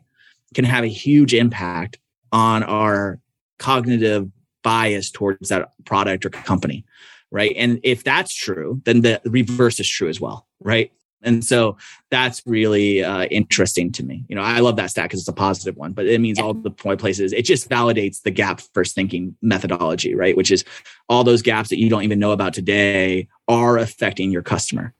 can 0.54 0.64
have 0.64 0.84
a 0.84 0.88
huge 0.88 1.34
impact 1.34 1.98
on 2.32 2.62
our 2.62 3.20
cognitive 3.58 4.30
bias 4.62 5.10
towards 5.10 5.48
that 5.48 5.70
product 5.84 6.26
or 6.26 6.30
company, 6.30 6.84
right? 7.30 7.54
And 7.56 7.80
if 7.82 8.04
that's 8.04 8.34
true, 8.34 8.80
then 8.84 9.02
the 9.02 9.20
reverse 9.24 9.80
is 9.80 9.88
true 9.88 10.08
as 10.08 10.20
well, 10.20 10.46
right? 10.60 10.92
And 11.22 11.44
so 11.44 11.76
that's 12.10 12.42
really 12.46 13.02
uh, 13.02 13.24
interesting 13.24 13.90
to 13.92 14.04
me. 14.04 14.24
You 14.28 14.36
know, 14.36 14.42
I 14.42 14.60
love 14.60 14.76
that 14.76 14.90
stat 14.90 15.06
because 15.06 15.20
it's 15.20 15.28
a 15.28 15.32
positive 15.32 15.76
one, 15.76 15.92
but 15.92 16.06
it 16.06 16.20
means 16.20 16.38
all 16.38 16.54
the 16.54 16.70
point 16.70 17.00
places. 17.00 17.32
It 17.32 17.42
just 17.42 17.68
validates 17.68 18.22
the 18.22 18.30
gap 18.30 18.60
first 18.74 18.94
thinking 18.94 19.36
methodology, 19.42 20.14
right? 20.14 20.36
Which 20.36 20.50
is 20.50 20.64
all 21.08 21.24
those 21.24 21.42
gaps 21.42 21.70
that 21.70 21.78
you 21.78 21.88
don't 21.88 22.02
even 22.02 22.18
know 22.18 22.32
about 22.32 22.54
today 22.54 23.28
are 23.48 23.78
affecting 23.78 24.30
your 24.30 24.42
customer. 24.42 24.94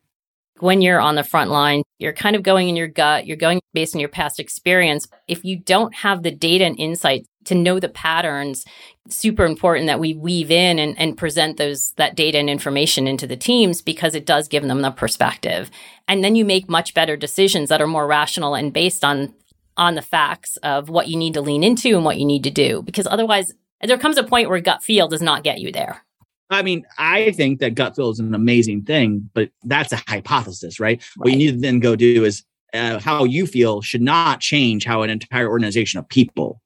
When 0.59 0.81
you're 0.81 1.01
on 1.01 1.17
the 1.17 1.25
front 1.25 1.51
line, 1.51 1.83
you're 1.99 2.15
kind 2.15 2.35
of 2.35 2.43
going 2.43 2.71
in 2.71 2.77
your 2.77 2.89
gut, 2.89 3.27
you're 3.27 3.37
going 3.37 3.61
based 3.75 3.95
on 3.95 4.01
your 4.01 4.09
past 4.09 4.41
experience. 4.41 5.07
If 5.29 5.45
you 5.45 5.59
don't 5.59 5.95
have 5.95 6.23
the 6.23 6.31
data 6.31 6.65
and 6.65 6.79
insight 6.81 7.27
to 7.47 7.55
know 7.55 7.81
the 7.81 7.89
patterns, 7.89 8.65
super 9.09 9.45
important 9.45 9.87
that 9.87 10.01
we 10.01 10.15
weave 10.15 10.51
in 10.51 10.79
and, 10.79 10.99
and 10.99 11.17
present 11.17 11.57
those 11.57 11.93
that 11.97 12.17
data 12.17 12.39
and 12.39 12.51
information 12.51 13.07
into 13.07 13.27
the 13.27 13.37
teams 13.37 13.83
because 13.83 14.15
it 14.15 14.27
does 14.27 14.49
give 14.49 14.65
them 14.65 14.83
the 14.83 14.91
perspective. 14.91 15.71
And 16.09 16.23
then 16.23 16.37
you 16.37 16.45
make 16.45 16.69
much 16.69 16.95
better 16.95 17.17
decisions 17.17 17.69
that 17.69 17.81
are 17.81 17.87
more 17.87 18.07
rational 18.07 18.55
and 18.55 18.73
based 18.73 19.05
on 19.05 19.35
on 19.77 19.95
the 19.95 20.03
facts 20.03 20.57
of 20.59 20.89
what 20.89 21.09
you 21.09 21.17
need 21.17 21.35
to 21.35 21.41
lean 21.41 21.63
into 21.63 21.97
and 21.97 22.05
what 22.05 22.19
you 22.19 22.25
need 22.25 22.45
to 22.45 22.51
do. 22.51 22.83
Because 22.83 23.07
otherwise 23.07 23.53
there 23.83 23.99
comes 23.99 24.17
a 24.17 24.25
point 24.25 24.49
where 24.49 24.61
gut 24.61 24.83
feel 24.83 25.09
does 25.09 25.21
not 25.21 25.45
get 25.45 25.61
you 25.61 25.71
there. 25.71 26.03
I 26.49 26.63
mean, 26.63 26.87
I 26.97 27.33
think 27.33 27.59
that 27.61 27.75
gut 27.75 27.97
feel 27.97 28.11
is 28.11 28.21
an 28.21 28.35
amazing 28.35 28.83
thing, 28.83 29.29
but 29.35 29.51
that's 29.65 29.93
a 29.93 30.03
hypothesis, 30.07 30.79
right? 30.79 30.99
right. 30.99 31.13
What 31.17 31.33
you 31.33 31.39
need 31.39 31.53
to 31.53 31.61
then 31.61 31.81
go 31.81 31.97
do 31.97 32.25
is 32.25 32.45
uh, 32.73 33.01
how 33.01 33.25
you 33.25 33.47
feel 33.47 33.83
should 33.83 34.03
not 34.03 34.41
change 34.41 34.85
how 34.85 35.03
an 35.03 35.11
entire 35.11 35.49
organization 35.49 35.99
of 35.99 36.09
people 36.09 36.61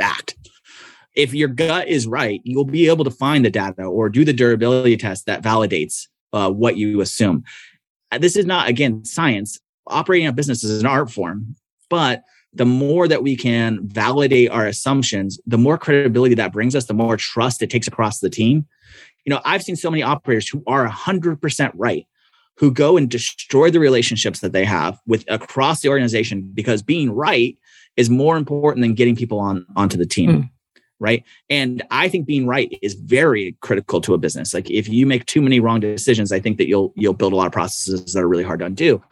act. 0.00 0.36
If 1.14 1.32
your 1.32 1.48
gut 1.48 1.88
is 1.88 2.06
right, 2.06 2.40
you'll 2.44 2.64
be 2.64 2.88
able 2.88 3.04
to 3.04 3.10
find 3.10 3.44
the 3.44 3.50
data 3.50 3.84
or 3.84 4.08
do 4.08 4.24
the 4.24 4.32
durability 4.32 4.96
test 4.96 5.26
that 5.26 5.42
validates 5.42 6.08
uh, 6.32 6.50
what 6.50 6.76
you 6.76 7.00
assume. 7.00 7.44
Uh, 8.10 8.18
this 8.18 8.36
is 8.36 8.46
not, 8.46 8.68
again, 8.68 9.04
science. 9.04 9.60
Operating 9.86 10.26
a 10.26 10.32
business 10.32 10.64
is 10.64 10.80
an 10.80 10.86
art 10.86 11.10
form, 11.10 11.54
but 11.90 12.22
the 12.52 12.64
more 12.64 13.06
that 13.06 13.22
we 13.22 13.36
can 13.36 13.80
validate 13.86 14.50
our 14.50 14.66
assumptions, 14.66 15.38
the 15.46 15.58
more 15.58 15.76
credibility 15.76 16.34
that 16.34 16.52
brings 16.52 16.74
us, 16.74 16.86
the 16.86 16.94
more 16.94 17.16
trust 17.16 17.62
it 17.62 17.70
takes 17.70 17.86
across 17.86 18.20
the 18.20 18.30
team 18.30 18.66
you 19.24 19.30
know, 19.30 19.40
I've 19.44 19.62
seen 19.62 19.76
so 19.76 19.90
many 19.90 20.02
operators 20.02 20.48
who 20.48 20.62
are 20.66 20.88
100% 20.88 21.72
right 21.74 22.06
who 22.56 22.70
go 22.70 22.96
and 22.96 23.10
destroy 23.10 23.70
the 23.70 23.80
relationships 23.80 24.40
that 24.40 24.52
they 24.52 24.64
have 24.64 25.00
with 25.06 25.24
across 25.28 25.80
the 25.80 25.88
organization 25.88 26.50
because 26.54 26.82
being 26.82 27.10
right 27.10 27.58
is 27.96 28.10
more 28.10 28.36
important 28.36 28.82
than 28.82 28.94
getting 28.94 29.16
people 29.16 29.38
on 29.38 29.66
onto 29.76 29.96
the 29.96 30.06
team. 30.06 30.30
Mm. 30.30 30.50
Right. 31.00 31.24
And 31.50 31.82
I 31.90 32.08
think 32.08 32.26
being 32.26 32.46
right 32.46 32.78
is 32.80 32.94
very 32.94 33.56
critical 33.60 34.00
to 34.02 34.14
a 34.14 34.18
business. 34.18 34.54
Like 34.54 34.70
if 34.70 34.88
you 34.88 35.06
make 35.06 35.26
too 35.26 35.42
many 35.42 35.60
wrong 35.60 35.80
decisions, 35.80 36.32
I 36.32 36.40
think 36.40 36.56
that 36.58 36.68
you'll 36.68 36.92
you'll 36.96 37.14
build 37.14 37.32
a 37.32 37.36
lot 37.36 37.46
of 37.46 37.52
processes 37.52 38.12
that 38.12 38.20
are 38.20 38.28
really 38.28 38.44
hard 38.44 38.60
to 38.60 38.66
undo. 38.66 39.02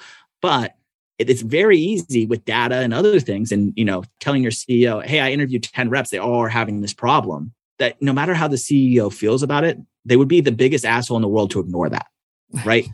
But 0.41 0.74
it's 1.18 1.43
very 1.43 1.78
easy 1.78 2.24
with 2.26 2.45
data 2.45 2.76
and 2.76 2.95
other 2.95 3.20
things 3.20 3.53
and 3.53 3.72
you 3.76 3.85
know 3.85 4.03
telling 4.18 4.43
your 4.43 4.51
ceo 4.51 5.05
hey 5.05 5.20
i 5.20 5.30
interviewed 5.30 5.62
10 5.62 5.89
reps 5.89 6.11
they 6.11 6.18
all 6.18 6.41
are 6.41 6.49
having 6.49 6.80
this 6.80 6.95
problem 6.95 7.53
that 7.78 8.01
no 8.03 8.12
matter 8.12 8.35
how 8.35 8.49
the 8.49 8.57
ceo 8.57 9.12
feels 9.12 9.43
about 9.43 9.62
it 9.62 9.78
they 10.05 10.16
would 10.16 10.28
be 10.28 10.41
the 10.41 10.53
biggest 10.53 10.85
asshole 10.85 11.16
in 11.16 11.22
the 11.22 11.28
world 11.28 11.51
to 11.53 11.61
ignore 11.61 11.89
that. 11.89 12.07
Right. 12.66 12.87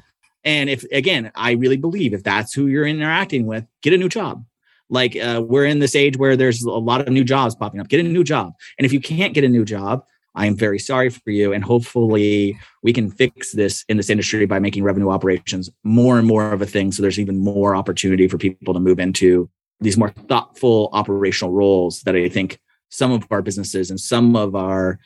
and 0.44 0.70
if, 0.70 0.84
again, 0.92 1.32
I 1.34 1.52
really 1.52 1.76
believe 1.76 2.14
if 2.14 2.22
that's 2.22 2.54
who 2.54 2.68
you're 2.68 2.86
interacting 2.86 3.44
with, 3.44 3.66
get 3.82 3.92
a 3.92 3.98
new 3.98 4.08
job. 4.08 4.44
Like 4.90 5.16
uh, 5.16 5.42
we're 5.44 5.66
in 5.66 5.78
this 5.78 5.94
age 5.94 6.16
where 6.16 6.36
there's 6.36 6.62
a 6.62 6.70
lot 6.70 7.00
of 7.00 7.08
new 7.08 7.24
jobs 7.24 7.54
popping 7.54 7.80
up. 7.80 7.88
Get 7.88 8.00
a 8.00 8.08
new 8.08 8.24
job. 8.24 8.52
And 8.78 8.86
if 8.86 8.92
you 8.92 9.00
can't 9.00 9.34
get 9.34 9.44
a 9.44 9.48
new 9.48 9.64
job, 9.64 10.04
I 10.34 10.46
am 10.46 10.56
very 10.56 10.78
sorry 10.78 11.10
for 11.10 11.30
you. 11.30 11.52
And 11.52 11.64
hopefully 11.64 12.58
we 12.82 12.92
can 12.92 13.10
fix 13.10 13.52
this 13.52 13.84
in 13.88 13.96
this 13.96 14.08
industry 14.08 14.46
by 14.46 14.58
making 14.58 14.84
revenue 14.84 15.10
operations 15.10 15.68
more 15.84 16.18
and 16.18 16.26
more 16.26 16.52
of 16.52 16.62
a 16.62 16.66
thing. 16.66 16.92
So 16.92 17.02
there's 17.02 17.18
even 17.18 17.38
more 17.38 17.74
opportunity 17.74 18.28
for 18.28 18.38
people 18.38 18.72
to 18.72 18.80
move 18.80 19.00
into 19.00 19.50
these 19.80 19.96
more 19.96 20.10
thoughtful 20.10 20.90
operational 20.92 21.52
roles 21.52 22.02
that 22.02 22.16
I 22.16 22.28
think 22.28 22.60
some 22.88 23.12
of 23.12 23.26
our 23.30 23.42
businesses 23.42 23.90
and 23.90 24.00
some 24.00 24.36
of 24.36 24.54
our 24.54 24.98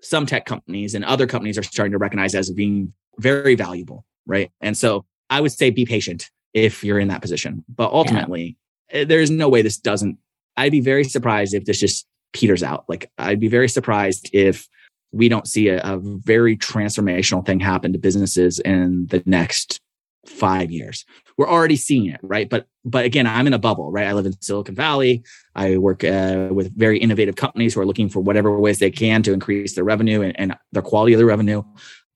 some 0.00 0.26
tech 0.26 0.46
companies 0.46 0.94
and 0.94 1.04
other 1.04 1.26
companies 1.26 1.56
are 1.56 1.62
starting 1.62 1.92
to 1.92 1.98
recognize 1.98 2.34
as 2.34 2.50
being 2.50 2.92
very 3.18 3.54
valuable, 3.54 4.04
right? 4.26 4.50
And 4.60 4.76
so 4.76 5.04
I 5.30 5.40
would 5.40 5.52
say 5.52 5.70
be 5.70 5.86
patient 5.86 6.28
if 6.54 6.82
you're 6.82 6.98
in 6.98 7.08
that 7.08 7.22
position. 7.22 7.64
But 7.68 7.92
ultimately, 7.92 8.56
Eh, 8.92 9.04
there's 9.04 9.30
no 9.30 9.48
way 9.48 9.62
this 9.62 9.78
doesn't. 9.78 10.18
I'd 10.56 10.72
be 10.72 10.80
very 10.80 11.04
surprised 11.04 11.54
if 11.54 11.64
this 11.64 11.80
just 11.80 12.06
peters 12.32 12.62
out. 12.62 12.84
Like 12.88 13.10
I'd 13.18 13.40
be 13.40 13.48
very 13.48 13.68
surprised 13.68 14.30
if 14.32 14.68
we 15.12 15.28
don't 15.28 15.46
see 15.46 15.68
a, 15.68 15.80
a 15.82 15.98
very 15.98 16.56
transformational 16.56 17.44
thing 17.44 17.60
happen 17.60 17.92
to 17.92 17.98
businesses 17.98 18.58
in 18.60 19.06
the 19.08 19.22
next 19.26 19.80
five 20.26 20.70
years. 20.70 21.04
We're 21.36 21.48
already 21.48 21.76
seeing 21.76 22.06
it, 22.06 22.20
right? 22.22 22.48
But 22.48 22.66
but 22.84 23.04
again, 23.04 23.26
I'm 23.26 23.46
in 23.46 23.52
a 23.52 23.58
bubble, 23.58 23.90
right? 23.90 24.06
I 24.06 24.12
live 24.12 24.26
in 24.26 24.40
Silicon 24.40 24.74
Valley. 24.74 25.22
I 25.54 25.76
work 25.78 26.04
uh, 26.04 26.48
with 26.50 26.76
very 26.76 26.98
innovative 26.98 27.36
companies 27.36 27.74
who 27.74 27.80
are 27.80 27.86
looking 27.86 28.08
for 28.08 28.20
whatever 28.20 28.58
ways 28.58 28.78
they 28.78 28.90
can 28.90 29.22
to 29.24 29.32
increase 29.32 29.74
their 29.74 29.84
revenue 29.84 30.22
and, 30.22 30.38
and 30.38 30.56
the 30.72 30.82
quality 30.82 31.12
of 31.14 31.18
their 31.18 31.26
revenue. 31.26 31.62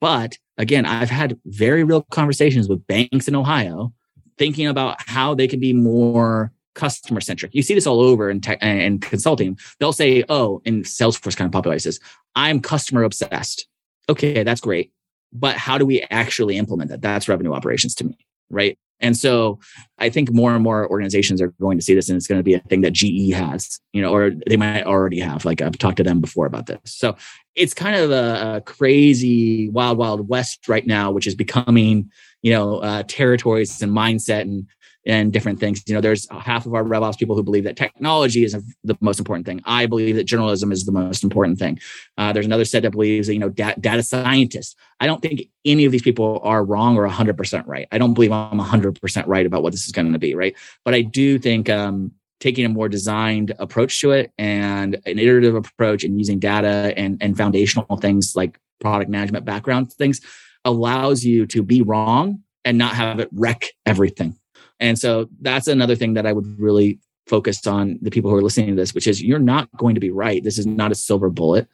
But 0.01 0.37
again, 0.59 0.87
I've 0.87 1.11
had 1.11 1.39
very 1.47 1.85
real 1.85 2.03
conversations 2.03 2.69
with 2.69 2.87
banks 2.87 3.29
in 3.29 3.35
Ohio, 3.35 3.93
thinking 4.39 4.67
about 4.67 4.97
how 5.07 5.35
they 5.35 5.49
can 5.49 5.61
be 5.61 5.73
more 5.73 6.53
customer 6.77 7.21
centric. 7.21 7.53
You 7.53 7.63
see 7.63 7.75
this 7.75 7.89
all 7.89 8.01
over 8.01 8.31
in 8.31 8.41
tech 8.41 8.59
and 8.61 9.03
consulting. 9.03 9.59
They'll 9.81 9.93
say, 9.93 10.23
"Oh," 10.29 10.63
in 10.65 10.83
Salesforce 10.85 11.37
kind 11.37 11.53
of 11.53 11.61
popularizes, 11.61 12.01
"I'm 12.37 12.61
customer 12.61 13.03
obsessed." 13.03 13.67
Okay, 14.09 14.45
that's 14.45 14.61
great 14.61 14.93
but 15.33 15.57
how 15.57 15.79
do 15.79 15.87
we 15.87 16.03
actually 16.11 16.57
implement 16.57 16.91
that? 16.91 17.03
That's 17.03 17.29
revenue 17.29 17.53
operations 17.53 17.95
to 17.97 18.05
me, 18.05 18.19
right? 18.51 18.79
And 18.99 19.15
so 19.15 19.61
I 19.99 20.09
think 20.09 20.33
more 20.33 20.55
and 20.55 20.65
more 20.65 20.89
organizations 20.89 21.43
are 21.43 21.53
going 21.61 21.77
to 21.77 21.85
see 21.85 21.95
this 21.95 22.09
and 22.09 22.17
it's 22.17 22.27
going 22.27 22.39
to 22.39 22.43
be 22.43 22.55
a 22.55 22.61
thing 22.61 22.81
that 22.81 22.95
GE 22.95 23.31
has, 23.33 23.79
you 23.93 24.01
know, 24.01 24.11
or 24.11 24.31
they 24.47 24.57
might 24.57 24.85
already 24.85 25.21
have. 25.21 25.45
Like 25.45 25.61
I've 25.61 25.77
talked 25.77 25.99
to 25.99 26.03
them 26.03 26.21
before 26.21 26.47
about 26.47 26.65
this. 26.65 26.79
So 26.85 27.15
it's 27.55 27.75
kind 27.75 27.97
of 27.97 28.11
a, 28.11 28.57
a 28.57 28.61
crazy 28.63 29.69
wild, 29.69 29.99
wild 29.99 30.29
west 30.29 30.67
right 30.67 30.87
now, 30.87 31.11
which 31.11 31.27
is 31.27 31.35
becoming, 31.35 32.11
you 32.41 32.53
know, 32.53 32.79
uh, 32.79 33.03
territories 33.07 33.83
and 33.83 33.93
mindset 33.93 34.43
and 34.43 34.67
and 35.07 35.33
different 35.33 35.61
things. 35.61 35.83
You 35.87 35.95
know, 35.95 36.01
there's 36.01 36.29
half 36.31 36.67
of 36.67 36.75
our 36.75 36.83
RevOps 36.83 37.19
people 37.19 37.37
who 37.37 37.43
believe 37.43 37.65
that 37.65 37.77
technology 37.77 38.45
is 38.45 38.57
the 38.85 38.97
most 39.01 39.19
important 39.19 39.47
thing. 39.47 39.61
I 39.65 39.87
believe 39.87 40.17
that 40.17 40.25
journalism 40.25 40.73
is 40.73 40.85
the 40.85 40.93
most 40.93 41.23
important 41.23 41.59
thing. 41.59 41.79
Uh, 42.19 42.33
there's 42.33 42.47
another 42.47 42.65
set 42.65 42.83
that 42.83 42.91
believes 42.91 43.29
that, 43.29 43.35
you 43.35 43.39
know, 43.39 43.49
da- 43.49 43.75
data 43.81 44.03
scientists. 44.03 44.75
I 45.01 45.07
don't 45.07 45.23
think 45.23 45.43
any 45.65 45.85
of 45.85 45.93
these 45.93 46.03
people 46.03 46.41
are 46.43 46.65
wrong 46.65 46.97
or 46.97 47.09
100% 47.09 47.67
right. 47.67 47.87
I 47.93 47.99
don't 47.99 48.15
believe 48.15 48.33
I'm 48.33 48.59
100% 48.59 49.25
right 49.27 49.47
about 49.47 49.63
what 49.63 49.73
this 49.73 49.87
is 49.87 49.93
going 49.93 50.13
to 50.13 50.19
be, 50.19 50.35
right? 50.35 50.57
But 50.85 50.95
I 50.95 51.03
do 51.03 51.39
think 51.39 51.71
um, 51.71 52.13
taking 52.41 52.65
a 52.65 52.69
more 52.69 52.89
designed 52.89 53.55
approach 53.59 54.01
to 54.01 54.11
it 54.11 54.33
and 54.39 54.95
an 55.07 55.19
iterative 55.19 55.55
approach 55.55 56.05
and 56.05 56.19
using 56.19 56.39
data 56.39 56.93
and, 56.97 57.19
and 57.21 57.37
foundational 57.37 57.97
things 57.97 58.35
like 58.37 58.59
product 58.81 59.11
management 59.11 59.45
background 59.45 59.93
things 59.93 60.21
allows 60.65 61.25
you 61.25 61.47
to 61.47 61.63
be 61.63 61.81
wrong 61.81 62.43
and 62.65 62.77
not 62.77 62.95
have 62.95 63.21
it 63.21 63.29
wreck 63.33 63.67
everything 63.87 64.37
and 64.81 64.99
so 64.99 65.29
that's 65.41 65.69
another 65.69 65.97
thing 65.97 66.15
that 66.15 66.27
I 66.27 66.33
would 66.33 66.47
really 66.59 66.99
focus 67.27 67.67
on 67.67 67.99
the 68.03 68.11
people 68.11 68.31
who 68.31 68.37
are 68.37 68.43
listening 68.43 68.69
to 68.69 68.75
this, 68.75 68.95
which 68.95 69.07
is 69.07 69.23
you're 69.23 69.39
not 69.39 69.69
going 69.77 69.95
to 69.95 70.01
be 70.01 70.11
right. 70.11 70.43
This 70.43 70.59
is 70.59 70.67
not 70.67 70.93
a 70.93 70.97
silver 70.97 71.31
bullet. 71.31 71.69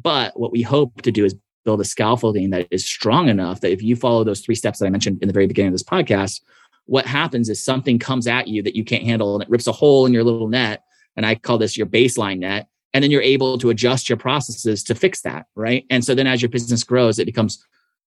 But 0.00 0.38
what 0.38 0.52
we 0.52 0.62
hope 0.62 1.02
to 1.02 1.12
do 1.12 1.24
is 1.24 1.34
build 1.64 1.80
a 1.80 1.84
scaffolding 1.84 2.50
that 2.50 2.66
is 2.70 2.84
strong 2.84 3.28
enough 3.28 3.60
that 3.60 3.72
if 3.72 3.82
you 3.82 3.96
follow 3.96 4.24
those 4.24 4.40
three 4.40 4.54
steps 4.54 4.78
that 4.78 4.86
I 4.86 4.90
mentioned 4.90 5.18
in 5.20 5.28
the 5.28 5.34
very 5.34 5.46
beginning 5.46 5.68
of 5.68 5.74
this 5.74 5.82
podcast, 5.82 6.40
what 6.86 7.06
happens 7.06 7.48
is 7.48 7.62
something 7.62 7.98
comes 7.98 8.26
at 8.26 8.48
you 8.48 8.62
that 8.62 8.74
you 8.74 8.84
can't 8.84 9.04
handle 9.04 9.34
and 9.34 9.42
it 9.42 9.50
rips 9.50 9.66
a 9.66 9.72
hole 9.72 10.06
in 10.06 10.12
your 10.12 10.24
little 10.24 10.48
net. 10.48 10.82
And 11.16 11.26
I 11.26 11.34
call 11.34 11.58
this 11.58 11.76
your 11.76 11.86
baseline 11.86 12.38
net. 12.38 12.68
And 12.94 13.04
then 13.04 13.10
you're 13.10 13.20
able 13.20 13.58
to 13.58 13.68
adjust 13.68 14.08
your 14.08 14.16
processes 14.16 14.82
to 14.84 14.94
fix 14.94 15.20
that. 15.22 15.46
Right. 15.54 15.84
And 15.90 16.04
so 16.04 16.14
then 16.14 16.26
as 16.26 16.40
your 16.40 16.48
business 16.48 16.84
grows, 16.84 17.18
it 17.18 17.26
becomes 17.26 17.62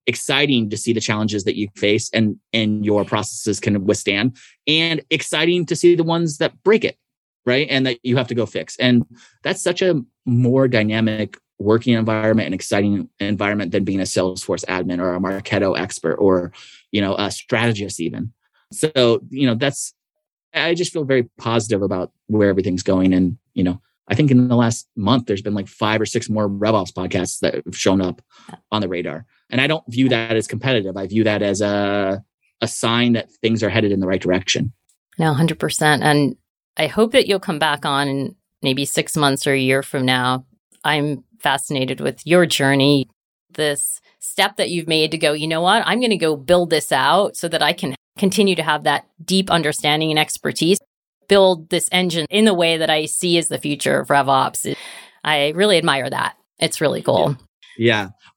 exciting 0.08 0.70
to 0.70 0.78
see 0.78 0.94
the 0.94 1.00
challenges 1.00 1.44
that 1.44 1.56
you 1.56 1.68
face 1.76 2.10
and 2.14 2.38
and 2.54 2.86
your 2.86 3.06
processes 3.06 3.60
can 3.60 3.86
withstand 3.86 4.36
and 4.68 5.02
exciting 5.10 5.66
to 5.66 5.76
see 5.76 5.96
the 5.96 6.04
ones 6.04 6.38
that 6.38 6.62
break 6.64 6.84
it 6.84 6.98
right? 7.46 7.68
And 7.70 7.86
that 7.86 8.00
you 8.04 8.18
have 8.18 8.28
to 8.28 8.36
go 8.36 8.46
fix. 8.46 8.76
And 8.78 9.06
that's 9.44 9.62
such 9.62 9.82
a 9.82 10.02
more 10.26 10.68
dynamic 10.68 11.38
working 11.60 11.94
environment 11.94 12.48
and 12.48 12.56
exciting 12.56 13.08
environment 13.20 13.72
than 13.72 13.84
being 13.84 14.00
a 14.00 14.04
salesforce 14.04 14.66
admin 14.66 15.00
or 15.00 15.14
a 15.14 15.20
Marketo 15.20 15.78
expert 15.78 16.16
or 16.16 16.52
you 16.92 17.02
know 17.02 17.16
a 17.16 17.30
strategist 17.30 18.00
even. 18.00 18.34
So 18.72 19.22
you 19.30 19.46
know 19.48 19.56
that's 19.56 19.94
i 20.54 20.74
just 20.74 20.92
feel 20.92 21.06
very 21.06 21.30
positive 21.38 21.82
about 21.82 22.12
where 22.28 22.50
everything's 22.50 22.84
going. 22.84 23.14
And 23.14 23.38
you 23.54 23.64
know 23.64 23.80
i 24.08 24.16
think 24.16 24.32
in 24.32 24.48
the 24.48 24.56
last 24.56 24.88
month 24.96 25.28
there's 25.28 25.44
been 25.44 25.54
like 25.54 25.68
five 25.68 26.02
or 26.02 26.06
six 26.06 26.30
more 26.30 26.50
revops 26.50 26.92
podcasts 26.92 27.40
that 27.40 27.54
have 27.54 27.78
shown 27.78 28.02
up 28.02 28.22
on 28.72 28.82
the 28.82 28.88
radar 28.88 29.26
and 29.52 29.62
I 29.62 29.68
don't 29.68 29.84
view 29.88 30.10
that 30.10 30.36
as 30.36 30.48
competitive. 30.48 30.98
I 30.98 31.08
view 31.08 31.24
that 31.26 31.42
as 31.42 31.62
a, 31.62 32.24
a 32.62 32.68
sign 32.68 33.14
that 33.14 33.32
things 33.42 33.62
are 33.62 33.70
headed 33.70 33.92
in 33.92 34.00
the 34.00 34.08
right 34.08 34.22
direction. 34.22 34.74
No, 35.20 35.34
100%. 35.34 36.02
And 36.02 36.36
I 36.78 36.88
hope 36.88 37.12
that 37.12 37.28
you'll 37.28 37.40
come 37.40 37.60
back 37.60 37.86
on 37.86 38.08
in 38.08 38.36
maybe 38.62 38.86
six 38.86 39.18
months 39.18 39.46
or 39.46 39.54
a 39.54 39.60
year 39.60 39.84
from 39.84 40.06
now. 40.06 40.46
I'm 40.84 41.24
fascinated 41.40 42.00
with 42.00 42.26
your 42.26 42.46
journey, 42.46 43.08
this 43.54 44.00
step 44.20 44.56
that 44.56 44.70
you've 44.70 44.88
made 44.88 45.12
to 45.12 45.18
go, 45.18 45.34
you 45.34 45.48
know 45.48 45.62
what? 45.62 45.84
I'm 45.86 46.00
going 46.00 46.12
to 46.12 46.18
go 46.18 46.36
build 46.36 46.70
this 46.70 46.92
out 46.92 47.36
so 47.36 47.48
that 47.50 47.62
I 47.62 47.74
can 47.74 47.96
continue 48.18 48.56
to 48.56 48.64
have 48.64 48.84
that 48.84 49.06
deep 49.24 49.50
understanding 49.50 50.12
and 50.12 50.20
expertise, 50.20 50.80
build 51.28 51.70
this 51.70 51.90
engine 51.92 52.26
in 52.30 52.46
the 52.46 52.54
way 52.54 52.78
that 52.78 52.90
I 52.90 53.06
see 53.06 53.38
as 53.38 53.48
the 53.48 53.58
future 53.58 54.00
of 54.00 54.08
RevOps. 54.08 54.76
I 55.24 55.50
really 55.50 55.78
admire 55.78 56.10
that. 56.10 56.38
It's 56.60 56.82
really 56.82 57.02
cool. 57.02 57.32
Yeah. 57.32 57.46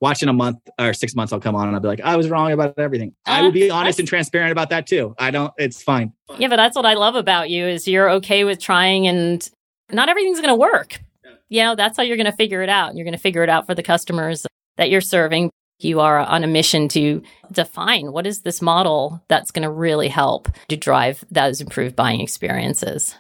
Watch 0.01 0.23
in 0.23 0.29
a 0.29 0.33
month 0.33 0.59
or 0.79 0.93
six 0.93 1.15
months, 1.15 1.33
I'll 1.33 1.41
come 1.41 1.55
on 1.55 1.67
and 1.67 1.77
I'll 1.77 1.83
be 1.83 1.89
like, 1.89 2.01
I 2.01 2.17
was 2.17 2.29
wrong 2.29 2.53
about 2.53 2.79
everything. 2.79 3.15
Uh, 3.27 3.31
I 3.31 3.43
will 3.43 3.53
be 3.53 3.71
honest 3.71 3.99
and 3.99 4.09
transparent 4.09 4.53
about 4.53 4.71
that 4.71 4.87
too. 4.87 5.15
I 5.19 5.31
don't, 5.31 5.53
it's 5.59 5.83
fine. 5.83 6.13
Yeah, 6.39 6.49
but 6.49 6.57
that's 6.57 6.77
what 6.77 6.87
I 6.87 6.95
love 6.95 7.15
about 7.15 7.51
you 7.51 7.67
is 7.67 7.87
you're 7.87 8.11
okay 8.11 8.45
with 8.45 8.59
trying 8.59 9.07
and 9.07 9.49
not 9.91 10.09
everything's 10.09 10.41
going 10.41 10.49
to 10.49 10.55
work. 10.55 11.01
Yeah. 11.25 11.31
You 11.49 11.63
know, 11.63 11.75
that's 11.77 11.97
how 11.97 12.03
you're 12.03 12.17
going 12.17 12.31
to 12.31 12.37
figure 12.37 12.63
it 12.63 12.69
out. 12.69 12.95
You're 12.97 13.05
going 13.05 13.13
to 13.13 13.21
figure 13.21 13.43
it 13.43 13.49
out 13.49 13.67
for 13.67 13.75
the 13.75 13.83
customers 13.83 14.47
that 14.77 14.91
you're 14.91 15.01
serving. 15.01 15.51
You 15.81 16.01
are 16.01 16.21
on 16.21 16.45
a 16.45 16.47
mission 16.47 16.89
to 16.89 17.23
define 17.53 18.13
what 18.13 18.27
is 18.27 18.43
this 18.43 18.63
model 18.63 19.23
that's 19.29 19.51
going 19.51 19.65
to 19.65 19.71
really 19.71 20.09
help 20.09 20.49
to 20.69 20.77
drive 20.77 21.25
those 21.31 21.61
improved 21.61 21.97
buying 21.97 22.21
experiences. 22.21 23.15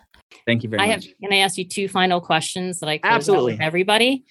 Thank 0.46 0.62
you 0.62 0.68
very 0.68 0.82
I 0.82 0.86
much. 0.86 1.06
Have, 1.06 1.14
can 1.20 1.32
I 1.32 1.38
ask 1.38 1.58
you 1.58 1.64
two 1.64 1.88
final 1.88 2.20
questions 2.20 2.80
that 2.80 2.88
I 2.88 3.00
absolutely 3.02 3.58
everybody? 3.60 4.24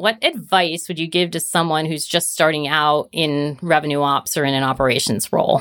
What 0.00 0.16
advice 0.24 0.88
would 0.88 0.98
you 0.98 1.06
give 1.06 1.32
to 1.32 1.40
someone 1.40 1.84
who's 1.84 2.06
just 2.06 2.32
starting 2.32 2.66
out 2.66 3.10
in 3.12 3.58
revenue 3.60 4.00
ops 4.00 4.34
or 4.34 4.44
in 4.44 4.54
an 4.54 4.62
operations 4.62 5.30
role? 5.30 5.60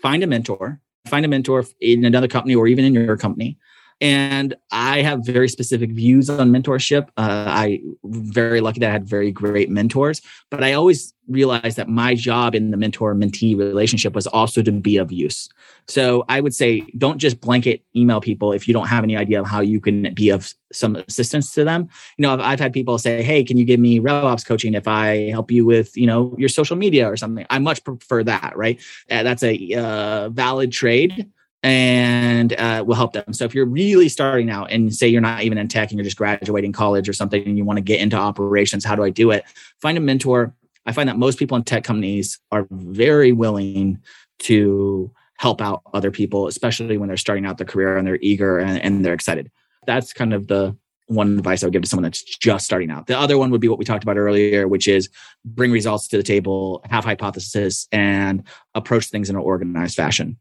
Find 0.00 0.22
a 0.22 0.26
mentor. 0.26 0.80
Find 1.06 1.26
a 1.26 1.28
mentor 1.28 1.66
in 1.78 2.06
another 2.06 2.28
company 2.28 2.54
or 2.54 2.66
even 2.66 2.86
in 2.86 2.94
your 2.94 3.18
company 3.18 3.58
and 4.00 4.54
I 4.70 5.02
have 5.02 5.26
very 5.26 5.48
specific 5.48 5.90
views 5.90 6.30
on 6.30 6.50
mentorship. 6.50 7.08
Uh, 7.16 7.46
I 7.48 7.80
very 8.04 8.60
lucky 8.60 8.80
that 8.80 8.90
I 8.90 8.92
had 8.92 9.08
very 9.08 9.32
great 9.32 9.70
mentors, 9.70 10.22
but 10.50 10.62
I 10.62 10.72
always 10.72 11.12
realized 11.26 11.76
that 11.76 11.88
my 11.88 12.14
job 12.14 12.54
in 12.54 12.70
the 12.70 12.76
mentor 12.76 13.14
mentee 13.14 13.58
relationship 13.58 14.14
was 14.14 14.26
also 14.26 14.62
to 14.62 14.72
be 14.72 14.96
of 14.96 15.10
use. 15.10 15.48
So 15.88 16.24
I 16.28 16.40
would 16.40 16.54
say, 16.54 16.80
don't 16.98 17.18
just 17.18 17.40
blanket 17.40 17.82
email 17.96 18.20
people 18.20 18.52
if 18.52 18.68
you 18.68 18.74
don't 18.74 18.86
have 18.88 19.04
any 19.04 19.16
idea 19.16 19.40
of 19.40 19.46
how 19.46 19.60
you 19.60 19.80
can 19.80 20.12
be 20.12 20.28
of 20.28 20.52
some 20.70 20.96
assistance 20.96 21.52
to 21.54 21.64
them. 21.64 21.88
You 22.18 22.22
know, 22.22 22.34
I've, 22.34 22.40
I've 22.40 22.60
had 22.60 22.74
people 22.74 22.98
say, 22.98 23.22
"Hey, 23.22 23.42
can 23.42 23.56
you 23.56 23.64
give 23.64 23.80
me 23.80 23.98
RevOps 23.98 24.44
coaching 24.44 24.74
if 24.74 24.86
I 24.86 25.30
help 25.30 25.50
you 25.50 25.64
with 25.64 25.96
you 25.96 26.06
know 26.06 26.34
your 26.38 26.50
social 26.50 26.76
media 26.76 27.10
or 27.10 27.16
something?" 27.16 27.46
I 27.48 27.58
much 27.58 27.82
prefer 27.84 28.22
that. 28.24 28.52
Right? 28.54 28.80
Uh, 29.10 29.22
that's 29.22 29.42
a 29.42 29.74
uh, 29.74 30.28
valid 30.28 30.72
trade 30.72 31.30
and 31.62 32.52
uh, 32.52 32.84
will 32.86 32.94
help 32.94 33.14
them. 33.14 33.32
So 33.32 33.44
if 33.44 33.54
you're 33.54 33.66
really 33.66 34.08
starting 34.08 34.50
out 34.50 34.70
and 34.70 34.94
say 34.94 35.08
you're 35.08 35.20
not 35.20 35.42
even 35.42 35.58
in 35.58 35.68
tech 35.68 35.90
and 35.90 35.98
you're 35.98 36.04
just 36.04 36.16
graduating 36.16 36.72
college 36.72 37.08
or 37.08 37.12
something 37.12 37.42
and 37.44 37.58
you 37.58 37.64
want 37.64 37.78
to 37.78 37.82
get 37.82 38.00
into 38.00 38.16
operations, 38.16 38.84
how 38.84 38.94
do 38.94 39.02
I 39.02 39.10
do 39.10 39.30
it? 39.30 39.44
Find 39.80 39.98
a 39.98 40.00
mentor. 40.00 40.54
I 40.86 40.92
find 40.92 41.08
that 41.08 41.18
most 41.18 41.38
people 41.38 41.56
in 41.56 41.64
tech 41.64 41.82
companies 41.82 42.38
are 42.52 42.66
very 42.70 43.32
willing 43.32 44.00
to 44.40 45.10
help 45.38 45.60
out 45.60 45.82
other 45.94 46.10
people, 46.10 46.46
especially 46.46 46.98
when 46.98 47.08
they're 47.08 47.16
starting 47.16 47.46
out 47.46 47.58
their 47.58 47.66
career 47.66 47.96
and 47.96 48.06
they're 48.06 48.18
eager 48.20 48.58
and, 48.58 48.80
and 48.82 49.04
they're 49.04 49.14
excited. 49.14 49.50
That's 49.86 50.12
kind 50.12 50.34
of 50.34 50.48
the 50.48 50.76
one 51.06 51.38
advice 51.38 51.62
I 51.62 51.66
would 51.66 51.72
give 51.72 51.82
to 51.82 51.88
someone 51.88 52.02
that's 52.02 52.22
just 52.22 52.64
starting 52.64 52.90
out. 52.90 53.06
The 53.06 53.18
other 53.18 53.38
one 53.38 53.50
would 53.50 53.60
be 53.60 53.68
what 53.68 53.78
we 53.78 53.84
talked 53.84 54.02
about 54.02 54.18
earlier, 54.18 54.68
which 54.68 54.86
is 54.86 55.08
bring 55.44 55.70
results 55.72 56.06
to 56.08 56.16
the 56.16 56.22
table, 56.22 56.84
have 56.90 57.04
hypothesis, 57.04 57.88
and 57.92 58.42
approach 58.74 59.06
things 59.06 59.30
in 59.30 59.36
an 59.36 59.42
organized 59.42 59.96
fashion. 59.96 60.36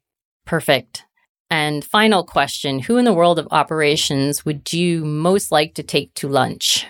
Perfect. 0.46 1.06
And 1.50 1.86
final 1.86 2.26
question 2.26 2.80
Who 2.80 2.98
in 2.98 3.06
the 3.06 3.14
world 3.14 3.40
of 3.40 3.48
operations 3.52 4.44
would 4.44 4.74
you 4.74 5.06
most 5.06 5.52
like 5.52 5.76
to 5.76 5.84
take 5.84 6.14
to 6.16 6.28
lunch? 6.28 6.86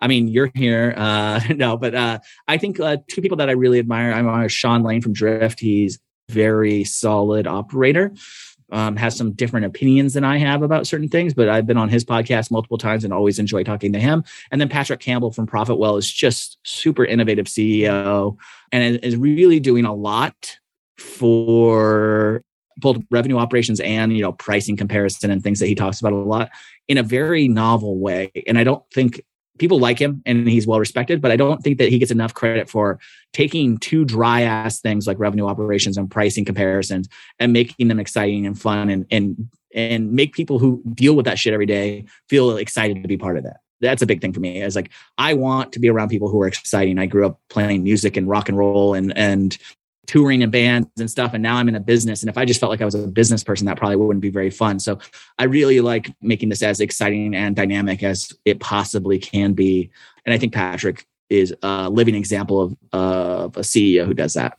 I 0.00 0.06
mean, 0.06 0.28
you're 0.28 0.52
here. 0.54 0.94
Uh, 0.96 1.40
no, 1.56 1.76
but 1.76 1.94
uh, 1.94 2.18
I 2.46 2.58
think 2.58 2.78
uh, 2.78 2.98
two 3.10 3.20
people 3.20 3.38
that 3.38 3.48
I 3.48 3.52
really 3.52 3.80
admire. 3.80 4.12
I 4.12 4.18
admire 4.18 4.48
Sean 4.48 4.82
Lane 4.82 5.02
from 5.02 5.12
Drift. 5.12 5.58
He's 5.58 5.98
very 6.28 6.84
solid 6.84 7.46
operator. 7.46 8.12
Um, 8.70 8.96
has 8.96 9.16
some 9.16 9.32
different 9.32 9.64
opinions 9.64 10.12
than 10.12 10.24
I 10.24 10.36
have 10.36 10.60
about 10.60 10.86
certain 10.86 11.08
things, 11.08 11.32
but 11.32 11.48
I've 11.48 11.66
been 11.66 11.78
on 11.78 11.88
his 11.88 12.04
podcast 12.04 12.50
multiple 12.50 12.76
times 12.76 13.02
and 13.02 13.14
always 13.14 13.38
enjoy 13.38 13.64
talking 13.64 13.94
to 13.94 13.98
him. 13.98 14.22
And 14.50 14.60
then 14.60 14.68
Patrick 14.68 15.00
Campbell 15.00 15.32
from 15.32 15.46
ProfitWell 15.46 15.98
is 15.98 16.12
just 16.12 16.58
super 16.64 17.02
innovative 17.02 17.46
CEO 17.46 18.36
and 18.70 18.96
is 19.02 19.16
really 19.16 19.58
doing 19.58 19.86
a 19.86 19.94
lot 19.94 20.58
for 20.98 22.42
both 22.78 22.98
revenue 23.10 23.38
operations 23.38 23.80
and 23.80 24.16
you 24.16 24.22
know 24.22 24.32
pricing 24.32 24.76
comparison 24.76 25.30
and 25.30 25.42
things 25.42 25.58
that 25.58 25.66
he 25.66 25.74
talks 25.74 26.00
about 26.00 26.12
a 26.12 26.16
lot 26.16 26.50
in 26.86 26.98
a 26.98 27.02
very 27.02 27.48
novel 27.48 27.98
way 27.98 28.30
and 28.46 28.58
i 28.58 28.64
don't 28.64 28.82
think 28.92 29.22
people 29.58 29.78
like 29.78 29.98
him 29.98 30.22
and 30.24 30.48
he's 30.48 30.66
well 30.66 30.78
respected 30.78 31.20
but 31.20 31.30
i 31.30 31.36
don't 31.36 31.62
think 31.62 31.78
that 31.78 31.88
he 31.88 31.98
gets 31.98 32.10
enough 32.10 32.34
credit 32.34 32.68
for 32.68 32.98
taking 33.32 33.76
two 33.78 34.04
dry 34.04 34.42
ass 34.42 34.80
things 34.80 35.06
like 35.06 35.18
revenue 35.18 35.46
operations 35.46 35.96
and 35.96 36.10
pricing 36.10 36.44
comparisons 36.44 37.08
and 37.38 37.52
making 37.52 37.88
them 37.88 38.00
exciting 38.00 38.46
and 38.46 38.60
fun 38.60 38.88
and 38.88 39.06
and 39.10 39.48
and 39.74 40.12
make 40.12 40.32
people 40.32 40.58
who 40.58 40.82
deal 40.94 41.14
with 41.14 41.26
that 41.26 41.38
shit 41.38 41.52
every 41.52 41.66
day 41.66 42.04
feel 42.28 42.56
excited 42.56 43.02
to 43.02 43.08
be 43.08 43.16
part 43.16 43.36
of 43.36 43.44
that. 43.44 43.58
That's 43.80 44.02
a 44.02 44.06
big 44.06 44.20
thing 44.20 44.32
for 44.32 44.40
me. 44.40 44.60
Is 44.60 44.74
like 44.74 44.90
i 45.18 45.34
want 45.34 45.72
to 45.72 45.78
be 45.78 45.88
around 45.88 46.08
people 46.08 46.28
who 46.28 46.42
are 46.42 46.48
exciting. 46.48 46.98
I 46.98 47.06
grew 47.06 47.26
up 47.26 47.40
playing 47.48 47.84
music 47.84 48.16
and 48.16 48.28
rock 48.28 48.48
and 48.48 48.58
roll 48.58 48.94
and 48.94 49.16
and 49.16 49.56
touring 50.08 50.42
and 50.42 50.50
bands 50.50 50.88
and 50.98 51.10
stuff 51.10 51.34
and 51.34 51.42
now 51.42 51.56
i'm 51.56 51.68
in 51.68 51.76
a 51.76 51.80
business 51.80 52.22
and 52.22 52.30
if 52.30 52.36
i 52.36 52.44
just 52.44 52.58
felt 52.58 52.70
like 52.70 52.80
i 52.80 52.84
was 52.84 52.94
a 52.94 53.06
business 53.06 53.44
person 53.44 53.66
that 53.66 53.76
probably 53.76 53.94
wouldn't 53.94 54.22
be 54.22 54.30
very 54.30 54.50
fun. 54.50 54.80
So 54.80 54.98
i 55.38 55.44
really 55.44 55.80
like 55.80 56.12
making 56.20 56.48
this 56.48 56.62
as 56.62 56.80
exciting 56.80 57.34
and 57.34 57.54
dynamic 57.54 58.02
as 58.02 58.32
it 58.44 58.58
possibly 58.58 59.18
can 59.18 59.52
be. 59.52 59.90
And 60.26 60.34
i 60.34 60.38
think 60.38 60.52
patrick 60.52 61.06
is 61.30 61.54
a 61.62 61.88
living 61.90 62.14
example 62.14 62.60
of, 62.60 62.76
of 62.92 63.56
a 63.56 63.60
ceo 63.60 64.06
who 64.06 64.14
does 64.14 64.32
that. 64.32 64.58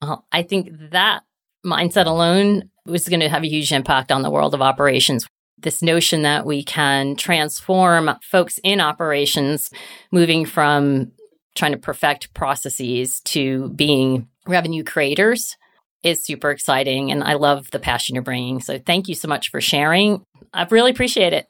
Well, 0.00 0.24
i 0.30 0.42
think 0.42 0.70
that 0.92 1.22
mindset 1.64 2.06
alone 2.06 2.70
was 2.86 3.08
going 3.08 3.20
to 3.20 3.28
have 3.28 3.42
a 3.42 3.48
huge 3.48 3.72
impact 3.72 4.12
on 4.12 4.22
the 4.22 4.30
world 4.30 4.54
of 4.54 4.62
operations. 4.62 5.26
This 5.58 5.82
notion 5.82 6.22
that 6.22 6.46
we 6.46 6.62
can 6.64 7.16
transform 7.16 8.10
folks 8.22 8.58
in 8.64 8.80
operations 8.80 9.70
moving 10.10 10.46
from 10.46 11.12
trying 11.54 11.72
to 11.72 11.78
perfect 11.78 12.32
processes 12.32 13.20
to 13.20 13.68
being 13.70 14.28
revenue 14.50 14.84
creators 14.84 15.56
is 16.02 16.24
super 16.24 16.50
exciting. 16.50 17.10
And 17.10 17.22
I 17.22 17.34
love 17.34 17.70
the 17.70 17.78
passion 17.78 18.14
you're 18.14 18.22
bringing. 18.22 18.60
So 18.60 18.78
thank 18.78 19.08
you 19.08 19.14
so 19.14 19.28
much 19.28 19.50
for 19.50 19.60
sharing. 19.60 20.24
I 20.52 20.66
really 20.70 20.90
appreciate 20.90 21.32
it. 21.32 21.46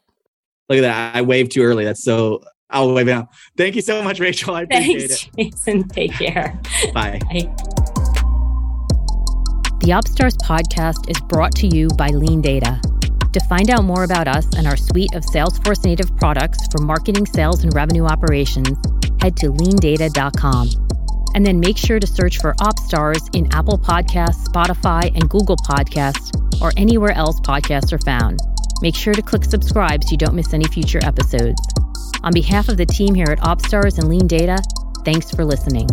Look 0.69 0.77
at 0.77 0.81
that. 0.81 1.15
I 1.15 1.21
waved 1.21 1.51
too 1.51 1.63
early. 1.63 1.83
That's 1.83 2.03
so, 2.03 2.43
I'll 2.69 2.93
wave 2.93 3.05
now. 3.05 3.29
Thank 3.57 3.75
you 3.75 3.81
so 3.81 4.01
much, 4.03 4.19
Rachel. 4.19 4.55
I 4.55 4.63
appreciate 4.63 5.09
Thanks, 5.09 5.29
it. 5.37 5.51
Jason. 5.55 5.87
Take 5.89 6.13
care. 6.13 6.59
Bye. 6.93 7.19
Bye. 7.29 7.53
The 9.81 9.93
OpStars 9.93 10.37
podcast 10.37 11.09
is 11.09 11.19
brought 11.27 11.55
to 11.55 11.67
you 11.67 11.87
by 11.97 12.09
LeanData. 12.09 12.79
To 13.31 13.39
find 13.47 13.69
out 13.69 13.83
more 13.83 14.03
about 14.03 14.27
us 14.27 14.45
and 14.55 14.67
our 14.67 14.77
suite 14.77 15.15
of 15.15 15.23
Salesforce 15.23 15.85
native 15.85 16.15
products 16.17 16.59
for 16.71 16.81
marketing, 16.81 17.25
sales, 17.25 17.63
and 17.63 17.73
revenue 17.73 18.05
operations, 18.05 18.77
head 19.21 19.37
to 19.37 19.47
leandata.com. 19.47 20.90
And 21.33 21.45
then 21.45 21.59
make 21.59 21.77
sure 21.77 21.99
to 21.99 22.07
search 22.07 22.39
for 22.39 22.53
OpStars 22.55 23.33
in 23.35 23.51
Apple 23.53 23.77
Podcasts, 23.77 24.45
Spotify, 24.47 25.13
and 25.15 25.29
Google 25.29 25.57
Podcasts, 25.57 26.31
or 26.61 26.71
anywhere 26.77 27.11
else 27.11 27.39
podcasts 27.41 27.93
are 27.93 27.99
found. 27.99 28.39
Make 28.81 28.95
sure 28.95 29.13
to 29.13 29.21
click 29.21 29.45
subscribe 29.45 30.03
so 30.03 30.11
you 30.11 30.17
don't 30.17 30.35
miss 30.35 30.53
any 30.53 30.65
future 30.65 30.99
episodes. 31.03 31.61
On 32.23 32.33
behalf 32.33 32.69
of 32.69 32.77
the 32.77 32.85
team 32.85 33.15
here 33.15 33.29
at 33.29 33.39
OpStars 33.39 33.97
and 33.97 34.07
LeanData, 34.07 34.59
thanks 35.05 35.31
for 35.31 35.45
listening. 35.45 35.87